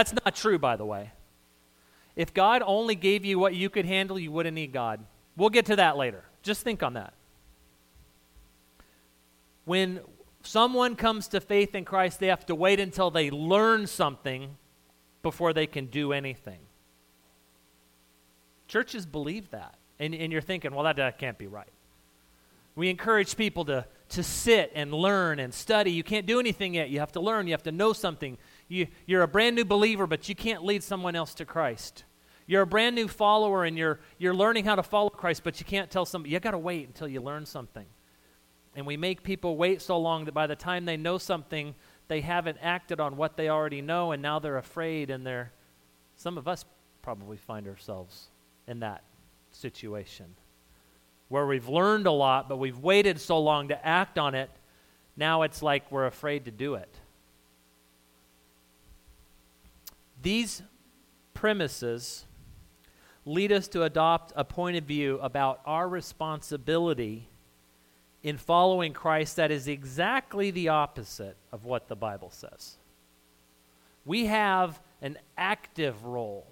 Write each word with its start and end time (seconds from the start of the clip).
That's 0.00 0.14
not 0.24 0.34
true, 0.34 0.58
by 0.58 0.76
the 0.76 0.86
way. 0.86 1.10
If 2.16 2.32
God 2.32 2.62
only 2.64 2.94
gave 2.94 3.22
you 3.22 3.38
what 3.38 3.54
you 3.54 3.68
could 3.68 3.84
handle, 3.84 4.18
you 4.18 4.32
wouldn't 4.32 4.54
need 4.54 4.72
God. 4.72 5.04
We'll 5.36 5.50
get 5.50 5.66
to 5.66 5.76
that 5.76 5.98
later. 5.98 6.24
Just 6.42 6.62
think 6.62 6.82
on 6.82 6.94
that. 6.94 7.12
When 9.66 10.00
someone 10.42 10.96
comes 10.96 11.28
to 11.28 11.40
faith 11.42 11.74
in 11.74 11.84
Christ, 11.84 12.18
they 12.18 12.28
have 12.28 12.46
to 12.46 12.54
wait 12.54 12.80
until 12.80 13.10
they 13.10 13.30
learn 13.30 13.86
something 13.86 14.56
before 15.22 15.52
they 15.52 15.66
can 15.66 15.84
do 15.84 16.14
anything. 16.14 16.60
Churches 18.68 19.04
believe 19.04 19.50
that. 19.50 19.74
And, 19.98 20.14
and 20.14 20.32
you're 20.32 20.40
thinking, 20.40 20.74
well, 20.74 20.84
that, 20.84 20.96
that 20.96 21.18
can't 21.18 21.36
be 21.36 21.46
right. 21.46 21.68
We 22.74 22.88
encourage 22.88 23.36
people 23.36 23.66
to, 23.66 23.84
to 24.10 24.22
sit 24.22 24.72
and 24.74 24.94
learn 24.94 25.38
and 25.40 25.52
study. 25.52 25.92
You 25.92 26.04
can't 26.04 26.24
do 26.24 26.40
anything 26.40 26.72
yet. 26.72 26.88
You 26.88 27.00
have 27.00 27.12
to 27.12 27.20
learn. 27.20 27.46
You 27.46 27.52
have 27.52 27.64
to 27.64 27.72
know 27.72 27.92
something. 27.92 28.38
You, 28.70 28.86
you're 29.04 29.22
a 29.22 29.28
brand 29.28 29.56
new 29.56 29.64
believer, 29.64 30.06
but 30.06 30.28
you 30.28 30.34
can't 30.34 30.64
lead 30.64 30.82
someone 30.82 31.16
else 31.16 31.34
to 31.34 31.44
Christ. 31.44 32.04
You're 32.46 32.62
a 32.62 32.66
brand 32.66 32.94
new 32.94 33.08
follower 33.08 33.64
and 33.64 33.76
you're, 33.76 34.00
you're 34.16 34.34
learning 34.34 34.64
how 34.64 34.76
to 34.76 34.82
follow 34.82 35.10
Christ, 35.10 35.42
but 35.44 35.58
you 35.58 35.66
can't 35.66 35.90
tell 35.90 36.06
somebody, 36.06 36.32
you 36.32 36.40
got 36.40 36.52
to 36.52 36.58
wait 36.58 36.86
until 36.86 37.08
you 37.08 37.20
learn 37.20 37.44
something. 37.44 37.86
And 38.76 38.86
we 38.86 38.96
make 38.96 39.24
people 39.24 39.56
wait 39.56 39.82
so 39.82 39.98
long 39.98 40.24
that 40.24 40.32
by 40.32 40.46
the 40.46 40.54
time 40.54 40.84
they 40.84 40.96
know 40.96 41.18
something, 41.18 41.74
they 42.06 42.20
haven't 42.20 42.58
acted 42.62 43.00
on 43.00 43.16
what 43.16 43.36
they 43.36 43.48
already 43.48 43.82
know, 43.82 44.12
and 44.12 44.22
now 44.22 44.38
they're 44.38 44.58
afraid, 44.58 45.10
and 45.10 45.26
they're, 45.26 45.52
some 46.16 46.38
of 46.38 46.46
us 46.46 46.64
probably 47.02 47.36
find 47.36 47.66
ourselves 47.66 48.28
in 48.68 48.80
that 48.80 49.02
situation 49.50 50.36
where 51.28 51.46
we've 51.46 51.68
learned 51.68 52.06
a 52.06 52.12
lot, 52.12 52.48
but 52.48 52.58
we've 52.58 52.78
waited 52.78 53.20
so 53.20 53.38
long 53.38 53.68
to 53.68 53.86
act 53.86 54.18
on 54.18 54.34
it, 54.34 54.50
now 55.16 55.42
it's 55.42 55.62
like 55.62 55.90
we're 55.90 56.06
afraid 56.06 56.44
to 56.44 56.50
do 56.50 56.74
it. 56.74 56.92
These 60.22 60.62
premises 61.34 62.26
lead 63.24 63.52
us 63.52 63.68
to 63.68 63.84
adopt 63.84 64.32
a 64.36 64.44
point 64.44 64.76
of 64.76 64.84
view 64.84 65.18
about 65.22 65.60
our 65.64 65.88
responsibility 65.88 67.28
in 68.22 68.36
following 68.36 68.92
Christ 68.92 69.36
that 69.36 69.50
is 69.50 69.66
exactly 69.68 70.50
the 70.50 70.68
opposite 70.68 71.36
of 71.52 71.64
what 71.64 71.88
the 71.88 71.96
Bible 71.96 72.30
says. 72.30 72.76
We 74.04 74.26
have 74.26 74.80
an 75.00 75.18
active 75.38 76.04
role. 76.04 76.46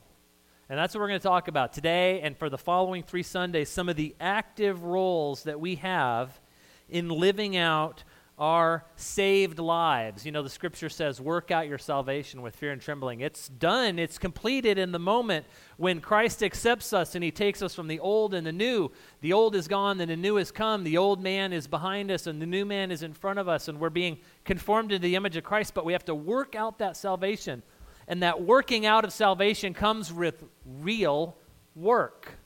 And 0.71 0.79
that's 0.79 0.95
what 0.95 1.01
we're 1.01 1.09
going 1.09 1.21
to 1.21 1.27
talk 1.27 1.49
about 1.49 1.73
today 1.73 2.21
and 2.21 2.37
for 2.37 2.51
the 2.51 2.59
following 2.59 3.03
three 3.03 3.23
Sundays 3.23 3.69
some 3.69 3.89
of 3.89 3.97
the 3.97 4.15
active 4.21 4.83
roles 4.83 5.45
that 5.45 5.61
we 5.61 5.77
have 5.77 6.41
in 6.89 7.09
living 7.09 7.57
out 7.57 8.05
our 8.39 8.85
saved 8.95 9.59
lives. 9.59 10.25
You 10.25 10.31
know, 10.31 10.43
the 10.43 10.49
scripture 10.49 10.89
says, 10.89 11.21
work 11.21 11.51
out 11.51 11.67
your 11.67 11.79
salvation 11.79 12.41
with 12.41 12.55
fear 12.55 12.71
and 12.71 12.81
trembling. 12.81 13.21
It's 13.21 13.49
done, 13.49 13.99
it's 13.99 14.19
completed 14.19 14.79
in 14.79 14.93
the 14.93 14.99
moment 14.99 15.45
when 15.77 16.01
Christ 16.01 16.43
accepts 16.43 16.93
us 16.93 17.15
and 17.15 17.25
he 17.25 17.33
takes 17.33 17.63
us 17.63 17.75
from 17.75 17.89
the 17.89 17.99
old 17.99 18.35
and 18.35 18.47
the 18.47 18.53
new. 18.53 18.91
The 19.23 19.33
old 19.33 19.57
is 19.57 19.67
gone, 19.67 20.01
and 20.01 20.11
the 20.11 20.17
new 20.17 20.37
has 20.37 20.53
come. 20.53 20.85
The 20.85 20.99
old 20.99 21.21
man 21.21 21.53
is 21.53 21.67
behind 21.67 22.11
us, 22.11 22.27
and 22.27 22.41
the 22.41 22.47
new 22.47 22.65
man 22.65 22.93
is 22.93 23.03
in 23.03 23.13
front 23.13 23.39
of 23.39 23.49
us, 23.49 23.67
and 23.69 23.81
we're 23.81 23.91
being 23.91 24.19
conformed 24.45 24.91
to 24.91 24.99
the 24.99 25.17
image 25.17 25.37
of 25.37 25.45
Christ, 25.45 25.75
but 25.75 25.85
we 25.85 25.93
have 25.93 26.05
to 26.05 26.15
work 26.15 26.55
out 26.55 26.79
that 26.79 26.97
salvation. 26.97 27.63
And 28.07 28.23
that 28.23 28.41
working 28.41 28.87
out 28.87 29.05
of 29.05 29.13
salvation 29.13 29.75
comes 29.75 30.13
with 30.13 30.43
real 30.65 31.37
work, 31.75 32.39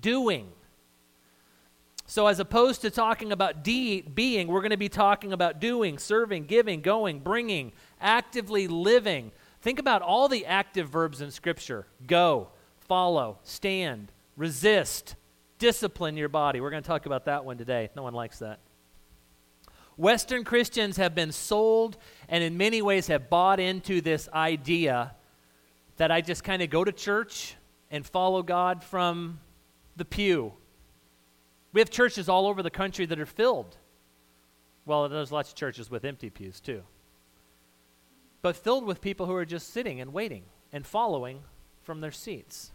doing. 0.00 0.48
So, 2.10 2.26
as 2.26 2.40
opposed 2.40 2.80
to 2.80 2.90
talking 2.90 3.32
about 3.32 3.62
de- 3.62 4.00
being, 4.00 4.48
we're 4.48 4.62
going 4.62 4.70
to 4.70 4.78
be 4.78 4.88
talking 4.88 5.30
about 5.34 5.60
doing, 5.60 5.98
serving, 5.98 6.46
giving, 6.46 6.80
going, 6.80 7.20
bringing, 7.20 7.72
actively 8.00 8.66
living. 8.66 9.30
Think 9.60 9.78
about 9.78 10.00
all 10.00 10.26
the 10.26 10.46
active 10.46 10.88
verbs 10.88 11.20
in 11.20 11.30
Scripture 11.30 11.86
go, 12.06 12.48
follow, 12.80 13.40
stand, 13.42 14.10
resist, 14.38 15.16
discipline 15.58 16.16
your 16.16 16.30
body. 16.30 16.62
We're 16.62 16.70
going 16.70 16.82
to 16.82 16.86
talk 16.86 17.04
about 17.04 17.26
that 17.26 17.44
one 17.44 17.58
today. 17.58 17.90
No 17.94 18.04
one 18.04 18.14
likes 18.14 18.38
that. 18.38 18.60
Western 19.98 20.44
Christians 20.44 20.96
have 20.96 21.14
been 21.14 21.30
sold 21.30 21.98
and, 22.26 22.42
in 22.42 22.56
many 22.56 22.80
ways, 22.80 23.08
have 23.08 23.28
bought 23.28 23.60
into 23.60 24.00
this 24.00 24.30
idea 24.32 25.14
that 25.98 26.10
I 26.10 26.22
just 26.22 26.42
kind 26.42 26.62
of 26.62 26.70
go 26.70 26.84
to 26.84 26.92
church 26.92 27.54
and 27.90 28.06
follow 28.06 28.42
God 28.42 28.82
from 28.82 29.40
the 29.94 30.06
pew 30.06 30.54
we 31.72 31.80
have 31.80 31.90
churches 31.90 32.28
all 32.28 32.46
over 32.46 32.62
the 32.62 32.70
country 32.70 33.06
that 33.06 33.20
are 33.20 33.26
filled. 33.26 33.76
Well, 34.86 35.08
there's 35.08 35.32
lots 35.32 35.50
of 35.50 35.54
churches 35.54 35.90
with 35.90 36.04
empty 36.04 36.30
pews 36.30 36.60
too. 36.60 36.82
But 38.40 38.56
filled 38.56 38.84
with 38.84 39.00
people 39.00 39.26
who 39.26 39.34
are 39.34 39.44
just 39.44 39.72
sitting 39.72 40.00
and 40.00 40.12
waiting 40.12 40.44
and 40.72 40.86
following 40.86 41.42
from 41.82 42.00
their 42.00 42.12
seats. 42.12 42.72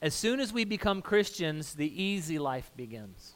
As 0.00 0.14
soon 0.14 0.38
as 0.38 0.52
we 0.52 0.64
become 0.64 1.02
Christians, 1.02 1.74
the 1.74 2.02
easy 2.02 2.38
life 2.38 2.70
begins. 2.76 3.34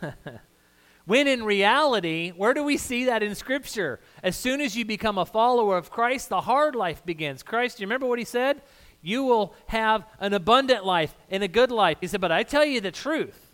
when 1.04 1.26
in 1.26 1.42
reality, 1.44 2.30
where 2.30 2.54
do 2.54 2.62
we 2.62 2.76
see 2.76 3.04
that 3.04 3.22
in 3.22 3.34
Scripture? 3.34 4.00
As 4.22 4.36
soon 4.36 4.60
as 4.60 4.76
you 4.76 4.84
become 4.84 5.18
a 5.18 5.26
follower 5.26 5.76
of 5.76 5.90
Christ, 5.90 6.28
the 6.28 6.42
hard 6.42 6.74
life 6.74 7.04
begins. 7.04 7.42
Christ, 7.42 7.76
do 7.76 7.82
you 7.82 7.86
remember 7.86 8.06
what 8.06 8.18
he 8.18 8.24
said? 8.24 8.62
You 9.02 9.24
will 9.24 9.54
have 9.66 10.04
an 10.18 10.32
abundant 10.32 10.84
life 10.84 11.14
and 11.30 11.42
a 11.42 11.48
good 11.48 11.70
life. 11.70 11.98
He 12.00 12.06
said, 12.06 12.20
But 12.20 12.32
I 12.32 12.42
tell 12.42 12.64
you 12.64 12.80
the 12.80 12.90
truth, 12.90 13.52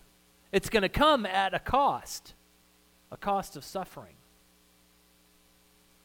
it's 0.51 0.69
going 0.69 0.83
to 0.83 0.89
come 0.89 1.27
at 1.27 1.55
a 1.55 1.59
cost, 1.59 2.35
a 3.11 3.17
cost 3.17 3.57
of 3.57 3.65
suffering. 3.65 4.15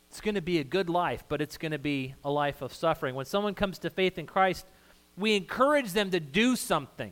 It's 0.09 0.21
going 0.21 0.35
to 0.35 0.41
be 0.41 0.59
a 0.59 0.63
good 0.63 0.89
life, 0.89 1.23
but 1.27 1.41
it's 1.41 1.57
going 1.57 1.73
to 1.73 1.79
be 1.79 2.15
a 2.23 2.31
life 2.31 2.61
of 2.61 2.73
suffering. 2.73 3.13
When 3.13 3.25
someone 3.25 3.53
comes 3.53 3.77
to 3.79 3.89
faith 3.89 4.17
in 4.17 4.25
Christ, 4.25 4.65
we 5.17 5.35
encourage 5.35 5.91
them 5.91 6.11
to 6.11 6.19
do 6.19 6.55
something 6.55 7.11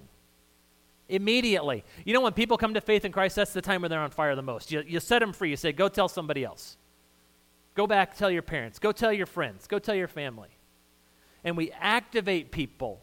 immediately. 1.07 1.84
You 2.03 2.13
know, 2.13 2.22
when 2.22 2.34
people 2.34 2.57
come 2.57 2.74
to 2.74 2.81
faith 2.81 3.06
in 3.06 3.12
Christ, 3.12 3.36
that's 3.36 3.53
the 3.53 3.62
time 3.62 3.81
when 3.81 3.92
they're 3.92 4.00
on 4.00 4.12
fire 4.12 4.36
the 4.36 4.42
most. 4.42 4.72
You, 4.72 4.84
you 4.88 5.00
set 5.00 5.19
them 5.19 5.34
free. 5.34 5.50
You 5.50 5.57
say, 5.57 5.72
Go 5.72 5.88
tell 5.88 6.07
somebody 6.07 6.44
else. 6.44 6.78
Go 7.75 7.86
back, 7.86 8.16
tell 8.16 8.31
your 8.31 8.42
parents. 8.42 8.80
Go 8.80 8.92
tell 8.92 9.12
your 9.12 9.25
friends. 9.25 9.68
Go 9.68 9.80
tell 9.80 9.96
your 9.96 10.07
family 10.07 10.54
and 11.45 11.56
we 11.56 11.72
activate 11.79 12.51
people 12.51 13.01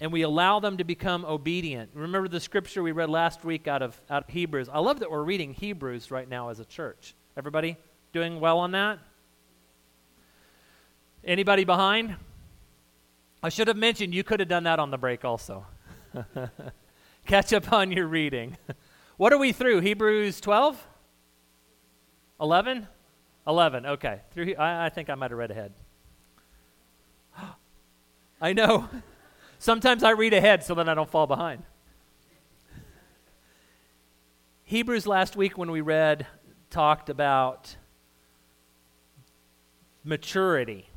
and 0.00 0.12
we 0.12 0.22
allow 0.22 0.58
them 0.58 0.78
to 0.78 0.84
become 0.84 1.24
obedient. 1.24 1.90
Remember 1.94 2.28
the 2.28 2.40
scripture 2.40 2.82
we 2.82 2.92
read 2.92 3.08
last 3.08 3.44
week 3.44 3.68
out 3.68 3.82
of, 3.82 4.00
out 4.10 4.24
of 4.24 4.28
Hebrews. 4.28 4.68
I 4.70 4.80
love 4.80 5.00
that 5.00 5.10
we're 5.10 5.22
reading 5.22 5.54
Hebrews 5.54 6.10
right 6.10 6.28
now 6.28 6.48
as 6.48 6.60
a 6.60 6.64
church. 6.64 7.14
Everybody 7.36 7.76
doing 8.12 8.40
well 8.40 8.58
on 8.58 8.72
that? 8.72 8.98
Anybody 11.24 11.64
behind? 11.64 12.16
I 13.42 13.48
should 13.48 13.68
have 13.68 13.76
mentioned 13.76 14.14
you 14.14 14.24
could 14.24 14.40
have 14.40 14.48
done 14.48 14.64
that 14.64 14.78
on 14.78 14.90
the 14.90 14.98
break 14.98 15.24
also. 15.24 15.66
Catch 17.26 17.52
up 17.52 17.72
on 17.72 17.92
your 17.92 18.06
reading. 18.06 18.56
what 19.16 19.32
are 19.32 19.38
we 19.38 19.52
through? 19.52 19.80
Hebrews 19.80 20.40
12? 20.40 20.86
11? 22.40 22.86
11, 23.46 23.86
okay. 23.86 24.20
Through, 24.30 24.54
I, 24.54 24.86
I 24.86 24.88
think 24.88 25.10
I 25.10 25.14
might 25.14 25.30
have 25.30 25.38
read 25.38 25.50
ahead. 25.50 25.72
I 28.40 28.52
know. 28.52 28.88
Sometimes 29.58 30.02
I 30.02 30.10
read 30.10 30.34
ahead 30.34 30.62
so 30.62 30.74
that 30.74 30.88
I 30.88 30.94
don't 30.94 31.10
fall 31.10 31.26
behind. 31.26 31.62
Hebrews 34.64 35.06
last 35.06 35.36
week, 35.36 35.56
when 35.56 35.70
we 35.70 35.80
read, 35.80 36.26
talked 36.70 37.08
about 37.08 37.76
maturity. 40.04 40.88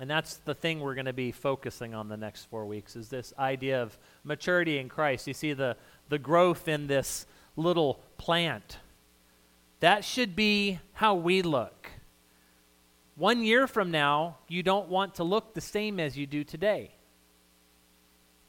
And 0.00 0.10
that's 0.10 0.36
the 0.38 0.54
thing 0.54 0.80
we're 0.80 0.94
going 0.94 1.06
to 1.06 1.12
be 1.12 1.32
focusing 1.32 1.94
on 1.94 2.08
the 2.08 2.16
next 2.16 2.46
four 2.46 2.66
weeks 2.66 2.96
is 2.96 3.08
this 3.08 3.32
idea 3.38 3.80
of 3.80 3.96
maturity 4.24 4.78
in 4.78 4.88
Christ. 4.88 5.26
You 5.26 5.34
see 5.34 5.52
the, 5.52 5.76
the 6.08 6.18
growth 6.18 6.66
in 6.66 6.88
this 6.88 7.26
little 7.56 8.00
plant. 8.18 8.78
That 9.80 10.04
should 10.04 10.34
be 10.34 10.80
how 10.94 11.14
we 11.14 11.42
look. 11.42 11.90
One 13.14 13.44
year 13.44 13.66
from 13.66 13.90
now, 13.90 14.38
you 14.48 14.62
don't 14.62 14.88
want 14.88 15.16
to 15.16 15.24
look 15.24 15.54
the 15.54 15.60
same 15.60 16.00
as 16.00 16.16
you 16.16 16.26
do 16.26 16.44
today. 16.44 16.92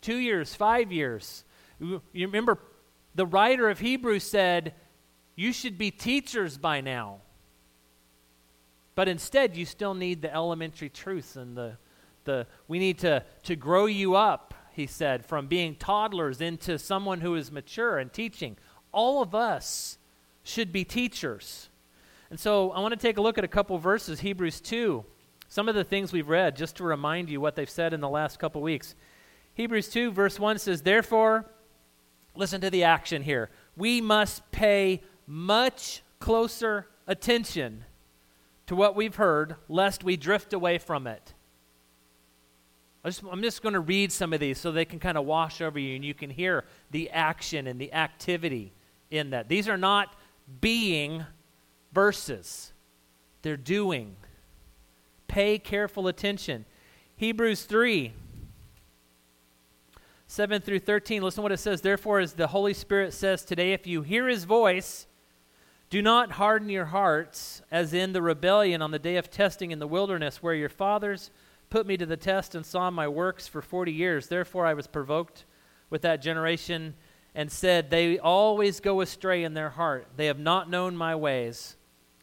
Two 0.01 0.17
years, 0.17 0.55
five 0.55 0.91
years. 0.91 1.43
You 1.79 2.01
remember, 2.13 2.59
the 3.15 3.25
writer 3.25 3.69
of 3.69 3.79
Hebrews 3.79 4.23
said, 4.23 4.73
You 5.35 5.51
should 5.51 5.77
be 5.77 5.91
teachers 5.91 6.57
by 6.57 6.81
now. 6.81 7.21
But 8.95 9.07
instead, 9.07 9.57
you 9.57 9.65
still 9.65 9.93
need 9.93 10.21
the 10.21 10.33
elementary 10.33 10.89
truths 10.89 11.35
and 11.35 11.57
the, 11.57 11.77
the 12.25 12.47
we 12.67 12.79
need 12.79 12.99
to, 12.99 13.23
to 13.43 13.55
grow 13.55 13.85
you 13.85 14.15
up, 14.15 14.53
he 14.71 14.85
said, 14.85 15.25
from 15.25 15.47
being 15.47 15.75
toddlers 15.75 16.41
into 16.41 16.77
someone 16.77 17.21
who 17.21 17.35
is 17.35 17.51
mature 17.51 17.97
and 17.97 18.13
teaching. 18.13 18.57
All 18.91 19.21
of 19.21 19.33
us 19.33 19.97
should 20.43 20.71
be 20.71 20.83
teachers. 20.83 21.69
And 22.33 22.39
so 22.39 22.71
I 22.71 22.79
want 22.79 22.93
to 22.93 22.99
take 22.99 23.17
a 23.17 23.21
look 23.21 23.37
at 23.37 23.43
a 23.43 23.47
couple 23.47 23.77
verses, 23.77 24.21
Hebrews 24.21 24.59
2, 24.59 25.05
some 25.49 25.69
of 25.69 25.75
the 25.75 25.83
things 25.83 26.11
we've 26.11 26.27
read, 26.27 26.55
just 26.55 26.77
to 26.77 26.83
remind 26.83 27.29
you 27.29 27.39
what 27.39 27.55
they've 27.55 27.69
said 27.69 27.93
in 27.93 28.01
the 28.01 28.09
last 28.09 28.39
couple 28.39 28.59
weeks. 28.59 28.95
Hebrews 29.53 29.87
2, 29.89 30.09
verse 30.09 30.39
1 30.39 30.57
says, 30.57 30.81
Therefore, 30.81 31.45
listen 32.35 32.59
to 32.61 32.71
the 32.71 32.85
action 32.85 33.21
here. 33.21 33.51
We 33.77 34.01
must 34.01 34.49
pay 34.49 35.03
much 35.27 36.01
closer 36.17 36.87
attention 37.05 37.85
to 38.65 38.75
what 38.75 38.95
we've 38.95 39.17
heard, 39.17 39.55
lest 39.69 40.03
we 40.03 40.17
drift 40.17 40.53
away 40.53 40.79
from 40.79 41.05
it. 41.05 41.35
Just, 43.05 43.21
I'm 43.31 43.43
just 43.43 43.61
going 43.61 43.73
to 43.73 43.79
read 43.79 44.11
some 44.11 44.33
of 44.33 44.39
these 44.39 44.57
so 44.57 44.71
they 44.71 44.85
can 44.85 44.97
kind 44.97 45.19
of 45.19 45.25
wash 45.27 45.61
over 45.61 45.77
you 45.77 45.95
and 45.95 46.03
you 46.03 46.15
can 46.15 46.31
hear 46.31 46.65
the 46.89 47.11
action 47.11 47.67
and 47.67 47.79
the 47.79 47.93
activity 47.93 48.73
in 49.11 49.29
that. 49.29 49.49
These 49.49 49.67
are 49.67 49.77
not 49.77 50.15
being 50.61 51.23
verses, 51.93 52.73
they're 53.41 53.57
doing. 53.57 54.15
Pay 55.27 55.59
careful 55.59 56.07
attention. 56.07 56.65
Hebrews 57.15 57.63
3 57.63 58.13
7 60.27 60.61
through 60.61 60.79
13. 60.79 61.21
Listen 61.21 61.37
to 61.37 61.41
what 61.43 61.51
it 61.51 61.57
says. 61.57 61.81
Therefore, 61.81 62.19
as 62.19 62.33
the 62.33 62.47
Holy 62.47 62.73
Spirit 62.73 63.13
says 63.13 63.45
today, 63.45 63.73
if 63.73 63.85
you 63.85 64.01
hear 64.01 64.27
his 64.27 64.45
voice, 64.45 65.05
do 65.91 66.01
not 66.01 66.31
harden 66.31 66.69
your 66.69 66.85
hearts 66.85 67.61
as 67.69 67.93
in 67.93 68.13
the 68.13 68.21
rebellion 68.21 68.81
on 68.81 68.89
the 68.89 68.97
day 68.97 69.17
of 69.17 69.29
testing 69.29 69.69
in 69.69 69.77
the 69.77 69.85
wilderness, 69.85 70.41
where 70.41 70.55
your 70.55 70.69
fathers 70.69 71.29
put 71.69 71.85
me 71.85 71.97
to 71.97 72.07
the 72.07 72.17
test 72.17 72.55
and 72.55 72.65
saw 72.65 72.89
my 72.89 73.07
works 73.07 73.47
for 73.47 73.61
40 73.61 73.91
years. 73.91 74.27
Therefore, 74.27 74.65
I 74.65 74.73
was 74.73 74.87
provoked 74.87 75.45
with 75.91 76.01
that 76.01 76.21
generation 76.21 76.95
and 77.35 77.51
said, 77.51 77.91
They 77.91 78.17
always 78.17 78.79
go 78.79 79.01
astray 79.01 79.43
in 79.43 79.53
their 79.53 79.69
heart. 79.69 80.07
They 80.15 80.25
have 80.25 80.39
not 80.39 80.69
known 80.69 80.95
my 80.95 81.15
ways. 81.15 81.75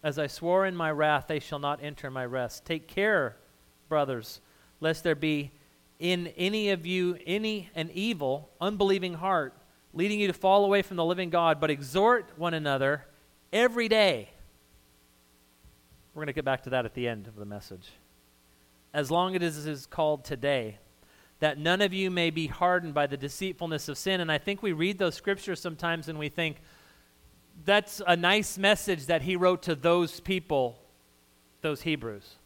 As 0.02 0.18
I 0.18 0.26
swore 0.26 0.64
in 0.64 0.74
my 0.74 0.90
wrath, 0.90 1.26
they 1.28 1.40
shall 1.40 1.58
not 1.58 1.82
enter 1.82 2.10
my 2.10 2.24
rest. 2.24 2.64
Take 2.64 2.88
care, 2.88 3.36
brothers, 3.88 4.40
lest 4.80 5.04
there 5.04 5.14
be 5.14 5.52
in 5.98 6.28
any 6.28 6.70
of 6.70 6.86
you 6.86 7.18
any 7.26 7.68
an 7.74 7.90
evil, 7.92 8.50
unbelieving 8.60 9.14
heart, 9.14 9.54
leading 9.92 10.18
you 10.18 10.26
to 10.26 10.32
fall 10.32 10.64
away 10.64 10.80
from 10.80 10.96
the 10.96 11.04
living 11.04 11.28
God, 11.28 11.60
but 11.60 11.70
exhort 11.70 12.32
one 12.36 12.54
another 12.54 13.04
every 13.52 13.88
day. 13.88 14.30
We're 16.14 16.20
going 16.20 16.28
to 16.28 16.32
get 16.32 16.46
back 16.46 16.62
to 16.62 16.70
that 16.70 16.86
at 16.86 16.94
the 16.94 17.06
end 17.06 17.26
of 17.26 17.36
the 17.36 17.44
message. 17.44 17.90
As 18.94 19.10
long 19.10 19.36
as 19.36 19.66
it 19.66 19.70
is 19.70 19.86
called 19.86 20.24
today, 20.24 20.78
that 21.40 21.58
none 21.58 21.80
of 21.80 21.92
you 21.92 22.10
may 22.10 22.30
be 22.30 22.46
hardened 22.46 22.94
by 22.94 23.06
the 23.06 23.16
deceitfulness 23.16 23.88
of 23.88 23.96
sin. 23.96 24.20
And 24.20 24.30
I 24.32 24.38
think 24.38 24.62
we 24.62 24.72
read 24.72 24.98
those 24.98 25.14
scriptures 25.14 25.60
sometimes 25.60 26.08
and 26.08 26.18
we 26.18 26.28
think, 26.28 26.56
that's 27.64 28.00
a 28.06 28.16
nice 28.16 28.58
message 28.58 29.06
that 29.06 29.22
he 29.22 29.36
wrote 29.36 29.62
to 29.62 29.74
those 29.74 30.20
people, 30.20 30.78
those 31.62 31.82
Hebrews. 31.82 32.36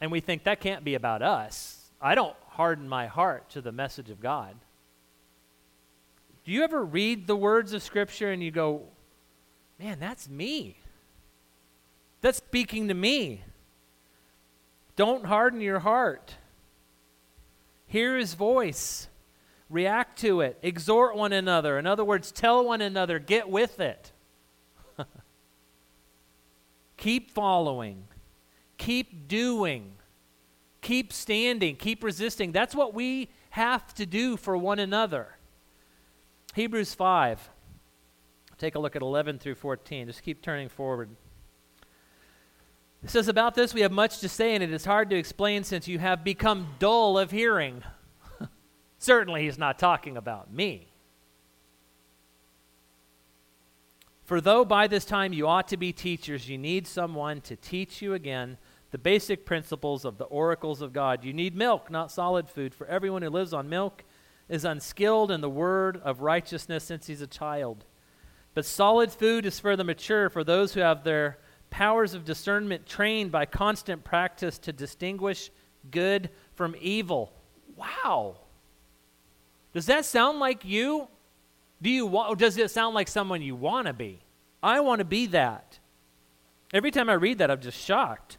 And 0.00 0.12
we 0.12 0.20
think 0.20 0.44
that 0.44 0.60
can't 0.60 0.84
be 0.84 0.94
about 0.94 1.22
us. 1.22 1.90
I 2.00 2.14
don't 2.14 2.36
harden 2.48 2.88
my 2.88 3.06
heart 3.06 3.50
to 3.50 3.60
the 3.60 3.72
message 3.72 4.10
of 4.10 4.20
God. 4.20 4.54
Do 6.44 6.52
you 6.52 6.62
ever 6.62 6.84
read 6.84 7.26
the 7.26 7.36
words 7.36 7.72
of 7.72 7.82
Scripture 7.82 8.30
and 8.30 8.42
you 8.42 8.50
go, 8.50 8.82
man, 9.78 9.98
that's 9.98 10.28
me? 10.28 10.78
That's 12.20 12.38
speaking 12.38 12.88
to 12.88 12.94
me. 12.94 13.42
Don't 14.96 15.26
harden 15.26 15.60
your 15.60 15.80
heart. 15.80 16.36
Hear 17.86 18.16
his 18.16 18.34
voice. 18.34 19.08
React 19.70 20.18
to 20.20 20.40
it. 20.40 20.58
Exhort 20.62 21.16
one 21.16 21.32
another. 21.32 21.78
In 21.78 21.86
other 21.86 22.04
words, 22.04 22.32
tell 22.32 22.64
one 22.64 22.80
another, 22.80 23.18
get 23.18 23.48
with 23.48 23.80
it. 23.80 24.12
Keep 26.96 27.30
following. 27.30 28.04
Keep 28.78 29.28
doing 29.28 29.98
keep 30.80 31.12
standing, 31.12 31.76
keep 31.76 32.02
resisting. 32.02 32.52
That's 32.52 32.74
what 32.74 32.94
we 32.94 33.28
have 33.50 33.94
to 33.94 34.06
do 34.06 34.36
for 34.36 34.56
one 34.56 34.78
another. 34.78 35.36
Hebrews 36.54 36.94
5. 36.94 37.50
Take 38.56 38.74
a 38.74 38.78
look 38.78 38.96
at 38.96 39.02
11 39.02 39.38
through 39.38 39.54
14. 39.56 40.06
Just 40.06 40.22
keep 40.22 40.42
turning 40.42 40.68
forward. 40.68 41.10
It 43.04 43.10
says, 43.10 43.28
About 43.28 43.54
this 43.54 43.74
we 43.74 43.82
have 43.82 43.92
much 43.92 44.18
to 44.20 44.28
say, 44.28 44.54
and 44.54 44.64
it 44.64 44.72
is 44.72 44.84
hard 44.84 45.10
to 45.10 45.16
explain 45.16 45.62
since 45.62 45.86
you 45.86 45.98
have 45.98 46.24
become 46.24 46.74
dull 46.78 47.18
of 47.18 47.30
hearing. 47.30 47.82
Certainly, 48.98 49.44
he's 49.44 49.58
not 49.58 49.78
talking 49.78 50.16
about 50.16 50.52
me. 50.52 50.88
For 54.28 54.42
though 54.42 54.64
by 54.64 54.88
this 54.88 55.06
time 55.06 55.32
you 55.32 55.46
ought 55.46 55.68
to 55.68 55.78
be 55.78 55.90
teachers, 55.90 56.50
you 56.50 56.58
need 56.58 56.86
someone 56.86 57.40
to 57.40 57.56
teach 57.56 58.02
you 58.02 58.12
again 58.12 58.58
the 58.90 58.98
basic 58.98 59.46
principles 59.46 60.04
of 60.04 60.18
the 60.18 60.26
oracles 60.26 60.82
of 60.82 60.92
God. 60.92 61.24
You 61.24 61.32
need 61.32 61.56
milk, 61.56 61.90
not 61.90 62.12
solid 62.12 62.48
food, 62.48 62.74
for 62.74 62.86
everyone 62.88 63.22
who 63.22 63.30
lives 63.30 63.54
on 63.54 63.70
milk 63.70 64.04
is 64.48 64.66
unskilled 64.66 65.30
in 65.30 65.40
the 65.40 65.48
word 65.48 65.98
of 66.04 66.20
righteousness 66.20 66.84
since 66.84 67.06
he's 67.06 67.22
a 67.22 67.26
child. 67.26 67.86
But 68.52 68.66
solid 68.66 69.12
food 69.12 69.46
is 69.46 69.58
for 69.58 69.76
the 69.76 69.84
mature, 69.84 70.28
for 70.28 70.44
those 70.44 70.74
who 70.74 70.80
have 70.80 71.04
their 71.04 71.38
powers 71.70 72.12
of 72.12 72.26
discernment 72.26 72.86
trained 72.86 73.30
by 73.30 73.46
constant 73.46 74.04
practice 74.04 74.58
to 74.58 74.72
distinguish 74.72 75.50
good 75.90 76.28
from 76.54 76.76
evil. 76.80 77.32
Wow. 77.76 78.36
Does 79.78 79.86
that 79.86 80.04
sound 80.04 80.40
like 80.40 80.64
you? 80.64 81.06
Do 81.80 81.88
you 81.88 82.04
want, 82.04 82.36
does 82.40 82.58
it 82.58 82.68
sound 82.72 82.96
like 82.96 83.06
someone 83.06 83.42
you 83.42 83.54
want 83.54 83.86
to 83.86 83.92
be? 83.92 84.18
I 84.60 84.80
want 84.80 84.98
to 84.98 85.04
be 85.04 85.26
that. 85.26 85.78
Every 86.74 86.90
time 86.90 87.08
I 87.08 87.12
read 87.12 87.38
that, 87.38 87.48
I'm 87.48 87.60
just 87.60 87.78
shocked. 87.78 88.38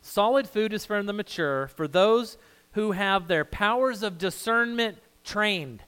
Solid 0.00 0.48
food 0.48 0.72
is 0.72 0.84
for 0.84 1.00
the 1.00 1.12
mature, 1.12 1.68
for 1.68 1.86
those 1.86 2.36
who 2.72 2.90
have 2.90 3.28
their 3.28 3.44
powers 3.44 4.02
of 4.02 4.18
discernment 4.18 4.98
trained. 5.22 5.84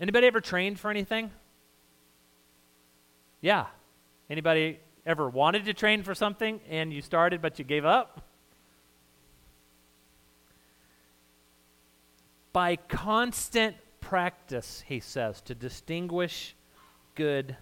Anybody 0.00 0.26
ever 0.26 0.40
trained 0.40 0.80
for 0.80 0.90
anything? 0.90 1.32
Yeah. 3.42 3.66
Anybody 4.30 4.80
ever 5.04 5.28
wanted 5.28 5.66
to 5.66 5.74
train 5.74 6.02
for 6.02 6.14
something 6.14 6.60
and 6.70 6.94
you 6.94 7.02
started 7.02 7.42
but 7.42 7.58
you 7.58 7.64
gave 7.66 7.84
up? 7.84 8.25
By 12.56 12.76
constant 12.76 13.76
practice, 14.00 14.82
he 14.86 14.98
says, 14.98 15.42
to 15.42 15.54
distinguish 15.54 16.56
good 17.14 17.54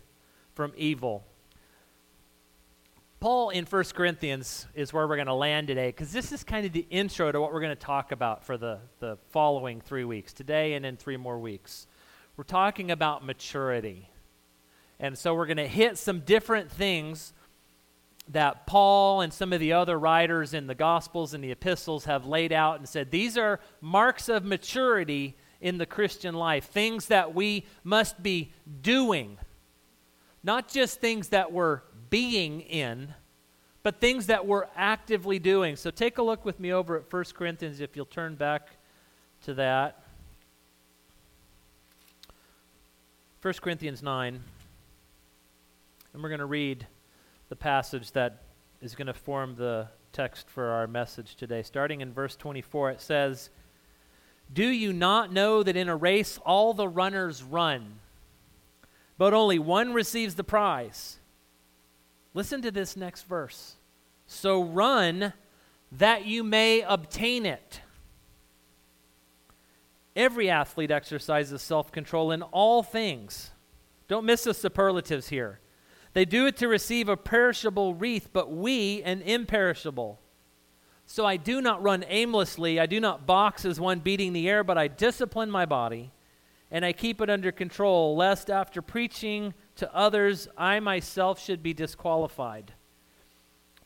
from 0.54 0.72
evil. 0.76 1.24
Paul 3.18 3.50
in 3.50 3.64
1 3.64 3.84
Corinthians 3.92 4.68
is 4.72 4.92
where 4.92 5.08
we're 5.08 5.16
going 5.16 5.26
to 5.26 5.34
land 5.34 5.66
today 5.66 5.88
because 5.88 6.12
this 6.12 6.30
is 6.30 6.44
kind 6.44 6.64
of 6.64 6.72
the 6.72 6.86
intro 6.90 7.32
to 7.32 7.40
what 7.40 7.52
we're 7.52 7.60
going 7.60 7.74
to 7.74 7.82
talk 7.82 8.12
about 8.12 8.44
for 8.44 8.56
the, 8.56 8.78
the 9.00 9.18
following 9.30 9.80
three 9.80 10.04
weeks, 10.04 10.32
today 10.32 10.74
and 10.74 10.86
in 10.86 10.96
three 10.96 11.16
more 11.16 11.40
weeks. 11.40 11.88
We're 12.36 12.44
talking 12.44 12.92
about 12.92 13.26
maturity. 13.26 14.10
And 15.00 15.18
so 15.18 15.34
we're 15.34 15.46
going 15.46 15.56
to 15.56 15.66
hit 15.66 15.98
some 15.98 16.20
different 16.20 16.70
things 16.70 17.32
that 18.28 18.66
Paul 18.66 19.20
and 19.20 19.32
some 19.32 19.52
of 19.52 19.60
the 19.60 19.72
other 19.72 19.98
writers 19.98 20.54
in 20.54 20.66
the 20.66 20.74
Gospels 20.74 21.34
and 21.34 21.44
the 21.44 21.50
epistles 21.50 22.06
have 22.06 22.26
laid 22.26 22.52
out 22.52 22.78
and 22.78 22.88
said 22.88 23.10
these 23.10 23.36
are 23.36 23.60
marks 23.80 24.28
of 24.28 24.44
maturity 24.44 25.36
in 25.60 25.78
the 25.78 25.86
Christian 25.86 26.34
life, 26.34 26.64
things 26.66 27.06
that 27.06 27.34
we 27.34 27.66
must 27.82 28.22
be 28.22 28.52
doing, 28.82 29.38
not 30.42 30.68
just 30.68 31.00
things 31.00 31.28
that 31.28 31.52
we're 31.52 31.80
being 32.10 32.60
in, 32.60 33.14
but 33.82 34.00
things 34.00 34.26
that 34.26 34.46
we're 34.46 34.66
actively 34.76 35.38
doing. 35.38 35.76
So 35.76 35.90
take 35.90 36.18
a 36.18 36.22
look 36.22 36.44
with 36.44 36.58
me 36.58 36.72
over 36.72 36.96
at 36.96 37.12
1 37.12 37.24
Corinthians 37.34 37.80
if 37.80 37.96
you'll 37.96 38.06
turn 38.06 38.34
back 38.34 38.68
to 39.44 39.54
that. 39.54 40.02
1 43.42 43.54
Corinthians 43.60 44.02
9. 44.02 44.42
And 46.14 46.22
we're 46.22 46.30
going 46.30 46.38
to 46.38 46.46
read 46.46 46.86
the 47.54 47.58
passage 47.58 48.10
that 48.10 48.42
is 48.80 48.96
going 48.96 49.06
to 49.06 49.14
form 49.14 49.54
the 49.54 49.86
text 50.12 50.50
for 50.50 50.70
our 50.70 50.88
message 50.88 51.36
today. 51.36 51.62
Starting 51.62 52.00
in 52.00 52.12
verse 52.12 52.34
24, 52.34 52.90
it 52.90 53.00
says, 53.00 53.48
Do 54.52 54.66
you 54.66 54.92
not 54.92 55.32
know 55.32 55.62
that 55.62 55.76
in 55.76 55.88
a 55.88 55.94
race 55.94 56.36
all 56.44 56.74
the 56.74 56.88
runners 56.88 57.44
run, 57.44 58.00
but 59.18 59.32
only 59.32 59.60
one 59.60 59.92
receives 59.92 60.34
the 60.34 60.42
prize? 60.42 61.20
Listen 62.34 62.60
to 62.60 62.72
this 62.72 62.96
next 62.96 63.22
verse. 63.22 63.76
So 64.26 64.60
run 64.60 65.32
that 65.92 66.26
you 66.26 66.42
may 66.42 66.80
obtain 66.80 67.46
it. 67.46 67.82
Every 70.16 70.50
athlete 70.50 70.90
exercises 70.90 71.62
self 71.62 71.92
control 71.92 72.32
in 72.32 72.42
all 72.42 72.82
things. 72.82 73.52
Don't 74.08 74.26
miss 74.26 74.42
the 74.42 74.54
superlatives 74.54 75.28
here. 75.28 75.60
They 76.14 76.24
do 76.24 76.46
it 76.46 76.56
to 76.58 76.68
receive 76.68 77.08
a 77.08 77.16
perishable 77.16 77.94
wreath, 77.94 78.30
but 78.32 78.50
we 78.50 79.02
an 79.02 79.20
imperishable. 79.22 80.20
So 81.06 81.26
I 81.26 81.36
do 81.36 81.60
not 81.60 81.82
run 81.82 82.04
aimlessly. 82.08 82.80
I 82.80 82.86
do 82.86 82.98
not 82.98 83.26
box 83.26 83.64
as 83.64 83.78
one 83.78 83.98
beating 83.98 84.32
the 84.32 84.48
air, 84.48 84.64
but 84.64 84.78
I 84.78 84.88
discipline 84.88 85.50
my 85.50 85.66
body 85.66 86.12
and 86.70 86.84
I 86.84 86.92
keep 86.92 87.20
it 87.20 87.30
under 87.30 87.52
control, 87.52 88.16
lest 88.16 88.50
after 88.50 88.82
preaching 88.82 89.54
to 89.76 89.94
others, 89.94 90.48
I 90.58 90.80
myself 90.80 91.40
should 91.40 91.62
be 91.62 91.72
disqualified. 91.72 92.72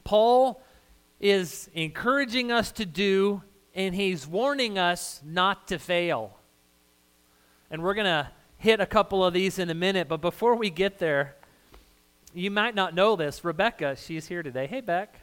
Paul 0.05 0.63
is 1.21 1.69
encouraging 1.75 2.51
us 2.51 2.73
to 2.73 2.87
do, 2.87 3.43
and 3.75 3.95
he's 3.95 4.27
warning 4.27 4.79
us 4.79 5.21
not 5.23 5.69
to 5.69 5.79
fail. 5.79 6.39
And 7.71 7.83
we're 7.83 7.93
going 7.93 8.07
to 8.07 8.31
hit 8.57 8.81
a 8.81 8.87
couple 8.87 9.23
of 9.23 9.35
these 9.35 9.59
in 9.59 9.69
a 9.69 9.75
minute, 9.75 10.09
but 10.09 10.23
before 10.23 10.55
we 10.55 10.71
get 10.71 10.99
there, 10.99 11.37
you 12.39 12.51
might 12.51 12.75
not 12.75 12.95
know 12.95 13.17
this. 13.17 13.45
Rebecca, 13.45 13.97
she's 13.97 14.27
here 14.27 14.43
today. 14.43 14.67
Hey, 14.67 14.81
Beck. 14.81 15.21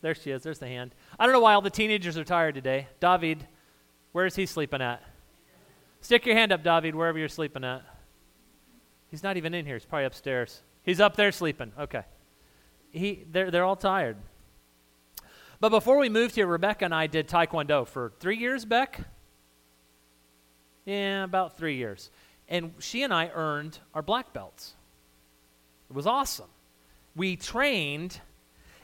There 0.00 0.14
she 0.14 0.30
is. 0.30 0.42
There's 0.42 0.58
the 0.58 0.66
hand. 0.66 0.94
I 1.18 1.26
don't 1.26 1.32
know 1.32 1.40
why 1.40 1.54
all 1.54 1.60
the 1.60 1.70
teenagers 1.70 2.16
are 2.16 2.24
tired 2.24 2.54
today. 2.54 2.88
David, 3.00 3.46
where 4.12 4.26
is 4.26 4.36
he 4.36 4.46
sleeping 4.46 4.80
at? 4.80 5.02
Stick 6.00 6.26
your 6.26 6.34
hand 6.34 6.52
up, 6.52 6.62
David, 6.62 6.94
wherever 6.94 7.18
you're 7.18 7.28
sleeping 7.28 7.64
at. 7.64 7.82
He's 9.10 9.22
not 9.22 9.36
even 9.36 9.54
in 9.54 9.66
here. 9.66 9.76
He's 9.76 9.84
probably 9.84 10.06
upstairs. 10.06 10.62
He's 10.82 11.00
up 11.00 11.16
there 11.16 11.32
sleeping. 11.32 11.72
Okay. 11.78 12.02
He, 12.90 13.24
they're, 13.30 13.50
they're 13.50 13.64
all 13.64 13.76
tired. 13.76 14.16
But 15.60 15.70
before 15.70 15.98
we 15.98 16.08
moved 16.08 16.34
here, 16.34 16.46
Rebecca 16.46 16.84
and 16.84 16.94
I 16.94 17.06
did 17.06 17.28
Taekwondo 17.28 17.86
for 17.86 18.12
three 18.18 18.36
years, 18.36 18.64
Beck? 18.64 19.00
Yeah, 20.84 21.24
about 21.24 21.56
three 21.56 21.76
years. 21.76 22.10
And 22.48 22.72
she 22.80 23.02
and 23.02 23.14
I 23.14 23.30
earned 23.32 23.78
our 23.94 24.02
black 24.02 24.32
belts. 24.32 24.74
It 25.92 25.94
was 25.94 26.06
awesome. 26.06 26.48
We 27.14 27.36
trained 27.36 28.18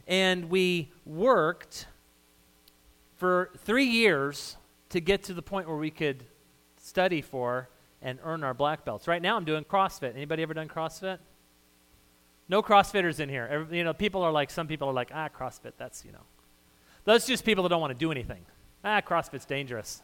and 0.06 0.50
we 0.50 0.92
worked 1.06 1.86
for 3.16 3.48
three 3.64 3.86
years 3.86 4.58
to 4.90 5.00
get 5.00 5.22
to 5.22 5.32
the 5.32 5.40
point 5.40 5.68
where 5.68 5.78
we 5.78 5.90
could 5.90 6.22
study 6.76 7.22
for 7.22 7.70
and 8.02 8.18
earn 8.22 8.44
our 8.44 8.52
black 8.52 8.84
belts. 8.84 9.08
Right 9.08 9.22
now, 9.22 9.38
I'm 9.38 9.46
doing 9.46 9.64
CrossFit. 9.64 10.16
Anybody 10.16 10.42
ever 10.42 10.52
done 10.52 10.68
CrossFit? 10.68 11.16
No 12.46 12.62
CrossFitters 12.62 13.20
in 13.20 13.30
here. 13.30 13.66
You 13.70 13.84
know, 13.84 13.94
people 13.94 14.22
are 14.22 14.30
like, 14.30 14.50
some 14.50 14.66
people 14.66 14.86
are 14.88 14.94
like, 14.94 15.10
ah, 15.14 15.30
CrossFit, 15.30 15.72
that's, 15.78 16.04
you 16.04 16.12
know. 16.12 16.26
That's 17.06 17.26
just 17.26 17.42
people 17.42 17.62
that 17.62 17.70
don't 17.70 17.80
want 17.80 17.94
to 17.94 17.98
do 17.98 18.12
anything. 18.12 18.44
Ah, 18.84 19.00
CrossFit's 19.00 19.46
dangerous. 19.46 20.02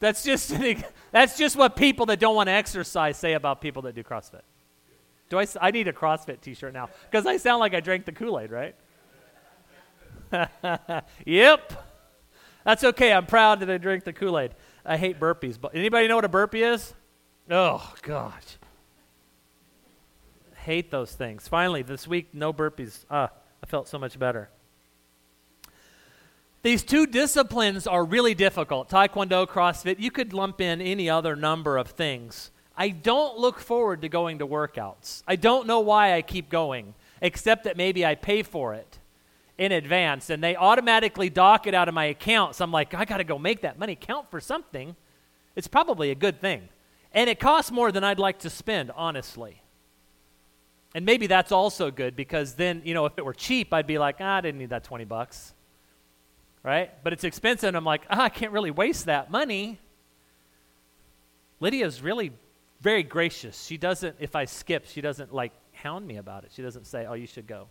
That's 0.00 0.24
just, 0.24 0.50
that's 1.12 1.36
just 1.36 1.56
what 1.56 1.76
people 1.76 2.06
that 2.06 2.20
don't 2.20 2.34
want 2.34 2.46
to 2.46 2.52
exercise 2.52 3.18
say 3.18 3.34
about 3.34 3.60
people 3.60 3.82
that 3.82 3.94
do 3.94 4.02
CrossFit. 4.02 4.40
Do 5.28 5.38
I, 5.38 5.46
I 5.60 5.70
need 5.70 5.88
a 5.88 5.92
CrossFit 5.92 6.40
t 6.40 6.54
shirt 6.54 6.72
now 6.72 6.88
because 7.10 7.26
I 7.26 7.36
sound 7.36 7.60
like 7.60 7.74
I 7.74 7.80
drank 7.80 8.04
the 8.04 8.12
Kool 8.12 8.38
Aid, 8.38 8.50
right? 8.50 8.74
yep. 11.26 11.72
That's 12.64 12.84
okay. 12.84 13.12
I'm 13.12 13.26
proud 13.26 13.60
that 13.60 13.70
I 13.70 13.78
drank 13.78 14.04
the 14.04 14.12
Kool 14.12 14.38
Aid. 14.38 14.52
I 14.84 14.96
hate 14.96 15.18
burpees. 15.18 15.60
But 15.60 15.74
anybody 15.74 16.08
know 16.08 16.16
what 16.16 16.24
a 16.24 16.28
burpee 16.28 16.62
is? 16.62 16.94
Oh 17.50 17.94
gosh. 18.02 18.58
Hate 20.54 20.90
those 20.90 21.12
things. 21.12 21.46
Finally, 21.46 21.82
this 21.82 22.08
week, 22.08 22.28
no 22.32 22.52
burpees. 22.52 23.04
Ah, 23.10 23.30
I 23.62 23.66
felt 23.66 23.88
so 23.88 23.98
much 23.98 24.18
better. 24.18 24.50
These 26.62 26.82
two 26.82 27.06
disciplines 27.06 27.86
are 27.86 28.04
really 28.04 28.34
difficult 28.34 28.88
Taekwondo, 28.88 29.46
CrossFit. 29.46 30.00
You 30.00 30.10
could 30.10 30.32
lump 30.32 30.60
in 30.60 30.80
any 30.80 31.08
other 31.08 31.36
number 31.36 31.76
of 31.78 31.88
things. 31.88 32.50
I 32.76 32.90
don't 32.90 33.38
look 33.38 33.58
forward 33.58 34.02
to 34.02 34.08
going 34.08 34.38
to 34.40 34.46
workouts. 34.46 35.22
I 35.26 35.36
don't 35.36 35.66
know 35.66 35.80
why 35.80 36.14
I 36.14 36.22
keep 36.22 36.50
going, 36.50 36.94
except 37.20 37.64
that 37.64 37.76
maybe 37.76 38.04
I 38.04 38.14
pay 38.14 38.42
for 38.42 38.74
it 38.74 38.98
in 39.58 39.72
advance 39.72 40.28
and 40.28 40.44
they 40.44 40.54
automatically 40.54 41.30
dock 41.30 41.66
it 41.66 41.74
out 41.74 41.88
of 41.88 41.94
my 41.94 42.04
account. 42.04 42.54
So 42.54 42.64
I'm 42.64 42.72
like, 42.72 42.92
I 42.94 43.04
got 43.04 43.18
to 43.18 43.24
go 43.24 43.38
make 43.38 43.62
that 43.62 43.78
money 43.78 43.96
count 43.96 44.30
for 44.30 44.40
something. 44.40 44.94
It's 45.54 45.68
probably 45.68 46.10
a 46.10 46.14
good 46.14 46.40
thing. 46.40 46.68
And 47.12 47.30
it 47.30 47.40
costs 47.40 47.70
more 47.70 47.90
than 47.90 48.04
I'd 48.04 48.18
like 48.18 48.40
to 48.40 48.50
spend, 48.50 48.90
honestly. 48.94 49.62
And 50.94 51.06
maybe 51.06 51.26
that's 51.26 51.52
also 51.52 51.90
good 51.90 52.14
because 52.14 52.54
then, 52.54 52.82
you 52.84 52.92
know, 52.92 53.06
if 53.06 53.14
it 53.16 53.24
were 53.24 53.34
cheap, 53.34 53.72
I'd 53.72 53.86
be 53.86 53.98
like, 53.98 54.16
ah, 54.20 54.36
I 54.36 54.40
didn't 54.42 54.58
need 54.58 54.70
that 54.70 54.84
20 54.84 55.04
bucks. 55.04 55.54
Right? 56.62 56.90
But 57.02 57.14
it's 57.14 57.24
expensive 57.24 57.68
and 57.68 57.76
I'm 57.76 57.84
like, 57.84 58.02
ah, 58.10 58.24
I 58.24 58.28
can't 58.28 58.52
really 58.52 58.70
waste 58.70 59.06
that 59.06 59.30
money. 59.30 59.78
Lydia's 61.60 62.02
really 62.02 62.32
very 62.86 63.02
gracious. 63.02 63.64
She 63.64 63.76
doesn't, 63.76 64.14
if 64.20 64.36
I 64.36 64.44
skip, 64.44 64.86
she 64.86 65.00
doesn't 65.00 65.34
like 65.34 65.50
hound 65.72 66.06
me 66.06 66.18
about 66.18 66.44
it. 66.44 66.52
She 66.54 66.62
doesn't 66.62 66.86
say, 66.86 67.04
oh, 67.04 67.14
you 67.14 67.26
should 67.26 67.48
go. 67.48 67.66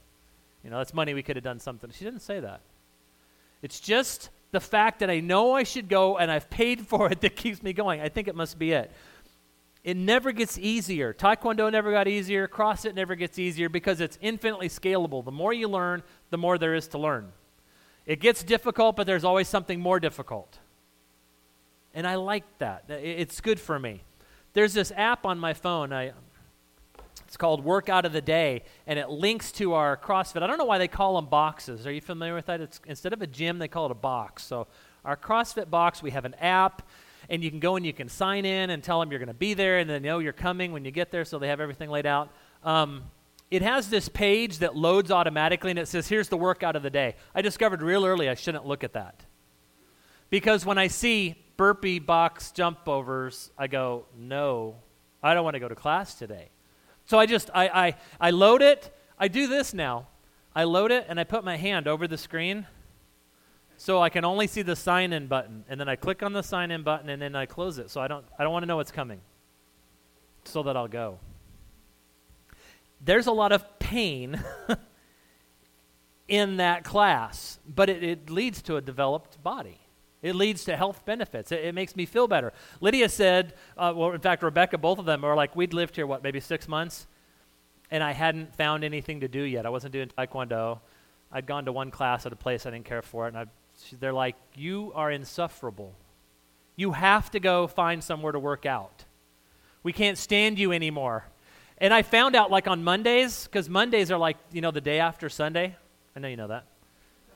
You 0.61 0.69
know, 0.69 0.79
that's 0.79 0.93
money 0.93 1.13
we 1.13 1.23
could 1.23 1.37
have 1.37 1.43
done 1.43 1.57
something. 1.57 1.89
She 1.91 2.03
didn't 2.03 2.19
say 2.19 2.41
that. 2.41 2.59
It's 3.61 3.79
just 3.79 4.29
the 4.51 4.59
fact 4.59 4.99
that 4.99 5.09
I 5.09 5.21
know 5.21 5.53
I 5.53 5.63
should 5.63 5.87
go 5.87 6.17
and 6.17 6.29
I've 6.29 6.49
paid 6.49 6.85
for 6.89 7.09
it 7.09 7.21
that 7.21 7.37
keeps 7.37 7.63
me 7.63 7.71
going. 7.71 8.01
I 8.01 8.09
think 8.09 8.27
it 8.27 8.35
must 8.35 8.59
be 8.59 8.73
it. 8.73 8.91
It 9.85 9.95
never 9.95 10.33
gets 10.33 10.57
easier. 10.57 11.13
Taekwondo 11.13 11.71
never 11.71 11.91
got 11.91 12.09
easier. 12.09 12.45
CrossFit 12.49 12.93
never 12.93 13.15
gets 13.15 13.39
easier 13.39 13.69
because 13.69 14.01
it's 14.01 14.17
infinitely 14.19 14.67
scalable. 14.67 15.23
The 15.23 15.31
more 15.31 15.53
you 15.53 15.69
learn, 15.69 16.03
the 16.29 16.37
more 16.37 16.57
there 16.57 16.75
is 16.75 16.89
to 16.89 16.97
learn. 16.97 17.31
It 18.05 18.19
gets 18.19 18.43
difficult, 18.43 18.97
but 18.97 19.07
there's 19.07 19.23
always 19.23 19.47
something 19.47 19.79
more 19.79 20.01
difficult. 20.01 20.59
And 21.93 22.05
I 22.05 22.15
like 22.15 22.43
that. 22.57 22.83
It's 22.89 23.39
good 23.39 23.61
for 23.61 23.79
me. 23.79 24.01
There's 24.55 24.73
this 24.73 24.93
app 24.95 25.25
on 25.25 25.37
my 25.37 25.53
phone. 25.53 25.91
I, 25.91 26.13
it's 27.27 27.35
called 27.35 27.65
Workout 27.65 28.05
of 28.05 28.13
the 28.13 28.21
Day, 28.21 28.63
and 28.87 28.97
it 28.97 29.09
links 29.09 29.51
to 29.53 29.73
our 29.73 29.97
CrossFit. 29.97 30.41
I 30.43 30.47
don't 30.47 30.57
know 30.57 30.63
why 30.63 30.77
they 30.77 30.87
call 30.87 31.17
them 31.17 31.25
boxes. 31.25 31.85
Are 31.85 31.91
you 31.91 31.99
familiar 31.99 32.33
with 32.33 32.45
that? 32.45 32.61
It's, 32.61 32.79
instead 32.87 33.11
of 33.11 33.21
a 33.21 33.27
gym, 33.27 33.59
they 33.59 33.67
call 33.67 33.87
it 33.87 33.91
a 33.91 33.95
box. 33.95 34.45
So, 34.45 34.67
our 35.03 35.17
CrossFit 35.17 35.69
box, 35.69 36.01
we 36.01 36.11
have 36.11 36.23
an 36.23 36.35
app, 36.35 36.83
and 37.29 37.43
you 37.43 37.51
can 37.51 37.59
go 37.59 37.75
and 37.75 37.85
you 37.85 37.91
can 37.91 38.07
sign 38.07 38.45
in 38.45 38.69
and 38.69 38.81
tell 38.81 39.01
them 39.01 39.11
you're 39.11 39.19
going 39.19 39.27
to 39.27 39.33
be 39.33 39.55
there, 39.55 39.79
and 39.79 39.89
they 39.89 39.99
know 39.99 40.19
you're 40.19 40.31
coming 40.31 40.71
when 40.71 40.85
you 40.85 40.91
get 40.91 41.11
there, 41.11 41.25
so 41.25 41.37
they 41.37 41.49
have 41.49 41.59
everything 41.59 41.89
laid 41.89 42.05
out. 42.05 42.29
Um, 42.63 43.03
it 43.51 43.61
has 43.61 43.89
this 43.89 44.07
page 44.07 44.59
that 44.59 44.77
loads 44.77 45.11
automatically, 45.11 45.71
and 45.71 45.79
it 45.79 45.89
says, 45.89 46.07
Here's 46.07 46.29
the 46.29 46.37
workout 46.37 46.77
of 46.77 46.81
the 46.81 46.89
day. 46.89 47.17
I 47.35 47.41
discovered 47.41 47.81
real 47.81 48.05
early 48.05 48.29
I 48.29 48.35
shouldn't 48.35 48.65
look 48.65 48.85
at 48.85 48.93
that. 48.93 49.25
Because 50.29 50.65
when 50.65 50.77
I 50.77 50.87
see 50.87 51.44
burpee 51.57 51.99
box 51.99 52.51
jump 52.51 52.87
overs, 52.87 53.51
I 53.57 53.67
go, 53.67 54.05
No, 54.17 54.75
I 55.23 55.33
don't 55.33 55.43
want 55.43 55.55
to 55.55 55.59
go 55.59 55.67
to 55.67 55.75
class 55.75 56.15
today. 56.15 56.49
So 57.05 57.19
I 57.19 57.25
just, 57.25 57.49
I, 57.53 57.67
I, 57.67 57.95
I 58.19 58.31
load 58.31 58.61
it. 58.61 58.95
I 59.17 59.27
do 59.27 59.47
this 59.47 59.73
now. 59.73 60.07
I 60.55 60.63
load 60.63 60.91
it 60.91 61.05
and 61.07 61.19
I 61.19 61.23
put 61.23 61.43
my 61.43 61.57
hand 61.57 61.87
over 61.87 62.07
the 62.07 62.17
screen 62.17 62.65
so 63.77 64.01
I 64.01 64.09
can 64.09 64.25
only 64.25 64.47
see 64.47 64.61
the 64.61 64.75
sign 64.75 65.13
in 65.13 65.27
button. 65.27 65.65
And 65.67 65.79
then 65.79 65.89
I 65.89 65.95
click 65.95 66.23
on 66.23 66.33
the 66.33 66.41
sign 66.41 66.71
in 66.71 66.83
button 66.83 67.09
and 67.09 67.21
then 67.21 67.35
I 67.35 67.45
close 67.45 67.77
it. 67.77 67.89
So 67.89 68.01
I 68.01 68.07
don't, 68.07 68.25
I 68.39 68.43
don't 68.43 68.53
want 68.53 68.63
to 68.63 68.67
know 68.67 68.77
what's 68.77 68.91
coming 68.91 69.21
so 70.45 70.63
that 70.63 70.77
I'll 70.77 70.87
go. 70.87 71.19
There's 73.01 73.27
a 73.27 73.31
lot 73.31 73.51
of 73.51 73.79
pain 73.79 74.41
in 76.27 76.57
that 76.57 76.83
class, 76.83 77.59
but 77.67 77.89
it, 77.89 78.03
it 78.03 78.29
leads 78.29 78.61
to 78.63 78.77
a 78.77 78.81
developed 78.81 79.43
body. 79.43 79.79
It 80.25 80.33
leads 80.33 80.65
to 80.65 80.75
health 80.75 81.05
benefits. 81.05 81.51
It, 81.51 81.65
it 81.65 81.75
makes 81.75 81.95
me 81.95 82.07
feel 82.07 82.27
better. 82.27 82.51
Lydia 82.81 83.09
said, 83.09 83.53
uh, 83.77 83.93
well, 83.95 84.11
in 84.11 84.19
fact, 84.19 84.41
Rebecca, 84.41 84.79
both 84.79 84.97
of 84.97 85.05
them 85.05 85.23
are 85.23 85.35
like, 85.35 85.55
we'd 85.55 85.71
lived 85.71 85.95
here, 85.95 86.07
what, 86.07 86.23
maybe 86.23 86.39
six 86.39 86.67
months? 86.67 87.05
And 87.91 88.03
I 88.03 88.11
hadn't 88.11 88.55
found 88.55 88.83
anything 88.83 89.19
to 89.19 89.27
do 89.27 89.41
yet. 89.41 89.67
I 89.67 89.69
wasn't 89.69 89.93
doing 89.93 90.09
Taekwondo. 90.17 90.79
I'd 91.31 91.45
gone 91.45 91.65
to 91.65 91.71
one 91.71 91.91
class 91.91 92.25
at 92.25 92.33
a 92.33 92.35
place 92.35 92.65
I 92.65 92.71
didn't 92.71 92.85
care 92.85 93.03
for 93.03 93.25
it. 93.25 93.35
And 93.35 93.37
I, 93.37 93.45
they're 93.99 94.13
like, 94.13 94.35
you 94.55 94.91
are 94.95 95.11
insufferable. 95.11 95.93
You 96.75 96.93
have 96.93 97.29
to 97.29 97.39
go 97.39 97.67
find 97.67 98.03
somewhere 98.03 98.31
to 98.31 98.39
work 98.39 98.65
out. 98.65 99.05
We 99.83 99.93
can't 99.93 100.17
stand 100.17 100.57
you 100.57 100.71
anymore. 100.71 101.25
And 101.77 101.93
I 101.93 102.01
found 102.01 102.35
out, 102.35 102.49
like 102.49 102.67
on 102.67 102.83
Mondays, 102.83 103.43
because 103.43 103.69
Mondays 103.69 104.09
are 104.09 104.17
like, 104.17 104.37
you 104.51 104.61
know, 104.61 104.71
the 104.71 104.81
day 104.81 104.99
after 104.99 105.29
Sunday. 105.29 105.75
I 106.15 106.19
know 106.19 106.27
you 106.27 106.37
know 106.37 106.47
that. 106.47 106.65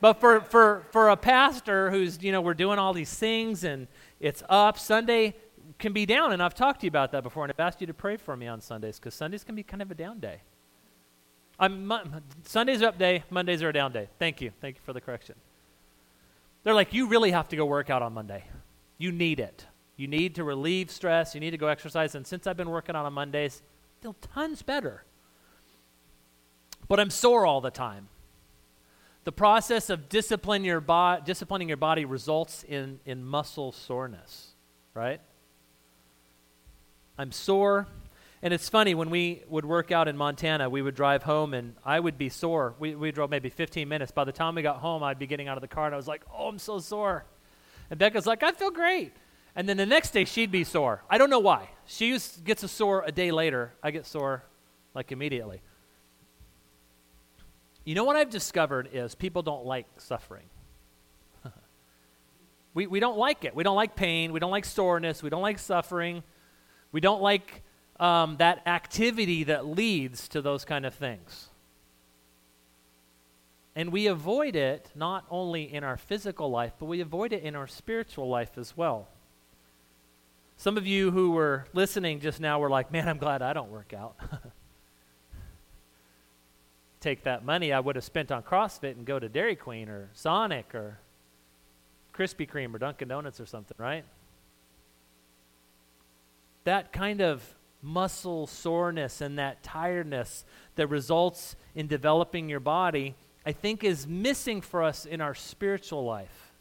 But 0.01 0.20
for, 0.20 0.41
for, 0.41 0.86
for 0.91 1.10
a 1.10 1.18
pastor 1.18 1.91
who's, 1.91 2.22
you 2.22 2.32
know, 2.32 2.41
we're 2.41 2.53
doing 2.53 2.79
all 2.79 2.94
these 2.94 3.13
things 3.13 3.63
and 3.63 3.88
it's 4.20 4.44
up, 4.50 4.79
Sunday 4.79 5.36
can 5.77 5.94
be 5.94 6.06
down. 6.06 6.32
And 6.32 6.41
I've 6.41 6.53
talked 6.53 6.82
to 6.82 6.86
you 6.86 6.89
about 6.89 7.12
that 7.12 7.24
before, 7.24 7.44
and 7.44 7.51
I've 7.51 7.60
asked 7.60 7.82
you 7.82 7.88
to 7.88 7.94
pray 7.94 8.18
for 8.18 8.36
me 8.38 8.48
on 8.48 8.62
Sundays 8.62 8.98
because 8.98 9.13
Sundays 9.13 9.44
can 9.44 9.56
be 9.56 9.63
kind 9.63 9.82
of 9.82 9.91
a 9.91 9.96
down 9.96 10.20
day. 10.20 10.41
I'm, 11.60 11.91
Sundays 12.44 12.82
are 12.82 12.88
up 12.88 12.98
day, 12.98 13.24
Mondays 13.29 13.62
are 13.62 13.70
a 13.70 13.74
down 13.74 13.91
day. 13.91 14.08
Thank 14.18 14.39
you. 14.39 14.51
Thank 14.62 14.77
you 14.77 14.82
for 14.86 14.94
the 14.94 15.01
correction. 15.01 15.36
They're 16.63 16.74
like, 16.74 16.94
you 16.94 17.08
really 17.08 17.32
have 17.32 17.50
to 17.50 17.56
go 17.56 17.65
work 17.65 17.89
out 17.89 18.01
on 18.01 18.13
Monday. 18.13 18.46
You 18.98 19.12
need 19.12 19.39
it. 19.39 19.65
You 19.98 20.08
need 20.08 20.36
to 20.36 20.46
relieve 20.46 20.89
stress. 20.89 21.34
You 21.34 21.41
need 21.41 21.51
to 21.51 21.58
go 21.58 21.68
exercise. 21.68 22.15
And 22.15 22.25
since 22.25 22.48
I've 22.48 22.56
been 22.56 22.70
working 22.70 22.96
out 22.96 23.06
on 23.06 23.13
Mondays, 23.13 23.62
I 24.00 24.01
feel 24.01 24.15
tons 24.34 24.62
better. 24.62 25.03
But 26.88 27.00
I'm 27.01 27.10
sore 27.10 27.46
all 27.46 27.60
the 27.60 27.72
time. 27.72 28.08
The 29.29 29.33
process 29.33 29.91
of 29.91 30.09
discipline 30.09 30.63
your 30.63 30.81
bo- 30.81 31.19
disciplining 31.24 31.67
your 31.67 31.77
body 31.77 32.03
results 32.03 32.65
in, 32.67 33.00
in 33.05 33.24
muscle 33.24 33.71
soreness, 33.71 34.55
right? 34.95 35.21
I'm 37.15 37.31
sore. 37.31 37.86
And 38.41 38.55
it's 38.55 38.69
funny, 38.69 38.95
when 38.95 39.12
we 39.12 39.43
would 39.48 39.65
work 39.65 39.91
out 39.91 40.07
in 40.07 40.17
Montana, 40.17 40.67
we 40.67 40.81
would 40.81 40.95
drive 40.95 41.21
home 41.21 41.53
and 41.53 41.75
I 41.86 42.00
would 42.00 42.17
be 42.17 42.29
sore. 42.29 42.74
We, 42.79 42.95
we 42.95 43.12
drove 43.12 43.29
maybe 43.29 43.51
15 43.51 43.88
minutes. 43.88 44.12
By 44.12 44.24
the 44.24 44.31
time 44.31 44.55
we 44.55 44.63
got 44.63 44.77
home, 44.77 45.03
I'd 45.03 45.19
be 45.19 45.27
getting 45.27 45.48
out 45.48 45.57
of 45.57 45.62
the 45.62 45.67
car 45.67 45.86
and 45.86 45.93
I 45.93 45.98
was 45.98 46.07
like, 46.07 46.24
oh, 46.36 46.48
I'm 46.48 46.57
so 46.57 46.79
sore. 46.79 47.24
And 47.91 48.00
Becca's 48.00 48.25
like, 48.25 48.41
I 48.41 48.51
feel 48.51 48.71
great. 48.71 49.13
And 49.55 49.69
then 49.69 49.77
the 49.77 49.86
next 49.86 50.09
day, 50.09 50.25
she'd 50.25 50.50
be 50.51 50.63
sore. 50.63 51.03
I 51.07 51.19
don't 51.19 51.29
know 51.29 51.38
why. 51.38 51.69
She 51.86 52.17
gets 52.43 52.63
a 52.63 52.67
sore 52.67 53.03
a 53.05 53.12
day 53.12 53.29
later. 53.29 53.74
I 53.83 53.91
get 53.91 54.07
sore 54.07 54.43
like 54.95 55.12
immediately. 55.12 55.62
You 57.89 57.96
know 57.96 58.03
what 58.03 58.17
I've 58.17 58.29
discovered 58.29 58.89
is 58.93 59.15
people 59.15 59.41
don't 59.41 59.65
like 59.65 59.88
suffering. 59.98 60.46
we, 62.75 62.86
we 62.86 63.00
don't 63.00 63.17
like 63.17 63.46
it. 63.46 63.55
We 63.55 63.63
don't 63.63 63.75
like 63.75 63.96
pain. 63.96 64.31
We 64.31 64.39
don't 64.39 64.51
like 64.51 64.65
soreness. 64.65 65.24
We 65.24 65.31
don't 65.31 65.41
like 65.41 65.58
suffering. 65.58 66.22
We 66.91 67.01
don't 67.01 67.19
like 67.19 67.63
um, 68.00 68.38
that 68.38 68.67
activity 68.67 69.46
that 69.46 69.65
leads 69.65 70.27
to 70.27 70.41
those 70.43 70.65
kind 70.65 70.86
of 70.86 70.93
things. 70.93 71.48
And 73.75 73.91
we 73.91 74.05
avoid 74.05 74.55
it 74.55 74.91
not 74.93 75.25
only 75.31 75.74
in 75.74 75.84
our 75.84 75.98
physical 75.98 76.51
life, 76.51 76.74
but 76.77 76.86
we 76.86 77.01
avoid 77.01 77.34
it 77.34 77.41
in 77.41 77.55
our 77.55 77.65
spiritual 77.65 78.29
life 78.29 78.55
as 78.60 78.77
well. 78.77 79.08
Some 80.58 80.77
of 80.77 80.86
you 80.86 81.10
who 81.10 81.31
were 81.31 81.65
listening 81.74 82.19
just 82.19 82.39
now 82.39 82.60
were 82.60 82.69
like, 82.69 82.91
man, 82.91 83.10
I'm 83.10 83.17
glad 83.17 83.41
I 83.41 83.53
don't 83.53 83.72
work 83.72 83.96
out. 83.98 84.15
Take 87.00 87.24
that 87.24 87.46
money 87.46 87.72
I 87.72 87.79
would 87.79 87.96
have 87.96 88.03
spent 88.03 88.32
on 88.32 88.44
CrossFit 88.44 88.91
and 88.91 89.06
go 89.06 89.20
to 89.20 89.29
Dairy 89.29 89.56
Queen 89.56 89.88
or 89.88 90.10
Sonic 90.13 90.75
or 90.75 91.00
Krispy 92.13 92.50
Kreme 92.50 92.74
or 92.74 92.77
Dunkin' 92.77 93.08
Donuts 93.08 93.39
or 93.39 93.46
something, 93.46 93.75
right? 93.77 94.03
That 96.65 96.91
kind 96.91 97.22
of 97.22 97.56
muscle 97.82 98.46
soreness 98.46 99.22
and 99.22 99.39
that 99.39 99.63
tiredness 99.63 100.44
that 100.75 100.88
results 100.88 101.56
in 101.75 101.88
developing 101.88 102.50
your 102.50 102.60
body, 102.60 103.15
I 103.46 103.53
think 103.53 103.84
is 103.86 104.06
missing 104.06 104.60
for 104.60 104.84
us 104.84 105.06
in 105.06 105.22
our 105.22 105.34
spiritual 105.34 106.03
life. 106.03 106.51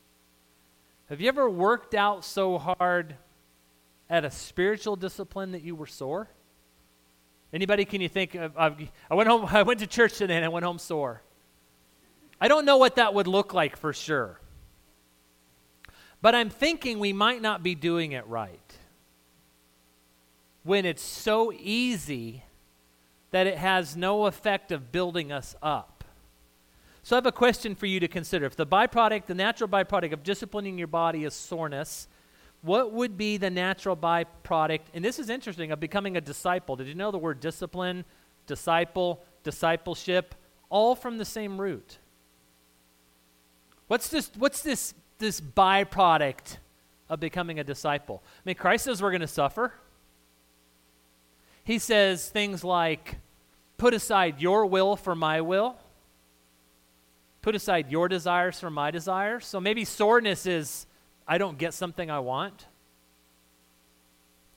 Have 1.09 1.21
you 1.21 1.29
ever 1.29 1.51
worked 1.51 1.95
out 1.95 2.25
so 2.25 2.59
hard 2.59 3.17
at 4.09 4.25
a 4.25 4.31
spiritual 4.31 4.95
discipline 4.95 5.53
that 5.53 5.63
you 5.63 5.75
were 5.75 5.87
sore? 5.87 6.29
Anybody 7.53 7.85
can 7.85 8.01
you 8.01 8.09
think 8.09 8.35
of, 8.35 8.57
I 8.57 8.89
went 9.11 9.29
home 9.29 9.47
I 9.51 9.63
went 9.63 9.81
to 9.81 9.87
church 9.87 10.19
today 10.19 10.37
and 10.37 10.45
I 10.45 10.49
went 10.49 10.65
home 10.65 10.79
sore. 10.79 11.23
I 12.41 12.49
don't 12.49 12.65
know 12.65 12.77
what 12.77 12.97
that 12.97 13.15
would 13.15 13.27
look 13.27 13.53
like 13.53 13.77
for 13.77 13.93
sure. 13.93 14.41
But 16.21 16.35
I'm 16.35 16.51
thinking 16.51 16.99
we 16.99 17.13
might 17.13 17.43
not 17.43 17.63
be 17.63 17.75
doing 17.75 18.13
it 18.13 18.27
right. 18.27 18.61
When 20.63 20.85
it's 20.85 21.03
so 21.03 21.53
easy 21.53 22.43
that 23.31 23.47
it 23.47 23.59
has 23.59 23.97
no 23.97 24.27
effect 24.27 24.73
of 24.73 24.91
building 24.91 25.33
us 25.33 25.55
up. 25.63 26.05
So 27.03 27.17
I 27.17 27.19
have 27.19 27.27
a 27.27 27.33
question 27.33 27.75
for 27.75 27.87
you 27.87 28.01
to 28.01 28.09
consider. 28.09 28.47
If 28.47 28.57
the 28.57 28.67
byproduct, 28.67 29.27
the 29.27 29.35
natural 29.35 29.69
byproduct 29.69 30.13
of 30.13 30.23
disciplining 30.23 30.77
your 30.77 30.89
body 30.89 31.25
is 31.25 31.35
soreness, 31.35 32.09
what 32.63 32.93
would 32.93 33.17
be 33.17 33.37
the 33.37 33.51
natural 33.51 33.97
byproduct, 33.97 34.81
and 34.93 35.05
this 35.05 35.19
is 35.19 35.29
interesting, 35.29 35.71
of 35.71 35.81
becoming 35.81 36.17
a 36.17 36.21
disciple? 36.21 36.77
Did 36.77 36.89
you 36.89 36.95
know 36.95 37.11
the 37.11 37.19
word 37.19 37.41
discipline, 37.41 38.05
disciple, 38.47 39.23
discipleship, 39.45 40.35
all 40.69 40.95
from 40.95 41.19
the 41.19 41.25
same 41.25 41.61
root? 41.61 41.99
What's 43.87 44.09
this, 44.09 44.31
what's 44.37 44.63
this, 44.63 44.95
this 45.19 45.41
byproduct 45.41 46.59
of 47.09 47.21
becoming 47.21 47.59
a 47.59 47.65
disciple? 47.65 48.23
I 48.27 48.41
mean, 48.45 48.57
Christ 48.57 48.85
says 48.85 49.01
we're 49.01 49.11
going 49.11 49.21
to 49.21 49.27
suffer. 49.29 49.73
He 51.65 51.79
says 51.79 52.29
things 52.29 52.65
like, 52.65 53.17
put 53.77 53.95
aside 53.95 54.41
your 54.41 54.67
will 54.67 54.97
for 54.97 55.15
my 55.15 55.41
will, 55.41 55.77
put 57.41 57.55
aside 57.55 57.91
your 57.91 58.09
desires 58.09 58.59
for 58.59 58.69
my 58.69 58.91
desires. 58.91 59.47
So 59.47 59.61
maybe 59.61 59.85
soreness 59.85 60.45
is 60.45 60.87
I 61.29 61.37
don't 61.37 61.59
get 61.59 61.75
something 61.75 62.11
I 62.11 62.21
want. 62.21 62.67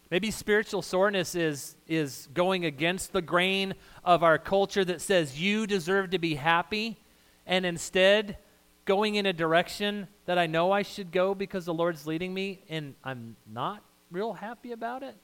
Maybe 0.09 0.31
spiritual 0.31 0.81
soreness 0.81 1.35
is, 1.35 1.75
is 1.87 2.27
going 2.33 2.65
against 2.65 3.13
the 3.13 3.21
grain 3.21 3.75
of 4.03 4.23
our 4.23 4.37
culture 4.37 4.83
that 4.85 5.01
says 5.01 5.39
you 5.39 5.67
deserve 5.67 6.09
to 6.11 6.19
be 6.19 6.35
happy, 6.35 6.97
and 7.45 7.65
instead 7.65 8.37
going 8.85 9.15
in 9.15 9.25
a 9.25 9.33
direction 9.33 10.07
that 10.25 10.37
I 10.37 10.47
know 10.47 10.71
I 10.71 10.81
should 10.81 11.11
go 11.11 11.35
because 11.35 11.65
the 11.65 11.73
Lord's 11.73 12.07
leading 12.07 12.33
me, 12.33 12.63
and 12.69 12.95
I'm 13.03 13.35
not 13.51 13.83
real 14.09 14.33
happy 14.33 14.71
about 14.71 15.03
it. 15.03 15.15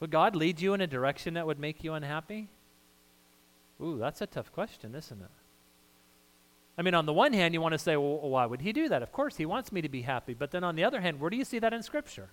Would 0.00 0.10
God 0.10 0.36
lead 0.36 0.60
you 0.60 0.74
in 0.74 0.80
a 0.80 0.86
direction 0.86 1.34
that 1.34 1.46
would 1.46 1.58
make 1.58 1.82
you 1.82 1.94
unhappy? 1.94 2.48
Ooh, 3.80 3.98
that's 3.98 4.20
a 4.20 4.26
tough 4.26 4.52
question, 4.52 4.94
isn't 4.94 5.20
it? 5.20 5.30
I 6.78 6.82
mean, 6.82 6.94
on 6.94 7.06
the 7.06 7.12
one 7.12 7.32
hand, 7.32 7.54
you 7.54 7.60
want 7.60 7.72
to 7.72 7.78
say, 7.78 7.96
well, 7.96 8.20
why 8.20 8.46
would 8.46 8.60
he 8.60 8.72
do 8.72 8.88
that? 8.88 9.02
Of 9.02 9.10
course, 9.10 9.36
he 9.36 9.44
wants 9.44 9.72
me 9.72 9.82
to 9.82 9.88
be 9.88 10.02
happy. 10.02 10.32
But 10.32 10.52
then 10.52 10.62
on 10.62 10.76
the 10.76 10.84
other 10.84 11.00
hand, 11.00 11.20
where 11.20 11.28
do 11.28 11.36
you 11.36 11.44
see 11.44 11.58
that 11.58 11.72
in 11.72 11.82
Scripture? 11.82 12.28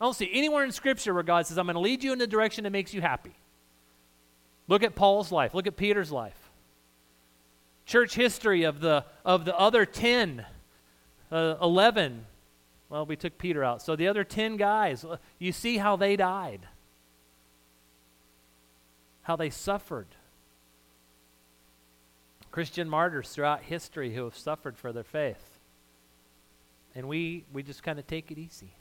I 0.00 0.04
don't 0.04 0.14
see 0.14 0.28
anywhere 0.32 0.64
in 0.64 0.72
Scripture 0.72 1.14
where 1.14 1.22
God 1.22 1.46
says, 1.46 1.58
I'm 1.58 1.66
going 1.66 1.74
to 1.74 1.80
lead 1.80 2.02
you 2.02 2.12
in 2.12 2.18
the 2.18 2.26
direction 2.26 2.64
that 2.64 2.70
makes 2.70 2.92
you 2.92 3.00
happy. 3.00 3.34
Look 4.66 4.82
at 4.82 4.96
Paul's 4.96 5.30
life, 5.30 5.54
look 5.54 5.68
at 5.68 5.76
Peter's 5.76 6.10
life. 6.10 6.50
Church 7.86 8.16
history 8.16 8.64
of 8.64 8.80
the, 8.80 9.04
of 9.24 9.44
the 9.44 9.56
other 9.56 9.86
10, 9.86 10.44
uh, 11.30 11.54
11. 11.62 12.26
Well, 12.88 13.06
we 13.06 13.14
took 13.14 13.38
Peter 13.38 13.62
out. 13.62 13.80
So 13.80 13.94
the 13.94 14.08
other 14.08 14.24
10 14.24 14.56
guys, 14.56 15.04
you 15.38 15.52
see 15.52 15.78
how 15.78 15.94
they 15.94 16.16
died, 16.16 16.62
how 19.22 19.36
they 19.36 19.50
suffered. 19.50 20.08
Christian 22.52 22.86
martyrs 22.86 23.30
throughout 23.30 23.62
history 23.62 24.14
who 24.14 24.24
have 24.24 24.36
suffered 24.36 24.76
for 24.76 24.92
their 24.92 25.02
faith. 25.02 25.58
And 26.94 27.08
we, 27.08 27.46
we 27.50 27.62
just 27.62 27.82
kind 27.82 27.98
of 27.98 28.06
take 28.06 28.30
it 28.30 28.36
easy. 28.36 28.76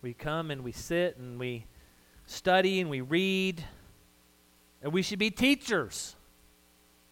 We 0.00 0.14
come 0.14 0.50
and 0.50 0.64
we 0.64 0.72
sit 0.72 1.18
and 1.18 1.38
we 1.38 1.66
study 2.24 2.80
and 2.80 2.88
we 2.88 3.02
read. 3.02 3.62
And 4.82 4.90
we 4.90 5.02
should 5.02 5.18
be 5.18 5.30
teachers. 5.30 6.16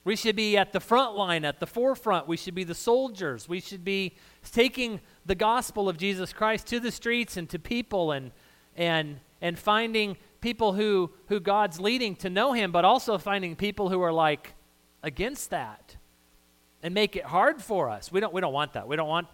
We 0.03 0.17
should 0.17 0.35
be 0.35 0.57
at 0.57 0.73
the 0.73 0.81
front 0.81 1.15
line, 1.15 1.45
at 1.45 1.61
the 1.61 1.67
forefront. 1.67 2.27
We 2.27 2.39
should 2.39 2.55
be 2.55 2.65
the 2.65 2.75
soldiers. 2.75 3.47
We 3.47 3.61
should 3.61 3.85
be 3.85 4.17
taking 4.51 5.03
the 5.27 5.35
gospel 5.35 5.91
of 5.91 5.99
Jesus 5.99 6.33
Christ 6.33 6.69
to 6.69 6.81
the 6.81 6.91
streets 6.91 7.37
and 7.37 7.51
to 7.51 7.59
people 7.59 8.13
and, 8.13 8.33
and, 8.77 9.21
and 9.43 9.59
finding 9.59 10.17
people 10.41 10.73
who, 10.73 11.11
who 11.27 11.39
God's 11.39 11.79
leading 11.79 12.17
to 12.17 12.31
know 12.31 12.55
Him, 12.55 12.73
but 12.73 12.87
also 12.87 13.19
finding 13.19 13.57
people 13.57 13.91
who 13.91 14.01
are 14.01 14.13
like, 14.13 14.55
against 15.03 15.51
that 15.51 15.97
and 16.83 16.95
make 16.95 17.17
it 17.17 17.25
hard 17.25 17.63
for 17.63 17.91
us. 17.91 18.11
We 18.11 18.21
don't, 18.21 18.33
we 18.33 18.41
don't 18.41 18.53
want 18.53 18.73
that. 18.75 18.89
We 18.89 18.97
don't 18.97 19.09
want, 19.09 19.29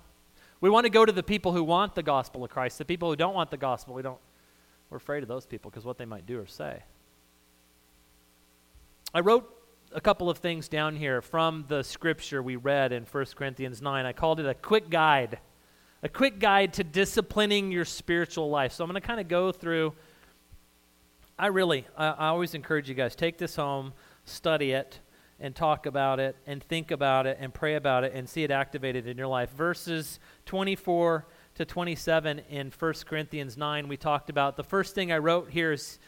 we 0.61 0.71
want 0.71 0.85
to 0.85 0.91
go 0.91 1.05
to 1.05 1.13
the 1.13 1.23
people 1.23 1.53
who 1.53 1.63
want 1.63 1.95
the 1.95 2.03
gospel 2.03 2.45
of 2.45 2.51
Christ. 2.51 2.79
The 2.79 2.85
people 2.85 3.11
who 3.11 3.17
don't 3.17 3.35
want 3.35 3.51
the 3.51 3.57
gospel, 3.57 3.95
we 3.95 4.03
don't, 4.03 4.19
we're 4.91 4.97
afraid 4.97 5.23
of 5.23 5.29
those 5.29 5.47
people 5.47 5.71
because 5.71 5.85
what 5.85 5.99
they 5.99 6.05
might 6.05 6.27
do 6.27 6.41
or 6.41 6.47
say. 6.47 6.83
I 9.15 9.21
wrote 9.21 9.53
a 9.93 10.01
couple 10.01 10.29
of 10.29 10.39
things 10.39 10.69
down 10.69 10.97
here 10.97 11.23
from 11.23 11.65
the 11.69 11.83
scripture 11.83 12.43
we 12.43 12.57
read 12.57 12.93
in 12.93 13.05
1 13.05 13.27
Corinthians 13.37 13.81
9. 13.81 14.05
I 14.05 14.13
called 14.13 14.41
it 14.41 14.47
a 14.47 14.55
quick 14.55 14.91
guide, 14.91 15.39
a 16.03 16.09
quick 16.09 16.39
guide 16.39 16.73
to 16.75 16.85
disciplining 16.85 17.71
your 17.71 17.85
spiritual 17.85 18.51
life. 18.51 18.73
So 18.73 18.85
I'm 18.85 18.91
going 18.91 19.01
to 19.01 19.07
kind 19.07 19.21
of 19.21 19.29
go 19.29 19.53
through. 19.53 19.95
I 21.39 21.47
really, 21.47 21.87
I, 21.97 22.09
I 22.09 22.27
always 22.29 22.55
encourage 22.55 22.89
you 22.89 22.95
guys, 22.95 23.15
take 23.15 23.39
this 23.39 23.57
home, 23.57 23.93
study 24.25 24.73
it 24.73 25.01
and 25.39 25.55
talk 25.55 25.87
about 25.87 26.19
it 26.19 26.37
and 26.47 26.63
think 26.63 26.91
about 26.91 27.27
it 27.27 27.37
and 27.41 27.53
pray 27.53 27.75
about 27.75 28.05
it 28.05 28.13
and 28.15 28.29
see 28.29 28.43
it 28.43 28.51
activated 28.51 29.07
in 29.07 29.19
your 29.19 29.27
life. 29.27 29.51
Verses 29.51 30.19
24 30.47 31.27
to 31.57 31.65
27 31.65 32.41
in 32.51 32.73
1 32.77 32.95
Corinthians 33.07 33.57
9, 33.57 33.89
we 33.89 33.97
talked 33.97 34.31
about. 34.31 34.57
The 34.57 34.65
first 34.65 34.95
thing 34.95 35.13
I 35.13 35.19
wrote 35.19 35.51
here 35.51 35.73
is 35.73 35.99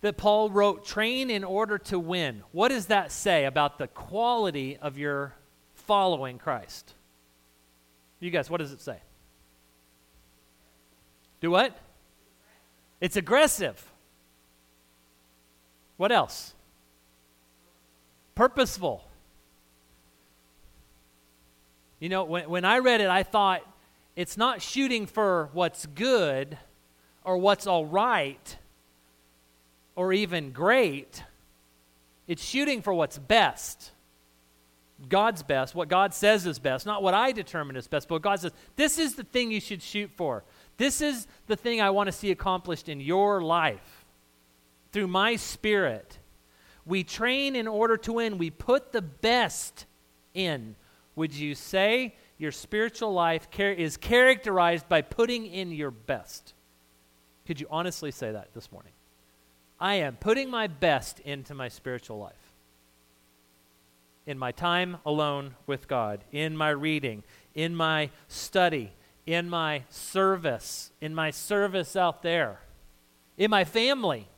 that 0.00 0.16
Paul 0.16 0.50
wrote, 0.50 0.84
train 0.84 1.30
in 1.30 1.42
order 1.42 1.78
to 1.78 1.98
win. 1.98 2.42
What 2.52 2.68
does 2.68 2.86
that 2.86 3.10
say 3.10 3.44
about 3.44 3.78
the 3.78 3.88
quality 3.88 4.76
of 4.76 4.96
your 4.96 5.34
following 5.74 6.38
Christ? 6.38 6.94
You 8.20 8.30
guys, 8.30 8.48
what 8.48 8.58
does 8.58 8.72
it 8.72 8.80
say? 8.80 8.98
Do 11.40 11.50
what? 11.50 11.76
It's 13.00 13.16
aggressive. 13.16 13.84
What 15.96 16.12
else? 16.12 16.54
Purposeful. 18.38 19.02
You 21.98 22.08
know, 22.08 22.22
when, 22.22 22.48
when 22.48 22.64
I 22.64 22.78
read 22.78 23.00
it, 23.00 23.08
I 23.08 23.24
thought 23.24 23.62
it's 24.14 24.36
not 24.36 24.62
shooting 24.62 25.06
for 25.06 25.50
what's 25.54 25.86
good 25.86 26.56
or 27.24 27.36
what's 27.36 27.66
all 27.66 27.84
right 27.84 28.56
or 29.96 30.12
even 30.12 30.52
great. 30.52 31.24
It's 32.28 32.44
shooting 32.44 32.80
for 32.80 32.94
what's 32.94 33.18
best. 33.18 33.90
God's 35.08 35.42
best, 35.42 35.74
what 35.74 35.88
God 35.88 36.14
says 36.14 36.46
is 36.46 36.60
best, 36.60 36.86
not 36.86 37.02
what 37.02 37.14
I 37.14 37.32
determine 37.32 37.74
is 37.74 37.88
best, 37.88 38.06
but 38.06 38.22
God 38.22 38.38
says, 38.38 38.52
this 38.76 38.98
is 38.98 39.16
the 39.16 39.24
thing 39.24 39.50
you 39.50 39.60
should 39.60 39.82
shoot 39.82 40.12
for. 40.14 40.44
This 40.76 41.00
is 41.00 41.26
the 41.48 41.56
thing 41.56 41.80
I 41.80 41.90
want 41.90 42.06
to 42.06 42.12
see 42.12 42.30
accomplished 42.30 42.88
in 42.88 43.00
your 43.00 43.42
life 43.42 44.04
through 44.92 45.08
my 45.08 45.34
spirit. 45.34 46.18
We 46.88 47.04
train 47.04 47.54
in 47.54 47.68
order 47.68 47.98
to 47.98 48.14
win. 48.14 48.38
We 48.38 48.50
put 48.50 48.92
the 48.92 49.02
best 49.02 49.84
in. 50.32 50.74
Would 51.16 51.34
you 51.34 51.54
say 51.54 52.14
your 52.38 52.50
spiritual 52.50 53.12
life 53.12 53.46
is 53.58 53.98
characterized 53.98 54.88
by 54.88 55.02
putting 55.02 55.46
in 55.46 55.70
your 55.70 55.90
best? 55.90 56.54
Could 57.46 57.60
you 57.60 57.66
honestly 57.70 58.10
say 58.10 58.32
that 58.32 58.54
this 58.54 58.72
morning? 58.72 58.92
I 59.78 59.96
am 59.96 60.16
putting 60.16 60.50
my 60.50 60.66
best 60.66 61.20
into 61.20 61.54
my 61.54 61.68
spiritual 61.68 62.18
life. 62.18 62.52
In 64.26 64.38
my 64.38 64.50
time 64.50 64.96
alone 65.04 65.56
with 65.66 65.88
God, 65.88 66.24
in 66.32 66.56
my 66.56 66.70
reading, 66.70 67.22
in 67.54 67.74
my 67.74 68.10
study, 68.28 68.92
in 69.26 69.50
my 69.50 69.84
service, 69.90 70.90
in 71.02 71.14
my 71.14 71.30
service 71.30 71.96
out 71.96 72.22
there, 72.22 72.60
in 73.36 73.50
my 73.50 73.64
family 73.64 74.28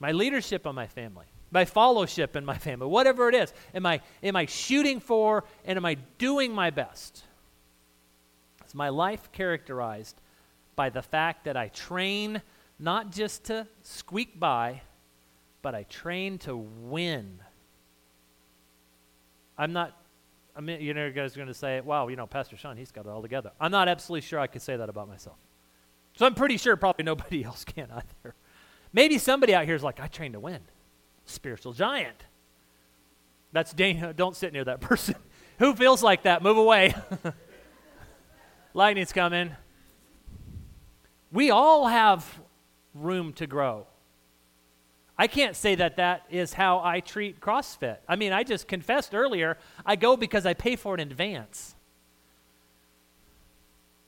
my 0.00 0.12
leadership 0.12 0.66
on 0.66 0.74
my 0.74 0.86
family. 0.86 1.26
My 1.50 1.64
fellowship 1.64 2.36
in 2.36 2.44
my 2.44 2.58
family, 2.58 2.86
whatever 2.86 3.28
it 3.28 3.34
is. 3.34 3.52
Am 3.74 3.86
I, 3.86 4.00
am 4.22 4.36
I 4.36 4.44
shooting 4.46 5.00
for 5.00 5.44
and 5.64 5.78
am 5.78 5.84
I 5.86 5.94
doing 6.18 6.54
my 6.54 6.70
best? 6.70 7.24
Is 8.66 8.74
my 8.74 8.90
life 8.90 9.32
characterized 9.32 10.20
by 10.76 10.90
the 10.90 11.00
fact 11.00 11.44
that 11.44 11.56
I 11.56 11.68
train 11.68 12.42
not 12.78 13.10
just 13.10 13.44
to 13.44 13.66
squeak 13.82 14.38
by, 14.38 14.82
but 15.62 15.74
I 15.74 15.84
train 15.84 16.36
to 16.38 16.56
win? 16.56 17.40
I'm 19.56 19.72
not, 19.72 19.96
I 20.54 20.60
mean, 20.60 20.82
you 20.82 20.92
know, 20.92 21.10
guys 21.10 21.32
are 21.32 21.36
going 21.36 21.48
to 21.48 21.54
say, 21.54 21.80
wow, 21.80 22.08
you 22.08 22.16
know, 22.16 22.26
Pastor 22.26 22.58
Sean, 22.58 22.76
he's 22.76 22.92
got 22.92 23.06
it 23.06 23.08
all 23.08 23.22
together. 23.22 23.52
I'm 23.58 23.72
not 23.72 23.88
absolutely 23.88 24.26
sure 24.26 24.38
I 24.38 24.46
could 24.46 24.62
say 24.62 24.76
that 24.76 24.90
about 24.90 25.08
myself. 25.08 25.38
So 26.16 26.26
I'm 26.26 26.34
pretty 26.34 26.58
sure 26.58 26.76
probably 26.76 27.04
nobody 27.04 27.42
else 27.44 27.64
can 27.64 27.88
either. 27.90 28.34
Maybe 28.92 29.18
somebody 29.18 29.54
out 29.54 29.64
here 29.64 29.74
is 29.74 29.82
like, 29.82 30.00
I 30.00 30.06
train 30.06 30.32
to 30.32 30.40
win. 30.40 30.60
Spiritual 31.26 31.72
giant. 31.72 32.24
That's 33.52 33.72
dangerous. 33.72 34.14
Don't 34.16 34.36
sit 34.36 34.52
near 34.52 34.64
that 34.64 34.80
person. 34.82 35.16
Who 35.58 35.74
feels 35.74 36.02
like 36.02 36.22
that? 36.22 36.42
Move 36.42 36.56
away. 36.56 36.94
Lightning's 38.74 39.12
coming. 39.12 39.52
We 41.32 41.50
all 41.50 41.86
have 41.86 42.40
room 42.94 43.32
to 43.34 43.46
grow. 43.46 43.86
I 45.18 45.26
can't 45.26 45.56
say 45.56 45.74
that 45.74 45.96
that 45.96 46.24
is 46.30 46.52
how 46.52 46.80
I 46.82 47.00
treat 47.00 47.40
CrossFit. 47.40 47.98
I 48.08 48.14
mean, 48.14 48.32
I 48.32 48.44
just 48.44 48.68
confessed 48.68 49.14
earlier, 49.14 49.58
I 49.84 49.96
go 49.96 50.16
because 50.16 50.46
I 50.46 50.54
pay 50.54 50.76
for 50.76 50.94
it 50.94 51.00
in 51.00 51.10
advance. 51.10 51.74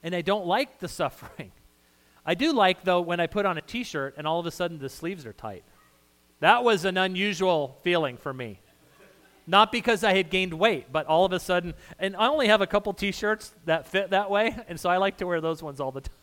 And 0.05 0.15
I 0.15 0.23
don't 0.23 0.47
like 0.47 0.79
the 0.79 0.89
suffering. 0.89 1.51
I 2.25 2.35
do 2.35 2.53
like, 2.53 2.85
though, 2.85 3.01
when 3.01 3.21
I 3.21 3.27
put 3.27 3.47
on 3.47 3.59
a 3.59 3.63
t 3.63 3.85
shirt 3.85 4.15
and 4.17 4.27
all 4.27 4.39
of 4.41 4.47
a 4.47 4.51
sudden 4.51 4.79
the 4.79 4.89
sleeves 4.89 5.25
are 5.27 5.33
tight. 5.33 5.65
That 6.41 6.65
was 6.65 6.85
an 6.85 6.97
unusual 6.97 7.79
feeling 7.83 8.17
for 8.17 8.33
me. 8.33 8.61
Not 9.47 9.73
because 9.73 10.05
I 10.05 10.15
had 10.15 10.31
gained 10.31 10.55
weight, 10.55 10.93
but 10.93 11.07
all 11.07 11.25
of 11.25 11.33
a 11.33 11.41
sudden, 11.41 11.75
and 11.99 12.15
I 12.17 12.29
only 12.29 12.49
have 12.49 12.61
a 12.61 12.67
couple 12.67 12.93
t 12.93 13.11
shirts 13.11 13.53
that 13.65 13.89
fit 13.89 14.11
that 14.11 14.31
way, 14.31 14.57
and 14.69 14.79
so 14.79 14.89
I 14.89 14.99
like 14.99 15.17
to 15.19 15.27
wear 15.27 15.41
those 15.41 15.63
ones 15.63 15.81
all 15.81 15.91
the 15.91 16.03
time. 16.03 16.15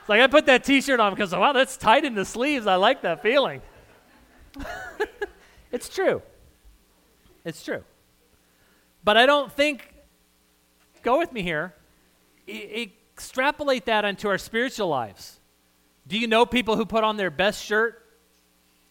it's 0.00 0.08
like 0.08 0.20
I 0.20 0.26
put 0.26 0.46
that 0.46 0.64
t 0.64 0.80
shirt 0.80 1.00
on 1.00 1.12
because, 1.12 1.32
wow, 1.32 1.52
that's 1.52 1.76
tight 1.76 2.04
in 2.04 2.14
the 2.14 2.24
sleeves. 2.24 2.66
I 2.66 2.76
like 2.76 3.02
that 3.02 3.22
feeling. 3.22 3.60
it's 5.72 5.88
true. 5.88 6.22
It's 7.44 7.62
true. 7.62 7.84
But 9.04 9.16
I 9.16 9.26
don't 9.26 9.52
think, 9.52 9.92
go 11.02 11.18
with 11.18 11.32
me 11.32 11.42
here, 11.42 11.74
extrapolate 13.20 13.84
that 13.84 14.06
onto 14.06 14.28
our 14.28 14.38
spiritual 14.38 14.88
lives. 14.88 15.38
Do 16.08 16.18
you 16.18 16.26
know 16.26 16.46
people 16.46 16.76
who 16.76 16.86
put 16.86 17.04
on 17.04 17.18
their 17.18 17.30
best 17.30 17.62
shirt 17.62 18.02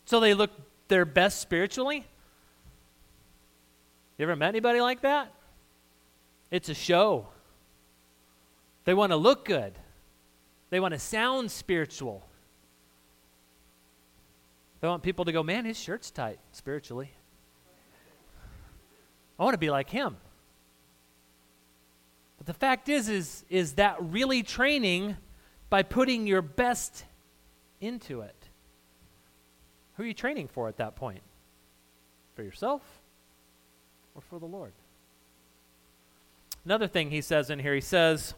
so 0.06 0.20
they 0.20 0.36
look 0.36 0.52
their 0.88 1.04
best 1.04 1.42
spiritually? 1.42 2.06
You 4.18 4.24
ever 4.24 4.36
met 4.36 4.50
anybody 4.50 4.82
like 4.82 5.02
that? 5.02 5.34
It's 6.52 6.70
a 6.70 6.76
show. 6.76 7.28
They 8.86 8.94
want 8.94 9.12
to 9.12 9.16
look 9.16 9.46
good, 9.46 9.74
they 10.70 10.80
want 10.80 10.94
to 10.94 11.00
sound 11.00 11.50
spiritual. 11.50 12.24
They 14.82 14.88
want 14.88 15.04
people 15.04 15.26
to 15.26 15.34
go, 15.34 15.44
man, 15.44 15.66
his 15.66 15.78
shirt's 15.78 16.10
tight 16.10 16.40
spiritually. 16.54 17.12
I 19.38 19.44
want 19.44 19.54
to 19.54 19.58
be 19.58 19.70
like 19.70 19.90
him. 19.90 20.16
The 22.50 22.56
fact 22.56 22.90
is, 22.90 23.10
is, 23.10 23.46
is 23.48 23.74
that 23.74 23.98
really 24.00 24.42
training 24.42 25.18
by 25.70 25.84
putting 25.84 26.26
your 26.26 26.42
best 26.42 27.06
into 27.80 28.22
it? 28.22 28.50
Who 29.94 30.02
are 30.02 30.08
you 30.08 30.16
training 30.16 30.48
for 30.48 30.68
at 30.68 30.78
that 30.78 30.96
point? 30.96 31.22
For 32.34 32.42
yourself? 32.42 32.82
or 34.16 34.24
for 34.24 34.40
the 34.40 34.48
Lord. 34.48 34.72
Another 36.66 36.88
thing 36.88 37.12
he 37.12 37.22
says 37.22 37.52
in 37.52 37.60
here, 37.60 37.76
he 37.76 37.82
says, 37.82 38.34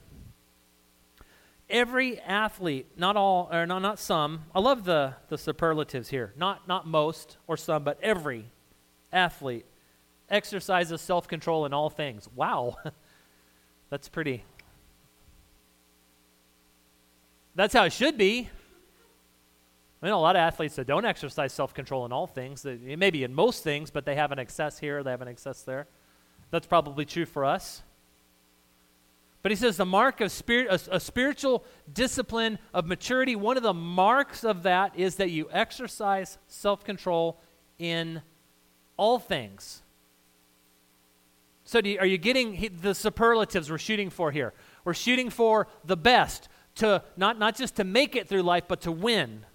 every 1.69 2.19
athlete, 2.19 2.87
not 2.97 3.15
all, 3.15 3.47
or 3.49 3.65
not, 3.65 3.81
not 3.81 3.97
some, 3.97 4.41
I 4.53 4.59
love 4.59 4.83
the, 4.83 5.13
the 5.29 5.37
superlatives 5.37 6.09
here, 6.09 6.33
not, 6.35 6.67
not 6.67 6.85
most 6.85 7.37
or 7.47 7.55
some, 7.55 7.85
but 7.85 7.97
every 8.03 8.51
athlete 9.13 9.65
exercises 10.29 10.99
self 10.99 11.29
control 11.29 11.65
in 11.65 11.73
all 11.73 11.89
things. 11.89 12.27
Wow. 12.35 12.75
That's 13.91 14.09
pretty. 14.09 14.45
That's 17.53 17.73
how 17.73 17.83
it 17.83 17.93
should 17.93 18.17
be. 18.17 18.49
I 20.01 20.07
know 20.07 20.17
a 20.17 20.19
lot 20.19 20.35
of 20.35 20.39
athletes 20.39 20.77
that 20.77 20.87
don't 20.87 21.05
exercise 21.05 21.53
self 21.53 21.73
control 21.73 22.05
in 22.05 22.11
all 22.11 22.25
things, 22.25 22.63
that, 22.63 22.81
maybe 22.81 23.23
in 23.23 23.35
most 23.35 23.63
things, 23.63 23.91
but 23.91 24.05
they 24.05 24.15
have 24.15 24.31
an 24.31 24.39
excess 24.39 24.79
here, 24.79 25.03
they 25.03 25.11
have 25.11 25.21
an 25.21 25.27
excess 25.27 25.61
there. 25.61 25.87
That's 26.49 26.65
probably 26.65 27.05
true 27.05 27.25
for 27.25 27.45
us. 27.45 27.83
But 29.43 29.51
he 29.51 29.55
says 29.55 29.77
the 29.77 29.85
mark 29.85 30.21
of 30.21 30.31
spirit, 30.31 30.67
a, 30.69 30.95
a, 30.95 30.99
spiritual 30.99 31.65
discipline 31.91 32.59
of 32.73 32.85
maturity, 32.85 33.35
one 33.35 33.57
of 33.57 33.63
the 33.63 33.73
marks 33.73 34.43
of 34.43 34.63
that 34.63 34.97
is 34.97 35.15
that 35.15 35.31
you 35.31 35.49
exercise 35.51 36.37
self 36.47 36.83
control 36.83 37.41
in 37.77 38.21
all 38.97 39.19
things. 39.19 39.81
So, 41.71 41.79
you, 41.81 41.99
are 41.99 42.05
you 42.05 42.17
getting 42.17 42.79
the 42.81 42.93
superlatives 42.93 43.71
we're 43.71 43.77
shooting 43.77 44.09
for 44.09 44.29
here? 44.29 44.51
We're 44.83 44.93
shooting 44.93 45.29
for 45.29 45.69
the 45.85 45.95
best, 45.95 46.49
to 46.75 47.01
not, 47.15 47.39
not 47.39 47.55
just 47.55 47.77
to 47.77 47.85
make 47.85 48.17
it 48.17 48.27
through 48.27 48.41
life, 48.41 48.65
but 48.67 48.81
to 48.81 48.91
win 48.91 49.45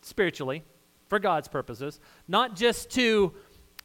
spiritually 0.00 0.62
for 1.08 1.18
God's 1.18 1.48
purposes, 1.48 1.98
not 2.28 2.54
just 2.54 2.90
to 2.90 3.34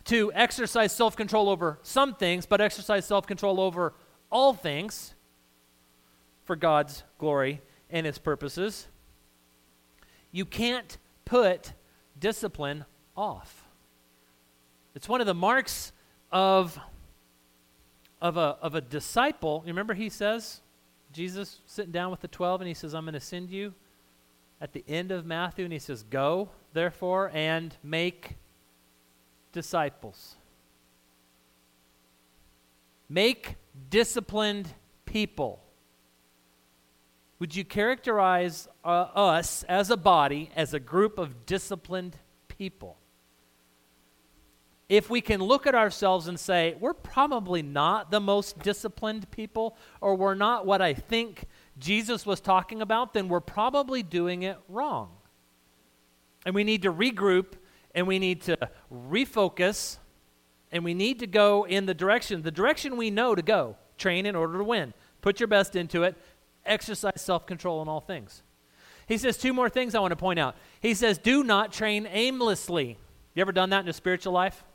to 0.04 0.32
exercise 0.36 0.91
self-control 0.91 1.50
over 1.50 1.80
some 1.82 2.13
things, 2.13 2.46
but 2.46 2.62
exercise 2.62 3.04
self-control 3.04 3.60
over 3.60 3.96
all 4.32 4.54
things 4.54 5.15
for 6.46 6.56
God's 6.56 7.04
glory 7.17 7.62
and 7.89 8.06
his 8.06 8.20
purposes. 8.20 8.89
You 10.32 10.46
can't 10.46 11.00
put 11.26 11.74
discipline 12.20 12.86
off. 13.17 13.65
It's 14.94 15.10
one 15.10 15.20
of 15.20 15.26
the 15.26 15.34
marks 15.34 15.94
of 16.32 16.80
of 18.22 18.38
a, 18.38 18.58
of 18.62 18.76
a 18.76 18.82
disciple. 18.82 19.64
Remember 19.66 19.94
he 19.94 20.10
says, 20.10 20.62
Jesus 21.12 21.60
sitting 21.66 21.92
down 21.92 22.12
with 22.12 22.22
the 22.22 22.28
12 22.28 22.62
and 22.62 22.68
he 22.68 22.74
says, 22.74 22.94
I'm 22.94 23.04
going 23.04 23.14
to 23.14 23.20
send 23.20 23.50
you 23.50 23.74
at 24.62 24.74
the 24.74 24.86
end 24.88 25.12
of 25.12 25.26
Matthew, 25.26 25.66
and 25.66 25.74
he 25.74 25.80
says, 25.80 26.04
Go, 26.04 26.50
therefore, 26.74 27.32
and 27.34 27.76
make 27.84 28.38
disciples. 29.52 30.36
Make 33.10 33.56
disciplined 33.90 34.70
people. 35.06 35.64
Would 37.40 37.56
you 37.56 37.66
characterize 37.66 38.68
uh, 38.86 39.08
us 39.16 39.64
as 39.64 39.90
a 39.90 39.98
body 39.98 40.52
as 40.56 40.76
a 40.76 40.80
group 40.80 41.18
of 41.18 41.48
disciplined 41.48 42.16
people? 42.48 42.98
If 44.92 45.10
we 45.10 45.22
can 45.22 45.42
look 45.42 45.68
at 45.68 45.74
ourselves 45.74 46.28
and 46.28 46.38
say, 46.38 46.76
we're 46.78 46.94
probably 46.94 47.62
not 47.62 48.12
the 48.12 48.20
most 48.20 48.60
disciplined 48.60 49.32
people, 49.32 49.78
or 50.02 50.16
we're 50.16 50.36
not 50.36 50.66
what 50.66 50.82
I 50.82 50.94
think 50.94 51.46
Jesus 51.80 52.26
was 52.26 52.42
talking 52.42 52.82
about, 52.82 53.14
then 53.14 53.30
we're 53.30 53.40
probably 53.40 54.04
doing 54.04 54.44
it 54.44 54.58
wrong. 54.68 55.12
And 56.46 56.54
we 56.54 56.66
need 56.66 56.82
to 56.82 56.92
regroup 56.92 57.54
and 57.96 58.06
we 58.06 58.20
need 58.20 58.42
to 58.42 58.58
refocus 58.94 59.96
and 60.74 60.84
we 60.84 60.94
need 60.94 61.20
to 61.20 61.28
go 61.28 61.66
in 61.66 61.86
the 61.86 61.94
direction, 61.94 62.42
the 62.42 62.52
direction 62.52 62.98
we 62.98 63.10
know 63.10 63.34
to 63.34 63.42
go. 63.42 63.78
Train 63.98 64.26
in 64.26 64.36
order 64.36 64.58
to 64.58 64.64
win. 64.66 64.94
Put 65.22 65.40
your 65.40 65.48
best 65.48 65.78
into 65.78 66.04
it. 66.04 66.18
Exercise 66.66 67.22
self 67.22 67.46
control 67.46 67.82
in 67.82 67.88
all 67.88 68.02
things. 68.02 68.44
He 69.08 69.18
says 69.18 69.38
two 69.38 69.54
more 69.54 69.70
things 69.70 69.96
I 69.96 70.02
want 70.02 70.12
to 70.12 70.18
point 70.18 70.38
out. 70.38 70.58
He 70.82 70.94
says, 70.96 71.18
do 71.18 71.46
not 71.46 71.72
train 71.72 72.10
aimlessly. 72.12 72.98
You 73.36 73.40
ever 73.40 73.54
done 73.54 73.70
that 73.70 73.86
in 73.86 73.88
a 73.88 73.94
spiritual 73.94 74.34
life? 74.34 74.66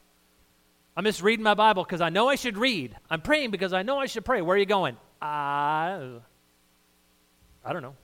I'm 0.97 1.05
just 1.05 1.23
reading 1.23 1.43
my 1.43 1.53
Bible 1.53 1.85
because 1.85 2.01
I 2.01 2.09
know 2.09 2.29
I 2.29 2.37
should 2.37 2.57
read. 2.57 2.97
I'm 3.11 3.21
praying 3.21 3.51
because 3.51 3.75
I 3.75 3.83
know 3.83 3.99
I 3.99 4.07
should 4.07 4.25
pray. 4.25 4.41
Where 4.41 4.57
are 4.57 4.59
you 4.59 4.65
going? 4.65 4.95
Uh, 5.21 6.21
I 7.65 7.73
don't 7.73 7.83
know. 7.83 7.95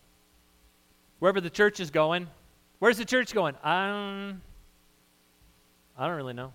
Wherever 1.18 1.40
the 1.40 1.48
church 1.48 1.80
is 1.80 1.90
going. 1.90 2.28
Where's 2.80 2.98
the 2.98 3.06
church 3.06 3.32
going? 3.32 3.54
Um, 3.62 4.42
I 5.96 6.06
don't 6.06 6.16
really 6.16 6.34
know. 6.34 6.52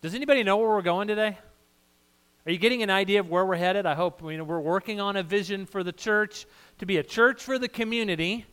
Does 0.00 0.14
anybody 0.14 0.44
know 0.44 0.56
where 0.58 0.68
we're 0.68 0.82
going 0.82 1.08
today? 1.08 1.36
Are 2.46 2.52
you 2.52 2.58
getting 2.58 2.82
an 2.82 2.90
idea 2.90 3.18
of 3.18 3.28
where 3.28 3.44
we're 3.44 3.56
headed? 3.56 3.84
I 3.84 3.94
hope 3.94 4.22
you 4.22 4.36
know, 4.36 4.44
we're 4.44 4.60
working 4.60 5.00
on 5.00 5.16
a 5.16 5.22
vision 5.22 5.66
for 5.66 5.82
the 5.82 5.92
church 5.92 6.46
to 6.78 6.86
be 6.86 6.98
a 6.98 7.02
church 7.02 7.42
for 7.42 7.58
the 7.58 7.68
community 7.68 8.46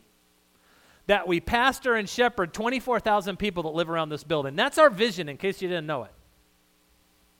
that 1.08 1.26
we 1.26 1.40
pastor 1.40 1.96
and 1.96 2.08
shepherd 2.08 2.52
24,000 2.52 3.38
people 3.38 3.64
that 3.64 3.70
live 3.70 3.90
around 3.90 4.10
this 4.10 4.22
building. 4.22 4.54
That's 4.54 4.76
our 4.78 4.90
vision, 4.90 5.28
in 5.28 5.38
case 5.38 5.60
you 5.60 5.68
didn't 5.68 5.86
know 5.86 6.04
it. 6.04 6.12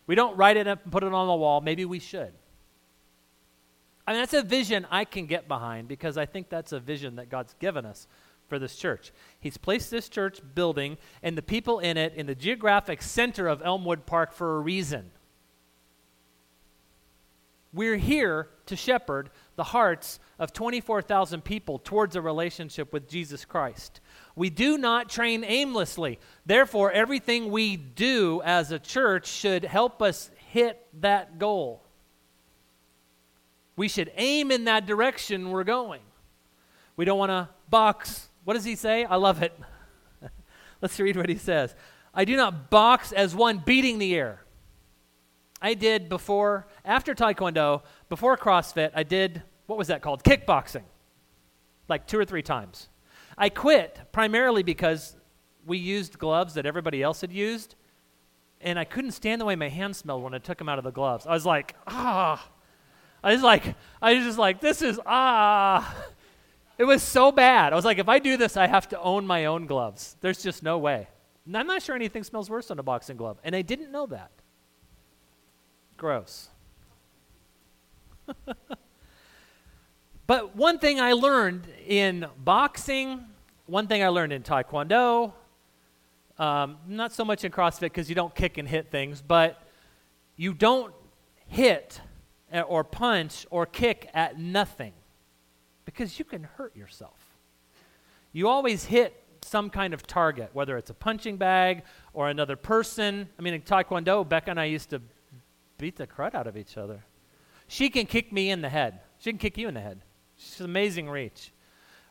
We 0.07 0.15
don't 0.15 0.37
write 0.39 0.57
it 0.57 0.67
up 0.67 0.83
and 0.83 0.91
put 0.91 1.05
it 1.05 1.13
on 1.13 1.29
the 1.29 1.35
wall. 1.35 1.61
Maybe 1.61 1.85
we 1.85 1.99
should. 1.99 2.33
I 4.07 4.13
mean, 4.13 4.23
that's 4.23 4.33
a 4.33 4.43
vision 4.43 4.87
I 4.91 5.05
can 5.05 5.27
get 5.27 5.49
behind 5.49 5.87
because 5.87 6.17
I 6.17 6.25
think 6.25 6.49
that's 6.49 6.73
a 6.73 6.81
vision 6.81 7.17
that 7.17 7.29
God's 7.29 7.55
given 7.61 7.85
us 7.85 8.09
for 8.49 8.59
this 8.59 8.75
church. 8.75 9.13
He's 9.39 9.59
placed 9.59 9.91
this 9.91 10.09
church 10.09 10.41
building 10.55 10.97
and 11.23 11.37
the 11.37 11.43
people 11.43 11.79
in 11.79 11.99
it 11.99 12.15
in 12.15 12.25
the 12.25 12.35
geographic 12.35 13.03
center 13.03 13.49
of 13.49 13.61
Elmwood 13.63 14.07
Park 14.07 14.33
for 14.33 14.57
a 14.57 14.61
reason. 14.61 15.11
We're 17.75 17.99
here 17.99 18.49
to 18.65 18.77
shepherd 18.77 19.29
the 19.59 19.65
hearts 19.65 20.21
of 20.39 20.53
24,000 20.53 21.43
people 21.43 21.81
towards 21.81 22.15
a 22.15 22.23
relationship 22.23 22.93
with 22.93 23.09
Jesus 23.09 23.45
Christ. 23.45 24.01
We 24.37 24.51
do 24.51 24.79
not 24.79 25.09
train 25.09 25.43
aimlessly. 25.43 26.21
Therefore, 26.47 26.93
everything 26.93 27.51
we 27.51 27.77
do 27.77 28.41
as 28.45 28.71
a 28.71 28.79
church 28.79 29.27
should 29.27 29.65
help 29.65 30.01
us 30.01 30.31
hit 30.53 30.87
that 31.01 31.41
goal. 31.41 31.83
We 33.75 33.89
should 33.89 34.13
aim 34.17 34.53
in 34.53 34.67
that 34.67 34.87
direction 34.87 35.51
we're 35.51 35.65
going. 35.65 36.03
We 36.95 37.05
don't 37.05 37.19
want 37.19 37.31
to 37.31 37.49
box. 37.69 38.29
What 38.45 38.55
does 38.55 38.65
he 38.65 38.77
say? 38.77 39.07
I 39.07 39.17
love 39.17 39.43
it. 39.43 39.59
Let's 40.81 41.01
read 41.01 41.17
what 41.17 41.29
he 41.29 41.37
says. 41.37 41.75
I 42.15 42.25
do 42.25 42.37
not 42.37 42.71
box 42.71 43.11
as 43.11 43.35
one 43.35 43.59
beating 43.59 43.99
the 43.99 44.15
air. 44.15 44.45
I 45.61 45.75
did 45.75 46.09
before, 46.09 46.69
after 46.85 47.15
Taekwondo, 47.15 47.83
before 48.09 48.37
CrossFit, 48.37 48.93
I 48.95 49.03
did, 49.03 49.43
what 49.69 49.79
was 49.79 49.89
that 49.89 50.01
called? 50.03 50.25
Kickboxing. 50.25 50.83
Like 51.89 52.07
two 52.07 52.19
or 52.19 52.25
three 52.25 52.43
times. 52.43 52.89
I 53.37 53.51
quit 53.51 54.01
primarily 54.11 54.63
because 54.63 55.15
we 55.67 55.77
used 55.79 56.19
gloves 56.19 56.55
that 56.55 56.65
everybody 56.67 57.03
else 57.03 57.21
had 57.21 57.33
used, 57.33 57.77
and 58.63 58.79
I 58.79 58.85
couldn't 58.85 59.13
stand 59.13 59.41
the 59.41 59.45
way 59.45 59.55
my 59.57 59.69
hands 59.69 59.99
smelled 59.99 60.25
when 60.25 60.35
I 60.35 60.39
took 60.39 60.59
them 60.59 60.71
out 60.71 60.79
of 60.79 60.85
the 60.85 60.91
gloves. 60.91 61.27
I 61.27 61.33
was 61.33 61.47
like, 61.47 61.77
ah. 61.87 62.51
I 63.23 63.33
was 63.33 63.43
like, 63.43 63.77
I 64.01 64.15
was 64.15 64.25
just 64.25 64.39
like, 64.39 64.61
this 64.61 64.81
is 64.81 64.99
ah. 65.05 65.95
It 66.79 66.85
was 66.85 67.03
so 67.03 67.31
bad. 67.31 67.73
I 67.73 67.77
was 67.77 67.85
like, 67.85 67.99
if 67.99 68.09
I 68.09 68.19
do 68.19 68.39
this, 68.39 68.57
I 68.57 68.69
have 68.69 68.89
to 68.89 69.01
own 69.01 69.27
my 69.27 69.45
own 69.45 69.67
gloves. 69.67 70.17
There's 70.23 70.43
just 70.43 70.63
no 70.63 70.79
way. 70.79 71.09
And 71.45 71.57
I'm 71.57 71.67
not 71.67 71.83
sure 71.83 71.95
anything 71.95 72.25
smells 72.25 72.49
worse 72.49 72.69
than 72.69 72.79
a 72.79 72.83
boxing 72.83 73.19
glove. 73.19 73.39
And 73.45 73.55
I 73.55 73.63
didn't 73.63 73.93
know 73.93 74.07
that. 74.07 74.31
Gross. 75.97 76.49
but 80.29 80.55
one 80.55 80.79
thing 80.79 81.01
I 81.01 81.15
learned 81.15 81.67
in 81.87 82.27
boxing, 82.45 83.25
one 83.67 83.89
thing 83.89 84.05
I 84.05 84.09
learned 84.09 84.33
in 84.33 84.43
Taekwondo, 84.45 85.33
um, 86.39 86.77
not 86.87 87.13
so 87.13 87.25
much 87.25 87.45
in 87.45 87.51
CrossFit 87.51 87.81
because 87.81 88.09
you 88.09 88.15
don't 88.15 88.35
kick 88.35 88.59
and 88.59 88.69
hit 88.69 88.91
things, 88.91 89.21
but 89.21 89.61
you 90.37 90.55
don't 90.55 90.95
hit 91.47 92.01
or 92.67 92.85
punch 92.85 93.47
or 93.51 93.67
kick 93.67 94.11
at 94.15 94.39
nothing 94.39 94.93
because 95.85 96.19
you 96.19 96.25
can 96.25 96.45
hurt 96.45 96.77
yourself. 96.77 97.19
You 98.33 98.49
always 98.49 98.85
hit 98.85 99.25
some 99.43 99.71
kind 99.71 99.95
of 99.95 100.07
target, 100.07 100.51
whether 100.53 100.77
it's 100.77 100.91
a 100.91 100.95
punching 100.95 101.39
bag 101.39 101.83
or 102.13 102.29
another 102.29 102.57
person. 102.57 103.29
I 103.39 103.43
mean, 103.43 103.55
in 103.55 103.63
Taekwondo, 103.63 104.29
Becca 104.29 104.51
and 104.51 104.61
I 104.61 104.67
used 104.67 104.91
to 104.91 105.01
beat 105.79 105.97
the 105.97 106.07
crud 106.07 106.35
out 106.35 106.47
of 106.47 106.57
each 106.57 106.77
other. 106.77 107.05
She 107.67 107.89
can 107.89 108.05
kick 108.05 108.31
me 108.31 108.51
in 108.51 108.61
the 108.61 108.69
head. 108.69 109.01
She 109.19 109.31
can 109.31 109.39
kick 109.39 109.57
you 109.57 109.69
in 109.69 109.75
the 109.75 109.81
head. 109.81 110.03
She's 110.39 110.61
amazing 110.61 111.11
reach. 111.11 111.53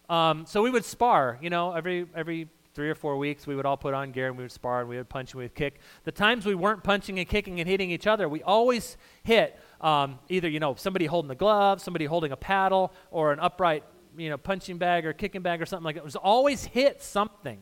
Um, 0.10 0.46
so 0.46 0.62
we 0.62 0.70
would 0.70 0.86
spar, 0.86 1.40
you 1.42 1.50
know, 1.50 1.74
every 1.74 2.06
every 2.16 2.50
three 2.74 2.90
or 2.90 2.96
four 2.96 3.18
weeks, 3.18 3.48
we 3.48 3.56
would 3.56 3.66
all 3.66 3.76
put 3.76 3.96
on 3.96 4.12
gear 4.12 4.28
and 4.28 4.38
we 4.38 4.44
would 4.44 4.52
spar 4.52 4.82
and 4.82 4.90
we 4.90 4.98
would 4.98 5.10
punch 5.10 5.32
and 5.32 5.40
we 5.40 5.46
would 5.46 5.56
kick. 5.56 5.80
The 6.04 6.12
times 6.12 6.46
we 6.46 6.54
weren't 6.54 6.84
punching 6.84 7.18
and 7.18 7.28
kicking 7.28 7.60
and 7.60 7.68
hitting 7.68 7.90
each 7.90 8.06
other, 8.06 8.30
we 8.30 8.44
always 8.44 8.98
hit 9.24 9.60
um, 9.82 10.20
either, 10.30 10.48
you 10.48 10.60
know, 10.60 10.76
somebody 10.76 11.08
holding 11.08 11.28
the 11.28 11.36
glove, 11.36 11.82
somebody 11.82 12.06
holding 12.06 12.32
a 12.32 12.36
paddle, 12.36 12.94
or 13.10 13.34
an 13.34 13.40
upright, 13.40 13.84
you 14.16 14.30
know, 14.30 14.38
punching 14.38 14.78
bag 14.78 15.08
or 15.08 15.14
kicking 15.14 15.42
bag 15.42 15.60
or 15.60 15.66
something 15.66 15.86
like 15.86 15.96
that. 15.96 16.02
It 16.02 16.06
was 16.06 16.16
always 16.16 16.66
hit 16.66 17.02
something 17.02 17.60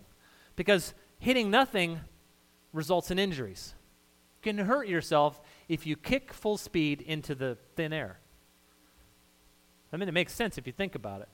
because 0.58 0.94
hitting 1.18 1.50
nothing 1.50 2.02
results 2.74 3.10
in 3.10 3.18
injuries. 3.18 3.74
You 4.44 4.52
can 4.52 4.66
hurt 4.66 4.90
yourself 4.90 5.40
if 5.70 5.88
you 5.88 5.96
kick 5.96 6.34
full 6.34 6.58
speed 6.58 7.00
into 7.00 7.36
the 7.36 7.58
thin 7.78 7.94
air. 7.94 8.20
I 9.96 9.98
mean, 9.98 10.10
it 10.10 10.14
makes 10.14 10.34
sense 10.34 10.58
if 10.58 10.68
you 10.68 10.74
think 10.74 10.94
about 10.94 11.22
it. 11.22 11.30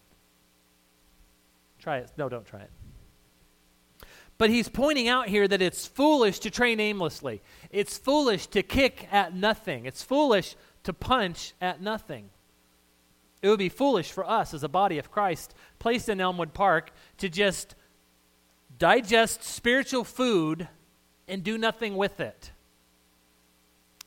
Try 1.79 1.97
it. 1.97 2.11
No, 2.15 2.29
don't 2.29 2.45
try 2.45 2.61
it. 2.61 2.69
But 4.37 4.49
he's 4.49 4.69
pointing 4.69 5.07
out 5.07 5.27
here 5.27 5.47
that 5.47 5.61
it's 5.61 5.85
foolish 5.85 6.39
to 6.39 6.49
train 6.49 6.79
aimlessly. 6.79 7.41
It's 7.69 7.97
foolish 7.97 8.47
to 8.47 8.63
kick 8.63 9.07
at 9.11 9.35
nothing. 9.35 9.85
It's 9.85 10.03
foolish 10.03 10.55
to 10.83 10.93
punch 10.93 11.53
at 11.59 11.81
nothing. 11.81 12.29
It 13.41 13.49
would 13.49 13.59
be 13.59 13.69
foolish 13.69 14.11
for 14.11 14.27
us 14.27 14.53
as 14.53 14.63
a 14.63 14.69
body 14.69 14.97
of 14.99 15.11
Christ 15.11 15.53
placed 15.79 16.09
in 16.09 16.21
Elmwood 16.21 16.53
Park 16.53 16.91
to 17.17 17.29
just 17.29 17.75
digest 18.77 19.43
spiritual 19.43 20.03
food 20.03 20.67
and 21.27 21.43
do 21.43 21.57
nothing 21.57 21.95
with 21.97 22.19
it. 22.19 22.51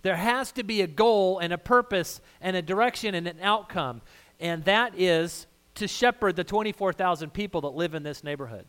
There 0.02 0.16
has 0.16 0.52
to 0.52 0.62
be 0.62 0.82
a 0.82 0.86
goal 0.86 1.38
and 1.38 1.52
a 1.52 1.58
purpose 1.58 2.20
and 2.40 2.56
a 2.56 2.62
direction 2.62 3.14
and 3.14 3.26
an 3.26 3.38
outcome, 3.40 4.02
and 4.40 4.64
that 4.64 4.98
is 4.98 5.46
to 5.76 5.88
shepherd 5.88 6.36
the 6.36 6.44
24,000 6.44 7.32
people 7.32 7.62
that 7.62 7.74
live 7.74 7.94
in 7.94 8.02
this 8.02 8.22
neighborhood 8.22 8.66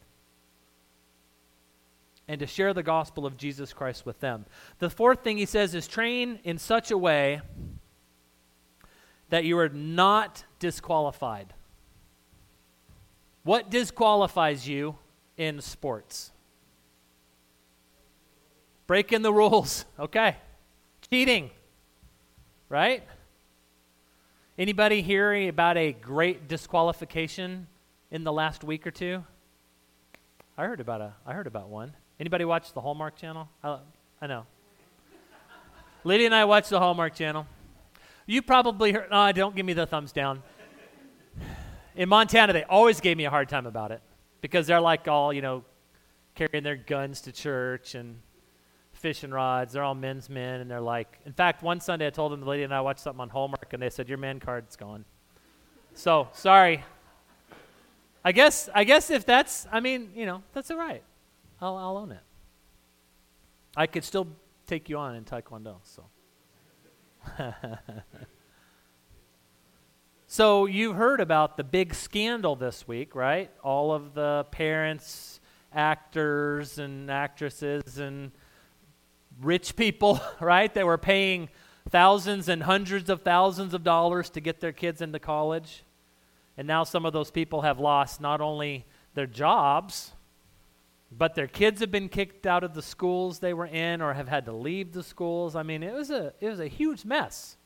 and 2.28 2.40
to 2.40 2.48
share 2.48 2.74
the 2.74 2.84
gospel 2.84 3.26
of 3.26 3.38
Jesus 3.38 3.74
Christ 3.74 4.06
with 4.06 4.20
them. 4.20 4.46
The 4.80 4.90
fourth 4.90 5.24
thing 5.24 5.38
he 5.38 5.46
says 5.46 5.76
is 5.76 5.88
train 5.88 6.40
in 6.44 6.58
such 6.58 6.92
a 6.92 6.98
way 6.98 7.42
that 9.30 9.44
you 9.44 9.58
are 9.60 9.70
not 9.70 10.44
disqualified. 10.60 11.54
What 13.44 13.70
disqualifies 13.70 14.68
you 14.68 14.98
in 15.38 15.62
sports? 15.62 16.32
Breaking 18.88 19.22
the 19.22 19.34
rules. 19.34 19.86
Okay. 20.00 20.38
Cheating. 21.10 21.52
Right? 22.68 23.04
Anybody 24.58 25.02
hearing 25.02 25.50
about 25.50 25.76
a 25.76 25.92
great 25.92 26.48
disqualification 26.48 27.68
in 28.10 28.24
the 28.24 28.32
last 28.32 28.64
week 28.64 28.88
or 28.88 28.92
two? 28.92 29.22
I 30.58 30.64
heard 30.64 30.80
about 30.80 31.02
a 31.02 31.14
I 31.26 31.34
heard 31.34 31.46
about 31.46 31.68
one. 31.68 31.94
Anybody 32.22 32.46
watch 32.46 32.72
the 32.72 32.80
Hallmark 32.80 33.18
Channel? 33.18 33.50
I, 33.62 33.80
I 34.22 34.28
know. 34.28 34.46
Lydia 36.06 36.28
and 36.28 36.36
I 36.36 36.46
watch 36.46 36.70
the 36.70 36.80
Hallmark 36.80 37.16
Channel. 37.16 37.46
You 38.28 38.42
probably 38.42 38.94
heard. 38.94 39.12
No, 39.12 39.30
don't 39.34 39.58
give 39.58 39.66
me 39.66 39.74
the 39.74 39.86
thumbs 39.86 40.14
down. 40.14 40.42
In 41.98 42.08
Montana, 42.08 42.54
they 42.54 42.64
always 42.64 43.02
gave 43.02 43.18
me 43.18 43.26
a 43.26 43.30
hard 43.30 43.50
time 43.50 43.66
about 43.66 43.92
it 43.92 44.02
because 44.40 44.68
they're 44.68 44.80
like 44.80 45.10
all, 45.10 45.34
you 45.34 45.42
know, 45.42 45.66
carrying 46.34 46.64
their 46.64 46.78
guns 46.78 47.20
to 47.22 47.34
church 47.34 47.94
and 47.94 48.22
fishing 49.06 49.30
rods. 49.30 49.74
They're 49.74 49.84
all 49.84 49.94
men's 49.94 50.32
men, 50.32 50.62
and 50.62 50.72
they're 50.72 50.82
like. 50.82 51.20
In 51.28 51.34
fact, 51.34 51.62
one 51.62 51.80
Sunday 51.80 52.08
I 52.08 52.10
told 52.10 52.32
them 52.32 52.40
the 52.40 52.48
lady 52.48 52.64
and 52.64 52.74
I 52.74 52.82
watched 52.82 53.02
something 53.02 53.22
on 53.22 53.30
Hallmark, 53.30 53.72
and 53.72 53.80
they 53.80 53.92
said 53.92 54.10
your 54.10 54.18
man 54.18 54.40
card's 54.40 54.76
gone. 54.76 55.06
So 55.94 56.28
sorry. 56.34 56.84
I 58.24 58.32
guess. 58.32 58.68
I 58.74 58.84
guess 58.84 59.12
if 59.12 59.24
that's. 59.24 59.68
I 59.72 59.80
mean, 59.80 60.10
you 60.16 60.26
know, 60.26 60.42
that's 60.54 60.72
all 60.72 60.78
right. 60.78 61.04
I'll, 61.62 61.78
I'll 61.78 61.98
own 61.98 62.14
it. 62.14 62.24
I 63.78 63.86
could 63.86 64.04
still 64.04 64.28
take 64.66 64.90
you 64.90 64.98
on 64.98 65.14
in 65.14 65.24
Taekwondo, 65.24 65.76
so. 65.84 66.06
so 70.26 70.66
you've 70.66 70.96
heard 70.96 71.22
about 71.22 71.58
the 71.58 71.64
big 71.64 71.94
scandal 71.94 72.56
this 72.56 72.88
week, 72.88 73.14
right? 73.14 73.52
All 73.64 73.92
of 73.92 74.16
the 74.16 74.48
parents, 74.50 75.42
actors, 75.72 76.80
and 76.80 77.12
actresses, 77.12 78.00
and 78.00 78.32
rich 79.42 79.76
people, 79.76 80.20
right? 80.40 80.74
That 80.74 80.86
were 80.86 80.98
paying 80.98 81.50
thousands 81.90 82.50
and 82.50 82.64
hundreds 82.64 83.10
of 83.10 83.22
thousands 83.22 83.74
of 83.74 83.84
dollars 83.84 84.30
to 84.32 84.42
get 84.42 84.60
their 84.60 84.72
kids 84.72 85.02
into 85.02 85.20
college. 85.20 85.84
And 86.58 86.68
now 86.68 86.84
some 86.84 87.06
of 87.06 87.14
those 87.14 87.32
people 87.32 87.62
have 87.62 87.80
lost 87.80 88.22
not 88.22 88.42
only 88.42 88.86
their 89.14 89.28
jobs, 89.28 90.14
but 91.12 91.36
their 91.36 91.48
kids 91.48 91.82
have 91.82 91.92
been 91.92 92.10
kicked 92.10 92.46
out 92.46 92.64
of 92.64 92.74
the 92.74 92.82
schools 92.82 93.40
they 93.40 93.54
were 93.54 93.66
in 93.66 94.02
or 94.02 94.14
have 94.14 94.28
had 94.28 94.46
to 94.46 94.52
leave 94.52 94.94
the 94.94 95.04
schools. 95.04 95.56
I 95.56 95.64
mean, 95.64 95.84
it 95.84 95.94
was 95.94 96.10
a, 96.10 96.34
it 96.40 96.50
was 96.50 96.60
a 96.60 96.68
huge 96.68 97.06
mess. 97.06 97.58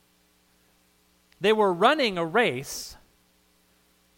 They 1.41 1.53
were 1.53 1.73
running 1.73 2.17
a 2.17 2.25
race, 2.25 2.97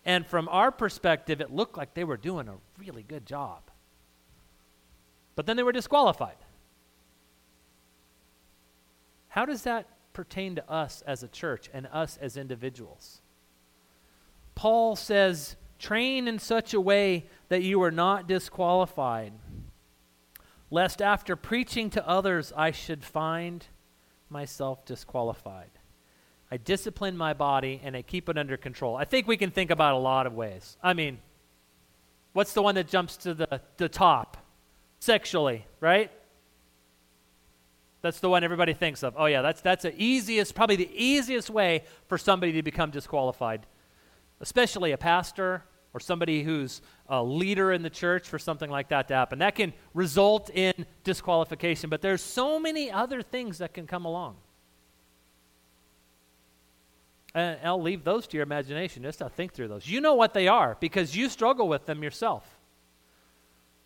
and 0.04 0.26
from 0.26 0.50
our 0.50 0.72
perspective, 0.72 1.40
it 1.40 1.52
looked 1.52 1.78
like 1.78 1.94
they 1.94 2.04
were 2.04 2.18
doing 2.18 2.48
a 2.48 2.56
really 2.80 3.04
good 3.04 3.26
job. 3.26 3.70
But 5.36 5.46
then 5.46 5.56
they 5.56 5.64
were 5.64 5.72
disqualified. 5.72 6.38
How 9.32 9.46
does 9.46 9.64
that 9.64 9.88
pertain 10.14 10.56
to 10.56 10.72
us 10.72 11.04
as 11.06 11.24
a 11.24 11.28
church 11.28 11.70
and 11.74 11.88
us 11.88 12.18
as 12.22 12.38
individuals? 12.38 13.22
Paul 14.56 14.96
says, 14.96 15.58
train 15.80 16.28
in 16.28 16.40
such 16.40 16.74
a 16.74 16.80
way 16.80 17.26
that 17.50 17.64
you 17.64 17.82
are 17.82 17.92
not 17.92 18.28
disqualified, 18.28 19.34
lest 20.70 21.02
after 21.02 21.36
preaching 21.36 21.90
to 21.90 22.08
others 22.08 22.54
I 22.56 22.72
should 22.72 23.04
find 23.04 23.66
myself 24.30 24.86
disqualified. 24.86 25.72
I 26.52 26.58
discipline 26.58 27.18
my 27.18 27.34
body 27.34 27.82
and 27.84 27.96
I 27.96 28.02
keep 28.02 28.30
it 28.30 28.38
under 28.38 28.58
control. 28.58 28.96
I 28.96 29.06
think 29.06 29.28
we 29.28 29.38
can 29.38 29.52
think 29.52 29.72
about 29.72 29.96
a 29.96 29.98
lot 29.98 30.28
of 30.28 30.34
ways. 30.34 30.78
I 30.84 30.94
mean, 30.94 31.20
What's 32.34 32.54
the 32.54 32.62
one 32.62 32.76
that 32.76 32.88
jumps 32.88 33.18
to 33.18 33.34
the, 33.34 33.62
the 33.78 33.90
top 33.90 34.38
sexually, 35.00 35.66
right? 35.80 36.12
That's 38.02 38.20
the 38.20 38.30
one 38.30 38.44
everybody 38.44 38.74
thinks 38.74 39.04
of. 39.04 39.14
Oh, 39.18 39.28
yeah, 39.28 39.42
that's, 39.42 39.62
that's 39.62 39.84
the 39.84 39.94
easiest, 39.96 40.56
probably 40.56 40.76
the 40.76 40.90
easiest 40.92 41.50
way 41.50 41.84
for 42.08 42.18
somebody 42.18 42.54
to 42.54 42.64
become 42.64 42.90
disqualified, 42.90 43.66
especially 44.40 44.92
a 44.92 44.98
pastor 44.98 45.64
or 45.94 46.00
somebody 46.00 46.42
who's 46.42 46.82
a 47.10 47.24
leader 47.24 47.72
in 47.72 47.84
the 47.84 47.90
church 47.90 48.28
for 48.28 48.40
something 48.40 48.70
like 48.70 48.90
that 48.90 49.08
to 49.10 49.14
happen. 49.14 49.40
That 49.40 49.56
can 49.56 49.74
result 49.94 50.50
in 50.50 50.86
disqualification, 51.04 51.90
but 51.90 52.02
there's 52.02 52.22
so 52.22 52.60
many 52.60 52.90
other 52.90 53.22
things 53.22 53.60
that 53.60 53.74
can 53.74 53.86
come 53.86 54.06
along. 54.06 54.38
And 57.34 57.60
I'll 57.64 57.82
leave 57.82 58.04
those 58.04 58.28
to 58.28 58.38
your 58.38 58.44
imagination 58.44 59.04
just 59.04 59.20
to 59.20 59.30
think 59.30 59.54
through 59.54 59.68
those. 59.68 59.88
You 59.88 60.02
know 60.02 60.16
what 60.16 60.34
they 60.34 60.48
are 60.48 60.76
because 60.80 61.16
you 61.16 61.30
struggle 61.30 61.68
with 61.68 61.86
them 61.86 62.04
yourself. 62.04 62.46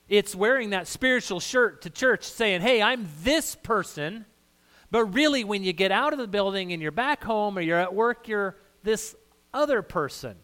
It's 0.07 0.35
wearing 0.35 0.69
that 0.69 0.87
spiritual 0.87 1.39
shirt 1.39 1.81
to 1.81 1.89
church 1.89 2.23
saying, 2.23 2.61
hey, 2.61 2.81
I'm 2.81 3.07
this 3.23 3.55
person. 3.55 4.25
But 4.91 5.05
really, 5.05 5.43
when 5.43 5.63
you 5.63 5.73
get 5.73 5.91
out 5.91 6.13
of 6.13 6.19
the 6.19 6.27
building 6.27 6.71
and 6.71 6.81
you're 6.81 6.91
back 6.91 7.23
home 7.23 7.57
or 7.57 7.61
you're 7.61 7.79
at 7.79 7.93
work, 7.93 8.27
you're 8.27 8.55
this 8.83 9.15
other 9.53 9.81
person. 9.81 10.35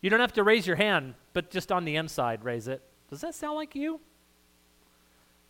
You 0.00 0.10
don't 0.10 0.20
have 0.20 0.32
to 0.34 0.42
raise 0.42 0.66
your 0.66 0.76
hand, 0.76 1.14
but 1.34 1.50
just 1.50 1.70
on 1.70 1.84
the 1.84 1.96
inside, 1.96 2.44
raise 2.44 2.68
it. 2.68 2.82
Does 3.10 3.20
that 3.20 3.34
sound 3.34 3.56
like 3.56 3.74
you? 3.74 4.00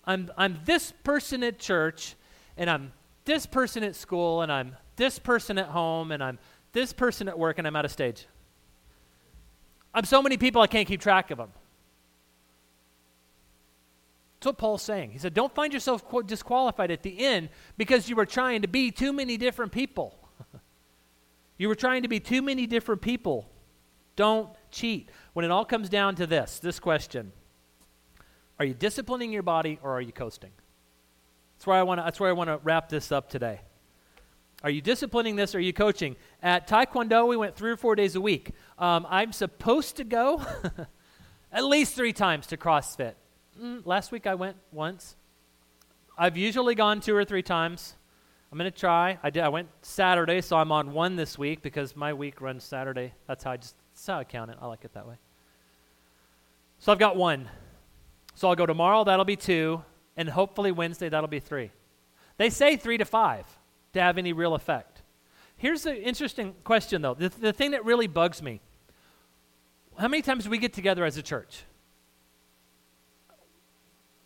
I'm, 0.05 0.31
I'm 0.37 0.59
this 0.65 0.93
person 1.03 1.43
at 1.43 1.59
church, 1.59 2.15
and 2.57 2.69
I'm 2.69 2.93
this 3.25 3.47
person 3.47 3.83
at 3.85 3.97
school, 3.97 4.43
and 4.43 4.53
I'm 4.53 4.77
this 4.97 5.19
person 5.19 5.57
at 5.57 5.69
home, 5.69 6.13
and 6.13 6.23
I'm 6.23 6.39
this 6.73 6.93
person 6.93 7.29
at 7.29 7.39
work, 7.39 7.59
and 7.59 7.67
I'm 7.67 7.75
out 7.77 7.85
of 7.85 7.91
stage. 7.91 8.27
I'm 9.95 10.05
so 10.05 10.21
many 10.21 10.37
people 10.37 10.61
I 10.61 10.67
can't 10.67 10.87
keep 10.87 11.01
track 11.01 11.31
of 11.31 11.39
them. 11.39 11.51
That's 14.45 14.53
what 14.53 14.59
Paul's 14.59 14.83
saying. 14.83 15.13
He 15.13 15.17
said, 15.17 15.33
Don't 15.33 15.55
find 15.55 15.73
yourself 15.73 16.05
disqualified 16.27 16.91
at 16.91 17.03
the 17.03 17.25
end 17.25 17.49
because 17.79 18.11
you 18.11 18.15
were 18.15 18.27
trying 18.27 18.61
to 18.61 18.69
be 18.69 18.91
too 18.91 19.11
many 19.11 19.39
different 19.39 19.73
people. 19.73 20.19
you 21.57 21.67
were 21.67 21.75
trying 21.75 22.03
to 22.03 22.09
be 22.09 22.21
too 22.21 22.43
many 22.43 22.67
different 22.67 23.01
people. 23.01 23.49
Don't 24.17 24.51
cheat. 24.71 25.09
When 25.33 25.47
it 25.47 25.51
all 25.51 25.65
comes 25.65 25.89
down 25.89 26.17
to 26.17 26.27
this, 26.27 26.59
this 26.59 26.79
question 26.79 27.33
Are 28.59 28.67
you 28.67 28.75
disciplining 28.75 29.33
your 29.33 29.43
body 29.43 29.79
or 29.83 29.93
are 29.93 30.03
you 30.03 30.13
coasting? 30.13 30.53
That's 31.57 31.67
where 31.67 31.79
I 31.79 31.83
want 31.83 32.01
to, 32.01 32.05
that's 32.05 32.21
where 32.21 32.29
I 32.29 32.35
want 32.35 32.49
to 32.49 32.61
wrap 32.63 32.91
this 32.91 33.11
up 33.11 33.31
today. 33.31 33.63
Are 34.63 34.69
you 34.69 34.83
disciplining 34.83 35.37
this 35.37 35.55
or 35.55 35.59
are 35.59 35.63
you 35.63 35.73
coaching? 35.73 36.17
At 36.43 36.69
Taekwondo, 36.69 37.27
we 37.27 37.39
went 37.39 37.57
three 37.57 37.71
or 37.71 37.79
four 37.79 37.97
days 37.97 38.15
a 38.15 38.21
week. 38.21 38.51
Um, 38.79 39.07
I'm 39.09 39.33
supposed 39.33 39.97
to 39.97 40.05
go 40.05 40.45
at 41.51 41.65
least 41.65 41.95
three 41.95 42.13
times 42.13 42.47
to 42.49 42.59
CrossFit. 42.59 43.15
Mm, 43.61 43.87
last 43.87 44.11
week 44.11 44.27
I 44.27 44.35
went 44.35 44.57
once. 44.73 45.17
I've 46.19 46.37
usually 46.37 46.75
gone 46.75 47.01
two 47.01 47.15
or 47.15 47.25
three 47.25 47.43
times. 47.43 47.95
I'm 48.51 48.59
going 48.59 48.71
to 48.71 48.79
try. 48.79 49.19
I 49.23 49.31
did. 49.31 49.43
I 49.43 49.49
went 49.49 49.69
Saturday, 49.83 50.41
so 50.41 50.57
I'm 50.57 50.71
on 50.71 50.93
one 50.93 51.17
this 51.17 51.39
week 51.39 51.63
because 51.63 51.97
my 51.97 52.13
week 52.13 52.41
runs 52.41 52.63
Saturday. 52.65 53.13
That's 53.27 53.45
how 53.45 53.53
I 53.53 53.57
just 53.57 53.75
that's 53.93 54.07
how 54.07 54.19
I 54.19 54.25
count 54.25 54.51
it. 54.51 54.59
I 54.61 54.67
like 54.67 54.85
it 54.85 54.93
that 54.95 55.07
way. 55.07 55.17
So 56.79 56.93
I've 56.93 56.99
got 56.99 57.17
one. 57.17 57.49
So 58.35 58.49
I'll 58.49 58.57
go 58.57 58.67
tomorrow. 58.67 59.05
That'll 59.05 59.25
be 59.25 59.37
two, 59.37 59.83
and 60.17 60.29
hopefully 60.29 60.73
Wednesday 60.73 61.09
that'll 61.09 61.29
be 61.29 61.41
three. 61.41 61.71
They 62.37 62.51
say 62.51 62.77
three 62.77 62.99
to 62.99 63.05
five 63.05 63.47
to 63.93 64.01
have 64.01 64.19
any 64.19 64.33
real 64.33 64.55
effect. 64.55 65.03
Here's 65.57 65.85
the 65.85 66.01
interesting 66.01 66.55
question, 66.65 67.03
though. 67.03 67.15
The, 67.15 67.29
the 67.29 67.53
thing 67.53 67.71
that 67.73 67.85
really 67.85 68.09
bugs 68.09 68.43
me: 68.43 68.61
How 69.97 70.09
many 70.09 70.23
times 70.23 70.45
do 70.45 70.51
we 70.51 70.59
get 70.59 70.73
together 70.73 71.05
as 71.05 71.17
a 71.17 71.23
church? 71.23 71.65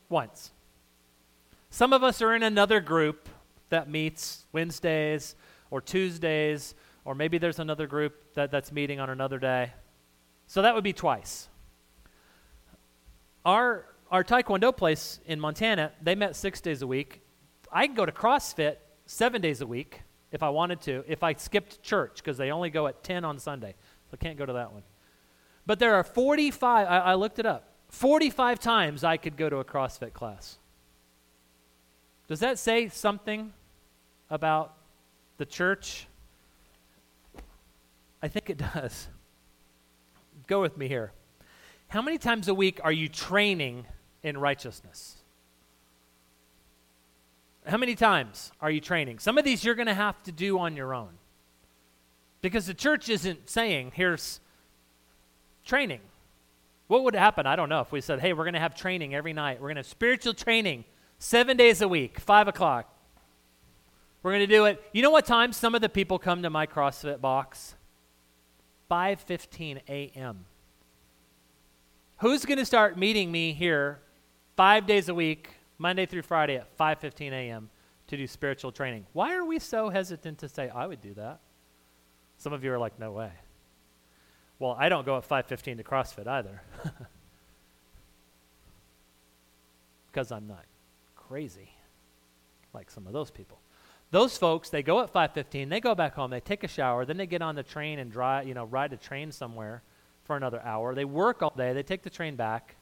Once. 0.08 0.52
Some 1.70 1.92
of 1.92 2.02
us 2.02 2.22
are 2.22 2.34
in 2.34 2.42
another 2.42 2.80
group 2.80 3.28
that 3.68 3.90
meets 3.90 4.46
Wednesdays 4.52 5.34
or 5.70 5.80
Tuesdays, 5.80 6.74
or 7.04 7.14
maybe 7.14 7.38
there's 7.38 7.58
another 7.58 7.86
group 7.86 8.34
that, 8.34 8.50
that's 8.50 8.72
meeting 8.72 9.00
on 9.00 9.10
another 9.10 9.38
day. 9.38 9.72
So 10.46 10.62
that 10.62 10.74
would 10.74 10.84
be 10.84 10.92
twice. 10.92 11.48
Our, 13.44 13.86
our 14.10 14.24
Taekwondo 14.24 14.76
place 14.76 15.20
in 15.26 15.38
Montana, 15.38 15.92
they 16.02 16.14
met 16.14 16.36
six 16.36 16.60
days 16.60 16.82
a 16.82 16.86
week. 16.86 17.22
I 17.70 17.86
can 17.86 17.94
go 17.94 18.06
to 18.06 18.12
CrossFit 18.12 18.76
seven 19.06 19.40
days 19.40 19.60
a 19.60 19.66
week 19.66 20.02
if 20.32 20.42
I 20.42 20.48
wanted 20.48 20.80
to, 20.82 21.04
if 21.06 21.22
I 21.22 21.34
skipped 21.34 21.82
church, 21.82 22.16
because 22.16 22.36
they 22.36 22.50
only 22.50 22.70
go 22.70 22.86
at 22.86 23.02
10 23.02 23.24
on 23.24 23.38
Sunday. 23.38 23.74
So 24.10 24.16
I 24.20 24.22
can't 24.22 24.38
go 24.38 24.46
to 24.46 24.52
that 24.54 24.72
one. 24.72 24.82
But 25.66 25.78
there 25.78 25.94
are 25.94 26.04
45, 26.04 26.88
I, 26.88 26.98
I 26.98 27.14
looked 27.14 27.38
it 27.38 27.46
up, 27.46 27.67
45 27.88 28.60
times 28.60 29.04
I 29.04 29.16
could 29.16 29.36
go 29.36 29.48
to 29.48 29.58
a 29.58 29.64
CrossFit 29.64 30.12
class. 30.12 30.58
Does 32.28 32.40
that 32.40 32.58
say 32.58 32.88
something 32.88 33.52
about 34.30 34.74
the 35.38 35.46
church? 35.46 36.06
I 38.22 38.28
think 38.28 38.50
it 38.50 38.58
does. 38.74 39.08
Go 40.46 40.60
with 40.60 40.76
me 40.76 40.88
here. 40.88 41.12
How 41.88 42.02
many 42.02 42.18
times 42.18 42.48
a 42.48 42.54
week 42.54 42.80
are 42.84 42.92
you 42.92 43.08
training 43.08 43.86
in 44.22 44.36
righteousness? 44.36 45.16
How 47.66 47.78
many 47.78 47.94
times 47.94 48.52
are 48.60 48.70
you 48.70 48.80
training? 48.80 49.18
Some 49.18 49.38
of 49.38 49.44
these 49.44 49.64
you're 49.64 49.74
going 49.74 49.86
to 49.88 49.94
have 49.94 50.22
to 50.24 50.32
do 50.32 50.58
on 50.58 50.76
your 50.76 50.94
own. 50.94 51.10
Because 52.40 52.66
the 52.66 52.74
church 52.74 53.08
isn't 53.08 53.48
saying, 53.48 53.92
here's 53.94 54.40
training. 55.64 56.00
What 56.88 57.04
would 57.04 57.14
happen? 57.14 57.46
I 57.46 57.54
don't 57.54 57.68
know. 57.68 57.80
If 57.80 57.92
we 57.92 58.00
said, 58.00 58.18
hey, 58.20 58.32
we're 58.32 58.44
going 58.44 58.54
to 58.54 58.60
have 58.60 58.74
training 58.74 59.14
every 59.14 59.32
night, 59.32 59.60
we're 59.60 59.68
going 59.68 59.76
to 59.76 59.80
have 59.80 59.86
spiritual 59.86 60.34
training 60.34 60.84
seven 61.18 61.56
days 61.56 61.80
a 61.80 61.88
week, 61.88 62.18
five 62.18 62.48
o'clock. 62.48 62.92
We're 64.22 64.32
going 64.32 64.48
to 64.48 64.52
do 64.52 64.64
it. 64.64 64.82
You 64.92 65.02
know 65.02 65.10
what 65.10 65.26
time 65.26 65.52
some 65.52 65.74
of 65.74 65.80
the 65.80 65.88
people 65.88 66.18
come 66.18 66.42
to 66.42 66.50
my 66.50 66.66
CrossFit 66.66 67.20
box? 67.20 67.76
5:15 68.90 69.80
a.m. 69.88 70.46
Who's 72.18 72.44
going 72.44 72.58
to 72.58 72.64
start 72.64 72.98
meeting 72.98 73.30
me 73.30 73.52
here 73.52 74.00
5 74.56 74.86
days 74.86 75.08
a 75.08 75.14
week, 75.14 75.50
Monday 75.76 76.06
through 76.06 76.22
Friday 76.22 76.56
at 76.56 76.76
5:15 76.78 77.32
a.m. 77.32 77.70
to 78.08 78.16
do 78.16 78.26
spiritual 78.26 78.72
training? 78.72 79.06
Why 79.12 79.34
are 79.34 79.44
we 79.44 79.58
so 79.58 79.90
hesitant 79.90 80.38
to 80.38 80.48
say 80.48 80.70
I 80.70 80.86
would 80.86 81.02
do 81.02 81.14
that? 81.14 81.40
Some 82.38 82.54
of 82.54 82.64
you 82.64 82.72
are 82.72 82.78
like, 82.78 82.98
"No 82.98 83.12
way." 83.12 83.30
Well, 84.58 84.76
I 84.78 84.88
don't 84.88 85.06
go 85.06 85.16
at 85.16 85.28
5:15 85.28 85.76
to 85.76 85.84
CrossFit 85.84 86.26
either. 86.26 86.62
because 90.10 90.32
I'm 90.32 90.48
not 90.48 90.64
crazy 91.14 91.70
like 92.74 92.90
some 92.90 93.06
of 93.06 93.12
those 93.12 93.30
people. 93.30 93.60
Those 94.10 94.36
folks, 94.38 94.70
they 94.70 94.82
go 94.82 95.00
at 95.00 95.12
5:15, 95.12 95.68
they 95.68 95.80
go 95.80 95.94
back 95.94 96.14
home, 96.14 96.30
they 96.30 96.40
take 96.40 96.64
a 96.64 96.68
shower, 96.68 97.04
then 97.04 97.16
they 97.16 97.26
get 97.26 97.42
on 97.42 97.54
the 97.54 97.62
train 97.62 97.98
and 97.98 98.10
drive, 98.10 98.48
you 98.48 98.54
know, 98.54 98.64
ride 98.64 98.92
a 98.92 98.96
train 98.96 99.30
somewhere 99.30 99.82
for 100.24 100.36
another 100.36 100.60
hour. 100.62 100.94
They 100.94 101.04
work 101.04 101.42
all 101.42 101.54
day, 101.56 101.72
they 101.72 101.82
take 101.82 102.02
the 102.02 102.10
train 102.10 102.34
back. 102.36 102.76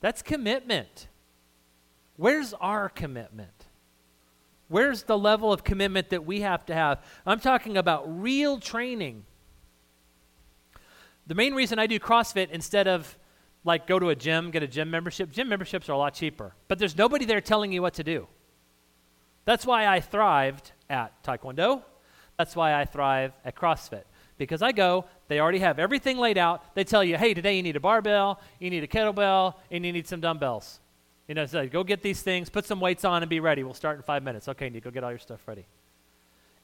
That's 0.00 0.22
commitment. 0.22 1.08
Where's 2.16 2.52
our 2.54 2.88
commitment? 2.88 3.66
Where's 4.68 5.04
the 5.04 5.18
level 5.18 5.52
of 5.52 5.64
commitment 5.64 6.10
that 6.10 6.26
we 6.26 6.40
have 6.40 6.66
to 6.66 6.74
have? 6.74 7.02
I'm 7.24 7.40
talking 7.40 7.76
about 7.76 8.20
real 8.20 8.58
training 8.60 9.24
the 11.30 11.36
main 11.36 11.54
reason 11.54 11.78
I 11.78 11.86
do 11.86 12.00
CrossFit 12.00 12.50
instead 12.50 12.88
of 12.88 13.16
like 13.62 13.86
go 13.86 14.00
to 14.00 14.08
a 14.08 14.16
gym, 14.16 14.50
get 14.50 14.64
a 14.64 14.66
gym 14.66 14.90
membership, 14.90 15.30
gym 15.30 15.48
memberships 15.48 15.88
are 15.88 15.92
a 15.92 15.96
lot 15.96 16.12
cheaper. 16.12 16.56
But 16.66 16.80
there's 16.80 16.98
nobody 16.98 17.24
there 17.24 17.40
telling 17.40 17.70
you 17.70 17.82
what 17.82 17.94
to 17.94 18.02
do. 18.02 18.26
That's 19.44 19.64
why 19.64 19.86
I 19.86 20.00
thrived 20.00 20.72
at 20.88 21.22
Taekwondo. 21.22 21.84
That's 22.36 22.56
why 22.56 22.74
I 22.74 22.84
thrive 22.84 23.32
at 23.44 23.54
CrossFit. 23.54 24.02
Because 24.38 24.60
I 24.60 24.72
go, 24.72 25.04
they 25.28 25.38
already 25.38 25.60
have 25.60 25.78
everything 25.78 26.18
laid 26.18 26.36
out. 26.36 26.74
They 26.74 26.82
tell 26.82 27.04
you, 27.04 27.16
hey, 27.16 27.32
today 27.32 27.56
you 27.56 27.62
need 27.62 27.76
a 27.76 27.80
barbell, 27.80 28.40
you 28.58 28.68
need 28.68 28.82
a 28.82 28.88
kettlebell, 28.88 29.54
and 29.70 29.86
you 29.86 29.92
need 29.92 30.08
some 30.08 30.20
dumbbells. 30.20 30.80
You 31.28 31.36
know, 31.36 31.46
so 31.46 31.64
go 31.68 31.84
get 31.84 32.02
these 32.02 32.22
things, 32.22 32.50
put 32.50 32.66
some 32.66 32.80
weights 32.80 33.04
on, 33.04 33.22
and 33.22 33.30
be 33.30 33.38
ready. 33.38 33.62
We'll 33.62 33.74
start 33.74 33.96
in 33.96 34.02
five 34.02 34.24
minutes. 34.24 34.48
Okay, 34.48 34.68
you 34.68 34.80
go 34.80 34.90
get 34.90 35.04
all 35.04 35.10
your 35.10 35.20
stuff 35.20 35.46
ready. 35.46 35.64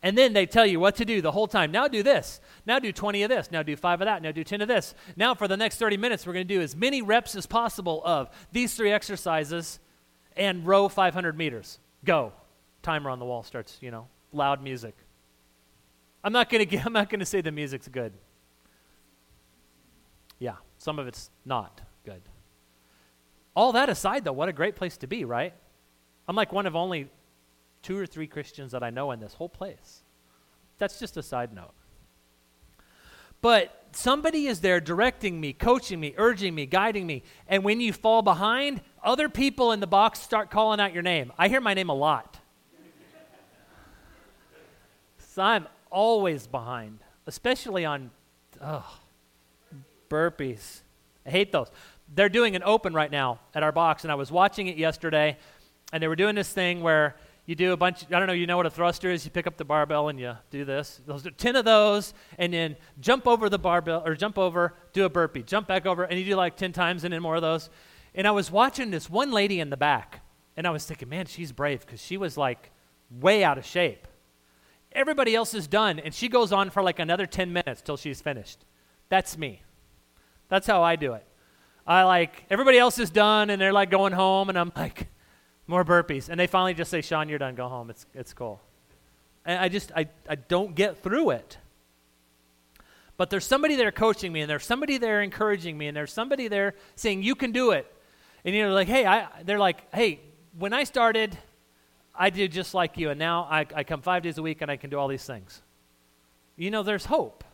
And 0.07 0.17
then 0.17 0.35
they 0.35 0.47
tell 0.47 0.65
you 0.65 0.79
what 0.79 0.95
to 0.97 1.05
do 1.05 1.21
the 1.21 1.33
whole 1.33 1.49
time. 1.49 1.73
Now 1.73 1.89
do 1.89 2.01
this. 2.01 2.41
Now 2.65 2.79
do 2.79 2.93
20 2.93 3.25
of 3.25 3.29
this. 3.29 3.51
Now 3.51 3.65
do 3.65 3.75
5 3.75 4.03
of 4.03 4.05
that. 4.05 4.23
Now 4.23 4.31
do 4.31 4.45
10 4.45 4.61
of 4.61 4.69
this. 4.69 4.95
Now 5.17 5.35
for 5.35 5.49
the 5.49 5.57
next 5.57 5.79
30 5.79 5.97
minutes, 5.97 6.25
we're 6.25 6.33
going 6.33 6.47
to 6.47 6.55
do 6.55 6.61
as 6.61 6.77
many 6.77 7.03
reps 7.03 7.35
as 7.35 7.45
possible 7.45 8.03
of 8.05 8.31
these 8.53 8.77
three 8.77 8.93
exercises 8.93 9.81
and 10.37 10.65
row 10.65 10.89
500 10.89 11.37
meters. 11.37 11.81
Go. 12.05 12.33
Timer 12.83 13.11
on 13.11 13.19
the 13.19 13.25
wall 13.25 13.43
starts, 13.43 13.79
you 13.81 13.91
know, 13.91 14.07
loud 14.33 14.63
music. 14.63 14.95
I'm 16.23 16.33
not 16.33 16.51
going 16.51 16.69
to 16.69 16.77
I'm 16.77 16.93
not 16.93 17.11
going 17.11 17.19
to 17.19 17.27
say 17.27 17.41
the 17.41 17.51
music's 17.51 17.89
good. 17.89 18.13
Yeah, 20.39 20.55
some 20.79 21.01
of 21.01 21.09
it's 21.09 21.31
not 21.45 21.81
good. 22.05 22.23
All 23.57 23.73
that 23.73 23.89
aside 23.89 24.23
though, 24.23 24.35
what 24.35 24.49
a 24.49 24.53
great 24.53 24.77
place 24.77 24.99
to 24.99 25.09
be, 25.09 25.25
right? 25.25 25.53
I'm 26.29 26.37
like 26.37 26.53
one 26.53 26.67
of 26.67 26.77
only 26.77 27.09
two 27.87 27.97
or 27.97 28.05
three 28.05 28.27
Christians 28.27 28.73
that 28.73 28.83
I 28.83 28.91
know 28.91 29.13
in 29.13 29.21
this 29.21 29.35
whole 29.35 29.49
place. 29.49 30.03
That's 30.79 30.99
just 30.99 31.17
a 31.17 31.23
side 31.23 31.55
note. 31.55 31.73
but 33.41 33.85
somebody 33.93 34.49
is 34.49 34.61
there 34.61 34.81
directing 34.81 35.41
me, 35.41 35.53
coaching 35.53 36.01
me, 36.01 36.13
urging 36.17 36.53
me, 36.53 36.67
guiding 36.67 37.07
me. 37.07 37.23
And 37.47 37.63
when 37.63 37.81
you 37.81 37.93
fall 37.93 38.23
behind, 38.23 38.81
other 39.05 39.29
people 39.29 39.71
in 39.71 39.79
the 39.79 39.87
box 39.87 40.19
start 40.19 40.51
calling 40.51 40.81
out 40.81 40.93
your 40.93 41.05
name. 41.05 41.33
I 41.39 41.47
hear 41.47 41.61
my 41.61 41.75
name 41.75 41.89
a 41.89 41.95
lot. 41.95 42.41
so 45.19 45.43
I'm 45.43 45.69
always 45.89 46.49
behind, 46.49 46.99
especially 47.29 47.85
on 47.85 48.11
oh, 48.61 48.99
burpees. 50.11 50.81
I 51.25 51.31
hate 51.31 51.53
those. 51.53 51.71
They're 52.13 52.29
doing 52.29 52.57
an 52.57 52.65
open 52.65 52.95
right 52.95 53.13
now 53.13 53.39
at 53.55 53.63
our 53.63 53.73
box, 53.73 54.03
and 54.03 54.11
I 54.11 54.17
was 54.17 54.33
watching 54.33 54.67
it 54.67 54.77
yesterday, 54.77 55.39
and 55.93 56.03
they 56.03 56.09
were 56.09 56.17
doing 56.17 56.35
this 56.35 56.53
thing 56.53 56.81
where 56.81 57.15
you 57.47 57.55
do 57.55 57.73
a 57.73 57.77
bunch, 57.77 58.05
I 58.11 58.19
don't 58.19 58.27
know, 58.27 58.33
you 58.33 58.47
know 58.47 58.57
what 58.57 58.67
a 58.67 58.71
thruster 58.71 59.11
is? 59.11 59.25
You 59.25 59.31
pick 59.31 59.47
up 59.47 59.57
the 59.57 59.65
barbell 59.65 60.09
and 60.09 60.19
you 60.19 60.37
do 60.51 60.65
this. 60.65 61.01
Those 61.07 61.25
are 61.27 61.31
10 61.31 61.55
of 61.57 61.65
those, 61.65 62.13
and 62.39 62.53
then 62.53 62.77
jump 63.01 63.27
over 63.27 63.49
the 63.49 63.59
barbell, 63.59 64.03
or 64.05 64.17
jump 64.17 64.37
over, 64.37 64.75
do 64.93 65.05
a 65.05 65.09
burpee, 65.09 65.45
jump 65.45 65.69
back 65.69 65.87
over, 65.87 66.03
and 66.03 66.19
you 66.19 66.25
do 66.25 66.35
like 66.35 66.57
10 66.57 66.73
times 66.73 67.05
and 67.05 67.13
then 67.15 67.23
more 67.23 67.37
of 67.37 67.43
those. 67.43 67.71
And 68.15 68.27
I 68.27 68.33
was 68.33 68.51
watching 68.51 68.91
this 68.91 69.09
one 69.09 69.31
lady 69.31 69.61
in 69.61 69.71
the 69.71 69.77
back, 69.77 70.23
and 70.57 70.67
I 70.67 70.71
was 70.71 70.85
thinking, 70.85 71.09
man, 71.09 71.27
she's 71.27 71.53
brave 71.53 71.87
because 71.87 72.03
she 72.03 72.17
was 72.17 72.37
like 72.37 72.73
way 73.11 73.45
out 73.45 73.59
of 73.59 73.65
shape. 73.65 74.09
Everybody 74.91 75.37
else 75.37 75.55
is 75.55 75.69
done, 75.69 76.01
and 76.01 76.13
she 76.13 76.29
goes 76.29 76.53
on 76.53 76.71
for 76.71 76.83
like 76.83 76.99
another 76.99 77.27
10 77.27 77.53
minutes 77.53 77.81
till 77.81 77.97
she's 77.97 78.21
finished. 78.21 78.65
That's 79.09 79.39
me. 79.39 79.63
That's 80.49 80.67
how 80.67 80.83
I 80.83 80.97
do 80.97 81.13
it. 81.13 81.27
I 81.87 82.03
like, 82.03 82.45
everybody 82.51 82.79
else 82.79 82.99
is 82.99 83.11
done, 83.11 83.51
and 83.51 83.61
they're 83.61 83.73
like 83.73 83.91
going 83.91 84.13
home, 84.13 84.49
and 84.49 84.59
I'm 84.59 84.73
like, 84.75 85.09
more 85.67 85.85
burpees. 85.85 86.29
And 86.29 86.39
they 86.39 86.47
finally 86.47 86.75
just 86.75 86.91
say, 86.91 87.01
Sean, 87.01 87.29
you're 87.29 87.39
done. 87.39 87.55
Go 87.55 87.69
home. 87.69 87.91
It's, 87.91 88.07
it's 88.15 88.33
cool. 88.33 88.61
And 89.45 89.59
I 89.59 89.69
just, 89.69 89.93
I, 89.95 90.09
I 90.29 90.35
don't 90.35 90.75
get 90.75 91.03
through 91.03 91.31
it. 91.31 91.59
But 93.17 93.31
there's 93.31 93.47
somebody 93.47 93.77
there 93.77 93.93
coaching 93.93 94.33
me, 94.33 94.43
and 94.43 94.51
there's 94.51 94.67
somebody 94.67 94.99
there 94.99 95.23
encouraging 95.23 95.79
me, 95.79 95.87
and 95.87 95.97
there's 95.97 96.13
somebody 96.13 96.49
there 96.49 96.75
saying, 96.97 97.23
you 97.23 97.35
can 97.35 97.51
do 97.51 97.71
it. 97.71 97.91
And 98.45 98.55
you 98.55 98.63
know, 98.63 98.75
like, 98.75 98.89
hey, 98.89 99.07
I, 99.07 99.27
they're 99.45 99.59
like, 99.59 99.93
hey, 99.95 100.21
when 100.59 100.73
I 100.73 100.85
started, 100.85 101.37
I 102.15 102.31
did 102.31 102.53
just 102.53 102.75
like 102.75 102.97
you, 102.97 103.11
and 103.11 103.19
now 103.19 103.49
I, 103.51 103.67
I 103.75 103.85
come 103.85 104.03
five 104.03 104.23
days 104.23 104.39
a 104.39 104.43
week 104.43 104.63
and 104.63 104.71
I 104.71 104.77
can 104.77 104.91
do 104.91 104.99
all 104.99 105.09
these 105.09 105.25
things. 105.25 105.63
You 106.57 106.71
know, 106.71 106.83
there's 106.83 107.07
hope. 107.07 107.45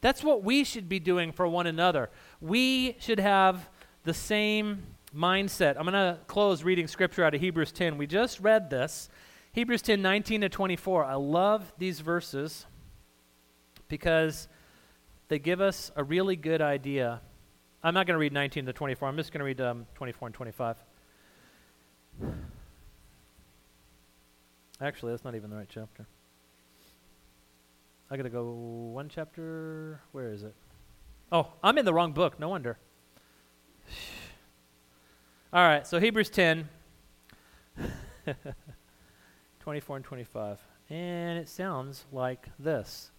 That's 0.00 0.24
what 0.24 0.42
we 0.42 0.64
should 0.64 0.88
be 0.88 0.98
doing 0.98 1.30
for 1.32 1.46
one 1.46 1.66
another. 1.66 2.10
We 2.40 2.96
should 2.98 3.20
have 3.20 3.68
the 4.04 4.12
same 4.12 4.82
mindset. 5.14 5.76
I'm 5.76 5.84
going 5.84 5.92
to 5.92 6.18
close 6.26 6.62
reading 6.62 6.86
scripture 6.86 7.24
out 7.24 7.34
of 7.34 7.40
Hebrews 7.40 7.72
10. 7.72 7.98
We 7.98 8.06
just 8.06 8.40
read 8.40 8.70
this. 8.70 9.08
Hebrews 9.52 9.82
10 9.82 10.00
19 10.00 10.42
to 10.42 10.48
24. 10.48 11.04
I 11.04 11.14
love 11.14 11.72
these 11.78 12.00
verses 12.00 12.66
because 13.88 14.48
they 15.28 15.38
give 15.38 15.60
us 15.60 15.90
a 15.96 16.02
really 16.02 16.36
good 16.36 16.62
idea. 16.62 17.20
I'm 17.82 17.94
not 17.94 18.06
going 18.06 18.14
to 18.14 18.18
read 18.18 18.32
19 18.32 18.66
to 18.66 18.72
24. 18.72 19.08
I'm 19.08 19.16
just 19.16 19.32
going 19.32 19.40
to 19.40 19.44
read 19.44 19.60
um, 19.60 19.86
24 19.94 20.28
and 20.28 20.34
25. 20.34 20.76
Actually, 24.80 25.12
that's 25.12 25.24
not 25.24 25.34
even 25.34 25.50
the 25.50 25.56
right 25.56 25.68
chapter. 25.68 26.06
I 28.10 28.16
got 28.16 28.24
to 28.24 28.30
go 28.30 28.50
one 28.52 29.08
chapter. 29.08 30.00
Where 30.12 30.32
is 30.32 30.42
it? 30.42 30.54
Oh, 31.30 31.48
I'm 31.62 31.78
in 31.78 31.84
the 31.84 31.94
wrong 31.94 32.12
book. 32.12 32.38
No 32.38 32.48
wonder. 32.48 32.78
All 35.54 35.62
right, 35.62 35.86
so 35.86 36.00
Hebrews 36.00 36.30
10, 36.30 36.66
24 39.60 39.96
and 39.96 40.04
25. 40.06 40.58
And 40.88 41.38
it 41.38 41.46
sounds 41.46 42.06
like 42.10 42.48
this 42.58 43.10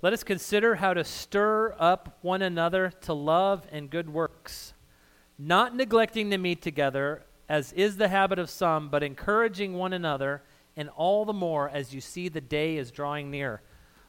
Let 0.00 0.14
us 0.14 0.24
consider 0.24 0.76
how 0.76 0.94
to 0.94 1.04
stir 1.04 1.74
up 1.78 2.16
one 2.22 2.40
another 2.40 2.92
to 3.02 3.12
love 3.12 3.66
and 3.70 3.90
good 3.90 4.08
works, 4.08 4.72
not 5.38 5.76
neglecting 5.76 6.30
to 6.30 6.38
meet 6.38 6.62
together, 6.62 7.24
as 7.46 7.74
is 7.74 7.98
the 7.98 8.08
habit 8.08 8.38
of 8.38 8.48
some, 8.48 8.88
but 8.88 9.02
encouraging 9.02 9.74
one 9.74 9.92
another, 9.92 10.40
and 10.78 10.88
all 10.96 11.26
the 11.26 11.34
more 11.34 11.68
as 11.68 11.92
you 11.92 12.00
see 12.00 12.30
the 12.30 12.40
day 12.40 12.78
is 12.78 12.90
drawing 12.90 13.30
near. 13.30 13.60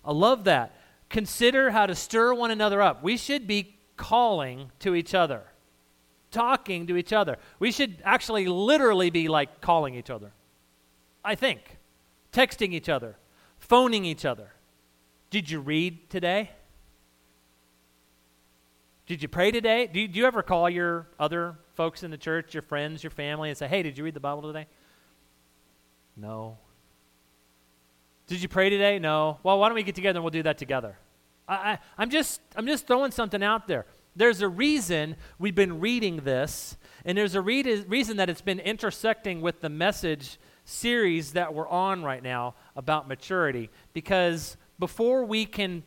I 0.05 0.13
love 0.13 0.45
that. 0.45 0.73
Consider 1.09 1.71
how 1.71 1.85
to 1.85 1.95
stir 1.95 2.33
one 2.33 2.51
another 2.51 2.81
up. 2.81 3.03
We 3.03 3.17
should 3.17 3.45
be 3.45 3.75
calling 3.97 4.71
to 4.79 4.95
each 4.95 5.13
other 5.13 5.47
talking 6.35 6.87
to 6.87 6.97
each 6.97 7.13
other. 7.13 7.37
We 7.59 7.71
should 7.71 8.01
actually 8.03 8.47
literally 8.47 9.09
be 9.09 9.27
like 9.29 9.61
calling 9.61 9.95
each 9.95 10.09
other. 10.09 10.31
I 11.23 11.35
think. 11.35 11.59
Texting 12.31 12.73
each 12.73 12.89
other, 12.89 13.15
phoning 13.59 14.03
each 14.03 14.25
other. 14.25 14.49
Did 15.29 15.49
you 15.49 15.61
read 15.61 16.09
today? 16.09 16.51
Did 19.07 19.21
you 19.21 19.29
pray 19.29 19.51
today? 19.51 19.87
Do 19.87 20.01
you, 20.01 20.07
do 20.09 20.19
you 20.19 20.25
ever 20.25 20.43
call 20.43 20.69
your 20.69 21.07
other 21.17 21.55
folks 21.75 22.03
in 22.03 22.11
the 22.11 22.17
church, 22.17 22.53
your 22.53 22.63
friends, 22.63 23.03
your 23.03 23.11
family, 23.11 23.49
and 23.49 23.57
say, 23.57 23.67
hey, 23.67 23.83
did 23.83 23.97
you 23.97 24.03
read 24.03 24.15
the 24.15 24.19
Bible 24.19 24.41
today? 24.41 24.67
No. 26.17 26.57
Did 28.27 28.41
you 28.41 28.49
pray 28.49 28.69
today? 28.69 28.99
No. 28.99 29.39
Well, 29.43 29.59
why 29.59 29.69
don't 29.69 29.75
we 29.75 29.83
get 29.83 29.95
together 29.95 30.17
and 30.17 30.23
we'll 30.25 30.31
do 30.31 30.43
that 30.43 30.57
together? 30.57 30.97
I, 31.47 31.53
I, 31.53 31.79
I'm, 31.97 32.09
just, 32.09 32.41
I'm 32.55 32.67
just 32.67 32.85
throwing 32.85 33.11
something 33.11 33.43
out 33.43 33.67
there. 33.67 33.85
There's 34.15 34.41
a 34.41 34.47
reason 34.47 35.15
we've 35.37 35.55
been 35.55 35.79
reading 35.79 36.17
this, 36.17 36.77
and 37.03 37.17
there's 37.17 37.35
a 37.35 37.41
re- 37.41 37.83
reason 37.87 38.17
that 38.17 38.29
it's 38.29 38.41
been 38.41 38.59
intersecting 38.59 39.41
with 39.41 39.61
the 39.61 39.69
message 39.69 40.39
series 40.63 41.33
that 41.33 41.53
we're 41.53 41.67
on 41.67 42.03
right 42.03 42.23
now 42.23 42.55
about 42.75 43.07
maturity. 43.07 43.69
Because 43.93 44.57
before 44.79 45.25
we 45.25 45.45
can 45.45 45.83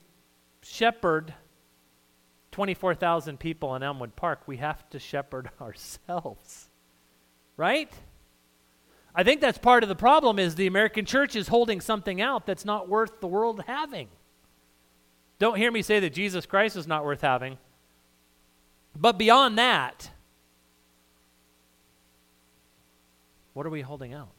shepherd 0.63 1.35
24,000 2.53 3.39
people 3.39 3.75
in 3.75 3.83
Elmwood 3.83 4.17
Park, 4.17 4.43
we 4.47 4.59
have 4.59 4.89
to 4.91 4.99
shepherd 4.99 5.51
ourselves. 5.61 6.69
Right? 7.57 7.93
I 9.15 9.25
think 9.25 9.41
that's 9.41 9.59
part 9.59 9.83
of 9.83 9.89
the 9.89 9.97
problem 9.97 10.39
is 10.39 10.55
the 10.55 10.67
American 10.67 11.05
church 11.05 11.35
is 11.35 11.49
holding 11.49 11.81
something 11.81 12.21
out 12.21 12.47
that's 12.47 12.65
not 12.65 12.89
worth 12.89 13.21
the 13.21 13.27
world 13.27 13.65
having. 13.67 14.09
Don't 15.39 15.57
hear 15.57 15.73
me 15.73 15.83
say 15.83 15.99
that 16.01 16.13
Jesus 16.13 16.47
Christ 16.47 16.77
is 16.77 16.87
not 16.87 17.05
worth 17.05 17.21
having. 17.21 17.59
But 19.01 19.17
beyond 19.17 19.59
that, 19.59 20.11
what 23.53 23.65
are 23.65 23.71
we 23.71 23.81
holding 23.81 24.13
out? 24.13 24.33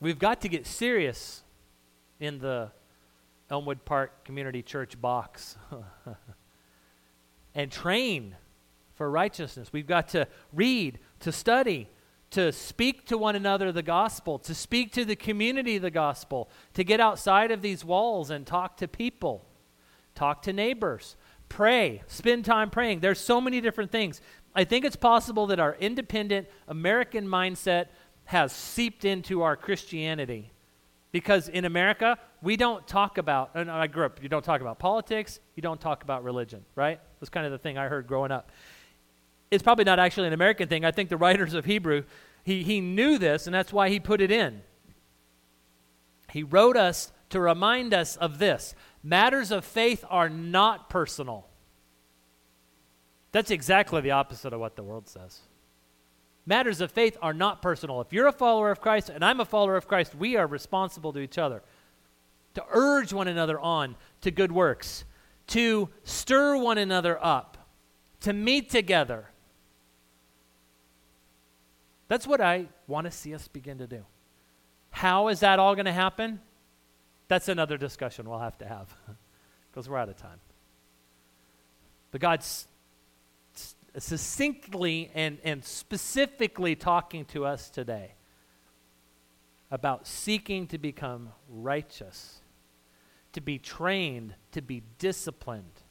We've 0.00 0.18
got 0.18 0.40
to 0.42 0.48
get 0.48 0.66
serious 0.66 1.44
in 2.18 2.38
the 2.38 2.72
Elmwood 3.50 3.84
Park 3.84 4.24
Community 4.24 4.62
Church 4.62 5.00
box 5.00 5.56
and 7.54 7.70
train 7.70 8.34
for 8.94 9.08
righteousness. 9.08 9.72
We've 9.72 9.86
got 9.86 10.08
to 10.08 10.26
read, 10.52 10.98
to 11.20 11.30
study, 11.30 11.88
to 12.30 12.50
speak 12.50 13.06
to 13.06 13.16
one 13.16 13.36
another 13.36 13.70
the 13.70 13.82
gospel, 13.82 14.40
to 14.40 14.54
speak 14.54 14.92
to 14.94 15.04
the 15.04 15.16
community 15.16 15.78
the 15.78 15.92
gospel, 15.92 16.50
to 16.74 16.82
get 16.82 16.98
outside 16.98 17.52
of 17.52 17.62
these 17.62 17.84
walls 17.84 18.30
and 18.30 18.44
talk 18.44 18.76
to 18.78 18.88
people, 18.88 19.46
talk 20.16 20.42
to 20.42 20.52
neighbors, 20.52 21.16
Pray. 21.48 22.02
Spend 22.06 22.44
time 22.44 22.70
praying. 22.70 23.00
There's 23.00 23.20
so 23.20 23.40
many 23.40 23.60
different 23.60 23.90
things. 23.90 24.20
I 24.54 24.64
think 24.64 24.84
it's 24.84 24.96
possible 24.96 25.46
that 25.48 25.60
our 25.60 25.74
independent 25.74 26.48
American 26.66 27.26
mindset 27.28 27.86
has 28.24 28.52
seeped 28.52 29.04
into 29.04 29.42
our 29.42 29.56
Christianity. 29.56 30.50
Because 31.12 31.48
in 31.48 31.64
America, 31.64 32.18
we 32.42 32.56
don't 32.56 32.86
talk 32.86 33.16
about, 33.18 33.50
and 33.54 33.70
I 33.70 33.86
grew 33.86 34.04
up, 34.04 34.22
you 34.22 34.28
don't 34.28 34.44
talk 34.44 34.60
about 34.60 34.78
politics, 34.78 35.40
you 35.54 35.62
don't 35.62 35.80
talk 35.80 36.02
about 36.02 36.24
religion, 36.24 36.64
right? 36.74 37.00
That's 37.20 37.30
kind 37.30 37.46
of 37.46 37.52
the 37.52 37.58
thing 37.58 37.78
I 37.78 37.88
heard 37.88 38.06
growing 38.06 38.30
up. 38.30 38.50
It's 39.50 39.62
probably 39.62 39.84
not 39.84 39.98
actually 39.98 40.26
an 40.26 40.32
American 40.32 40.68
thing. 40.68 40.84
I 40.84 40.90
think 40.90 41.08
the 41.08 41.16
writers 41.16 41.54
of 41.54 41.64
Hebrew, 41.64 42.02
he, 42.44 42.62
he 42.64 42.80
knew 42.80 43.18
this, 43.18 43.46
and 43.46 43.54
that's 43.54 43.72
why 43.72 43.88
he 43.88 44.00
put 44.00 44.20
it 44.20 44.30
in. 44.30 44.62
He 46.30 46.42
wrote 46.42 46.76
us 46.76 47.12
to 47.30 47.40
remind 47.40 47.94
us 47.94 48.16
of 48.16 48.38
this 48.38 48.74
Matters 49.06 49.52
of 49.52 49.64
faith 49.64 50.04
are 50.10 50.28
not 50.28 50.90
personal. 50.90 51.46
That's 53.30 53.52
exactly 53.52 54.00
the 54.00 54.10
opposite 54.10 54.52
of 54.52 54.58
what 54.58 54.74
the 54.74 54.82
world 54.82 55.08
says. 55.08 55.42
Matters 56.44 56.80
of 56.80 56.90
faith 56.90 57.16
are 57.22 57.32
not 57.32 57.62
personal. 57.62 58.00
If 58.00 58.12
you're 58.12 58.26
a 58.26 58.32
follower 58.32 58.68
of 58.72 58.80
Christ 58.80 59.08
and 59.08 59.24
I'm 59.24 59.38
a 59.38 59.44
follower 59.44 59.76
of 59.76 59.86
Christ, 59.86 60.16
we 60.16 60.34
are 60.34 60.48
responsible 60.48 61.12
to 61.12 61.20
each 61.20 61.38
other 61.38 61.62
to 62.54 62.64
urge 62.72 63.12
one 63.12 63.28
another 63.28 63.60
on 63.60 63.94
to 64.22 64.32
good 64.32 64.50
works, 64.50 65.04
to 65.48 65.88
stir 66.02 66.56
one 66.56 66.76
another 66.76 67.16
up, 67.24 67.68
to 68.22 68.32
meet 68.32 68.70
together. 68.70 69.30
That's 72.08 72.26
what 72.26 72.40
I 72.40 72.66
want 72.88 73.04
to 73.04 73.12
see 73.12 73.36
us 73.36 73.46
begin 73.46 73.78
to 73.78 73.86
do. 73.86 74.04
How 74.90 75.28
is 75.28 75.38
that 75.40 75.60
all 75.60 75.76
going 75.76 75.86
to 75.86 75.92
happen? 75.92 76.40
That's 77.28 77.48
another 77.48 77.76
discussion 77.76 78.28
we'll 78.28 78.38
have 78.38 78.58
to 78.58 78.66
have 78.66 78.94
because 79.70 79.88
we're 79.88 79.98
out 79.98 80.08
of 80.08 80.16
time. 80.16 80.40
But 82.10 82.20
God's 82.20 82.68
succinctly 83.98 85.10
and, 85.14 85.38
and 85.42 85.64
specifically 85.64 86.76
talking 86.76 87.24
to 87.26 87.44
us 87.44 87.70
today 87.70 88.12
about 89.70 90.06
seeking 90.06 90.66
to 90.68 90.78
become 90.78 91.30
righteous, 91.48 92.40
to 93.32 93.40
be 93.40 93.58
trained, 93.58 94.34
to 94.52 94.62
be 94.62 94.82
disciplined, 94.98 95.82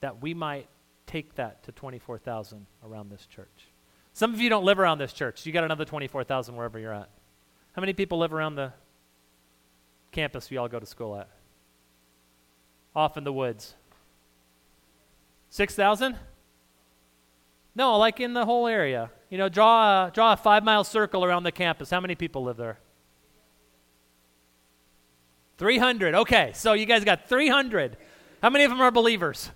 that 0.00 0.20
we 0.20 0.34
might 0.34 0.68
take 1.06 1.34
that 1.36 1.62
to 1.64 1.72
24,000 1.72 2.66
around 2.84 3.10
this 3.10 3.26
church. 3.26 3.68
Some 4.12 4.34
of 4.34 4.40
you 4.40 4.48
don't 4.48 4.64
live 4.64 4.78
around 4.78 4.98
this 4.98 5.12
church. 5.12 5.46
You 5.46 5.52
got 5.52 5.64
another 5.64 5.84
24,000 5.84 6.54
wherever 6.54 6.78
you're 6.78 6.92
at. 6.92 7.10
How 7.72 7.80
many 7.80 7.92
people 7.92 8.18
live 8.18 8.32
around 8.32 8.56
the 8.56 8.72
campus 10.12 10.50
we 10.50 10.56
all 10.56 10.68
go 10.68 10.78
to 10.78 10.86
school 10.86 11.16
at? 11.16 11.28
Off 12.94 13.16
in 13.16 13.24
the 13.24 13.32
woods. 13.32 13.74
6,000? 15.50 16.16
No, 17.74 17.96
like 17.98 18.20
in 18.20 18.34
the 18.34 18.44
whole 18.44 18.66
area. 18.66 19.10
You 19.28 19.38
know, 19.38 19.48
draw 19.48 20.06
a, 20.06 20.10
draw 20.10 20.32
a 20.32 20.36
five 20.36 20.64
mile 20.64 20.84
circle 20.84 21.24
around 21.24 21.44
the 21.44 21.52
campus. 21.52 21.90
How 21.90 22.00
many 22.00 22.14
people 22.14 22.42
live 22.44 22.56
there? 22.56 22.78
300. 25.58 26.14
Okay, 26.14 26.52
so 26.54 26.72
you 26.72 26.86
guys 26.86 27.04
got 27.04 27.28
300. 27.28 27.96
How 28.42 28.50
many 28.50 28.64
of 28.64 28.70
them 28.70 28.80
are 28.80 28.90
believers? 28.90 29.50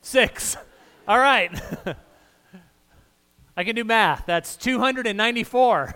Six. 0.00 0.56
All 1.06 1.18
right. 1.18 1.50
I 3.56 3.64
can 3.64 3.74
do 3.74 3.84
math. 3.84 4.24
That's 4.26 4.56
294. 4.56 5.94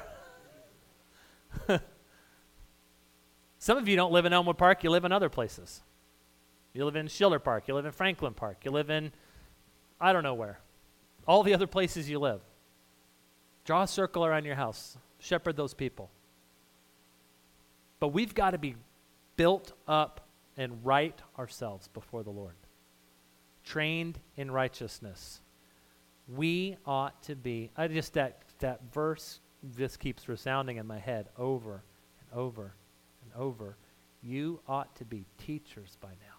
Some 3.65 3.79
of 3.79 3.89
you 3.89 3.97
don't 3.97 4.12
live 4.12 4.27
in 4.27 4.35
Elmwood 4.35 4.59
Park, 4.59 4.85
you 4.85 4.91
live 4.91 5.07
in 5.07 5.12
other 5.12 5.31
places. 5.31 5.81
You 6.75 6.85
live 6.85 6.97
in 6.97 7.09
Schiller 7.09 7.39
Park, 7.39 7.67
you 7.67 7.73
live 7.73 7.87
in 7.87 7.93
Franklin 7.93 8.35
Park, 8.35 8.59
you 8.62 8.71
live 8.71 8.91
in 8.91 9.11
I 9.99 10.12
don't 10.12 10.23
know 10.23 10.35
where. 10.35 10.59
All 11.27 11.43
the 11.43 11.55
other 11.55 11.67
places 11.67 12.11
you 12.11 12.19
live. 12.19 12.43
Draw 13.65 13.85
a 13.85 13.89
circle 13.89 14.27
around 14.27 14.45
your 14.45 14.55
house. 14.55 14.99
Shepherd 15.19 15.57
those 15.57 15.73
people. 15.73 16.11
But 18.01 18.09
we've 18.09 18.35
got 18.35 18.51
to 18.51 18.59
be 18.59 18.75
built 19.37 19.73
up 19.89 20.29
and 20.59 20.85
right 20.85 21.19
ourselves 21.39 21.89
before 21.89 22.23
the 22.23 22.29
Lord. 22.29 22.57
Trained 23.65 24.19
in 24.37 24.51
righteousness. 24.51 25.41
We 26.29 26.77
ought 26.85 27.23
to 27.23 27.35
be, 27.35 27.71
I 27.79 27.89
just, 27.89 28.12
that, 28.12 28.43
that 28.59 28.83
verse 28.93 29.41
just 29.75 30.01
keeps 30.01 30.29
resounding 30.29 30.77
in 30.77 30.87
my 30.87 30.99
head 30.99 31.31
over 31.39 31.83
and 32.21 32.39
over 32.39 32.75
over. 33.37 33.76
You 34.22 34.61
ought 34.66 34.95
to 34.97 35.05
be 35.05 35.26
teachers 35.39 35.97
by 36.01 36.09
now. 36.09 36.35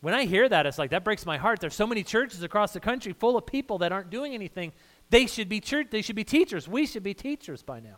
When 0.00 0.14
I 0.14 0.24
hear 0.24 0.48
that, 0.48 0.64
it's 0.64 0.78
like 0.78 0.90
that 0.90 1.04
breaks 1.04 1.26
my 1.26 1.36
heart. 1.36 1.60
There's 1.60 1.74
so 1.74 1.86
many 1.86 2.02
churches 2.02 2.42
across 2.42 2.72
the 2.72 2.80
country 2.80 3.12
full 3.12 3.36
of 3.36 3.44
people 3.44 3.78
that 3.78 3.92
aren't 3.92 4.08
doing 4.10 4.32
anything. 4.32 4.72
They 5.10 5.26
should 5.26 5.48
be 5.48 5.60
church, 5.60 5.88
they 5.90 6.02
should 6.02 6.16
be 6.16 6.24
teachers. 6.24 6.66
We 6.66 6.86
should 6.86 7.02
be 7.02 7.12
teachers 7.12 7.62
by 7.62 7.80
now. 7.80 7.96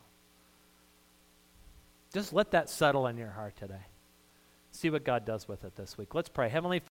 Just 2.12 2.32
let 2.32 2.50
that 2.50 2.68
settle 2.68 3.06
in 3.06 3.16
your 3.16 3.30
heart 3.30 3.56
today. 3.56 3.86
See 4.72 4.90
what 4.90 5.04
God 5.04 5.24
does 5.24 5.46
with 5.46 5.64
it 5.64 5.76
this 5.76 5.96
week. 5.96 6.14
Let's 6.14 6.28
pray. 6.28 6.48
Heavenly 6.48 6.80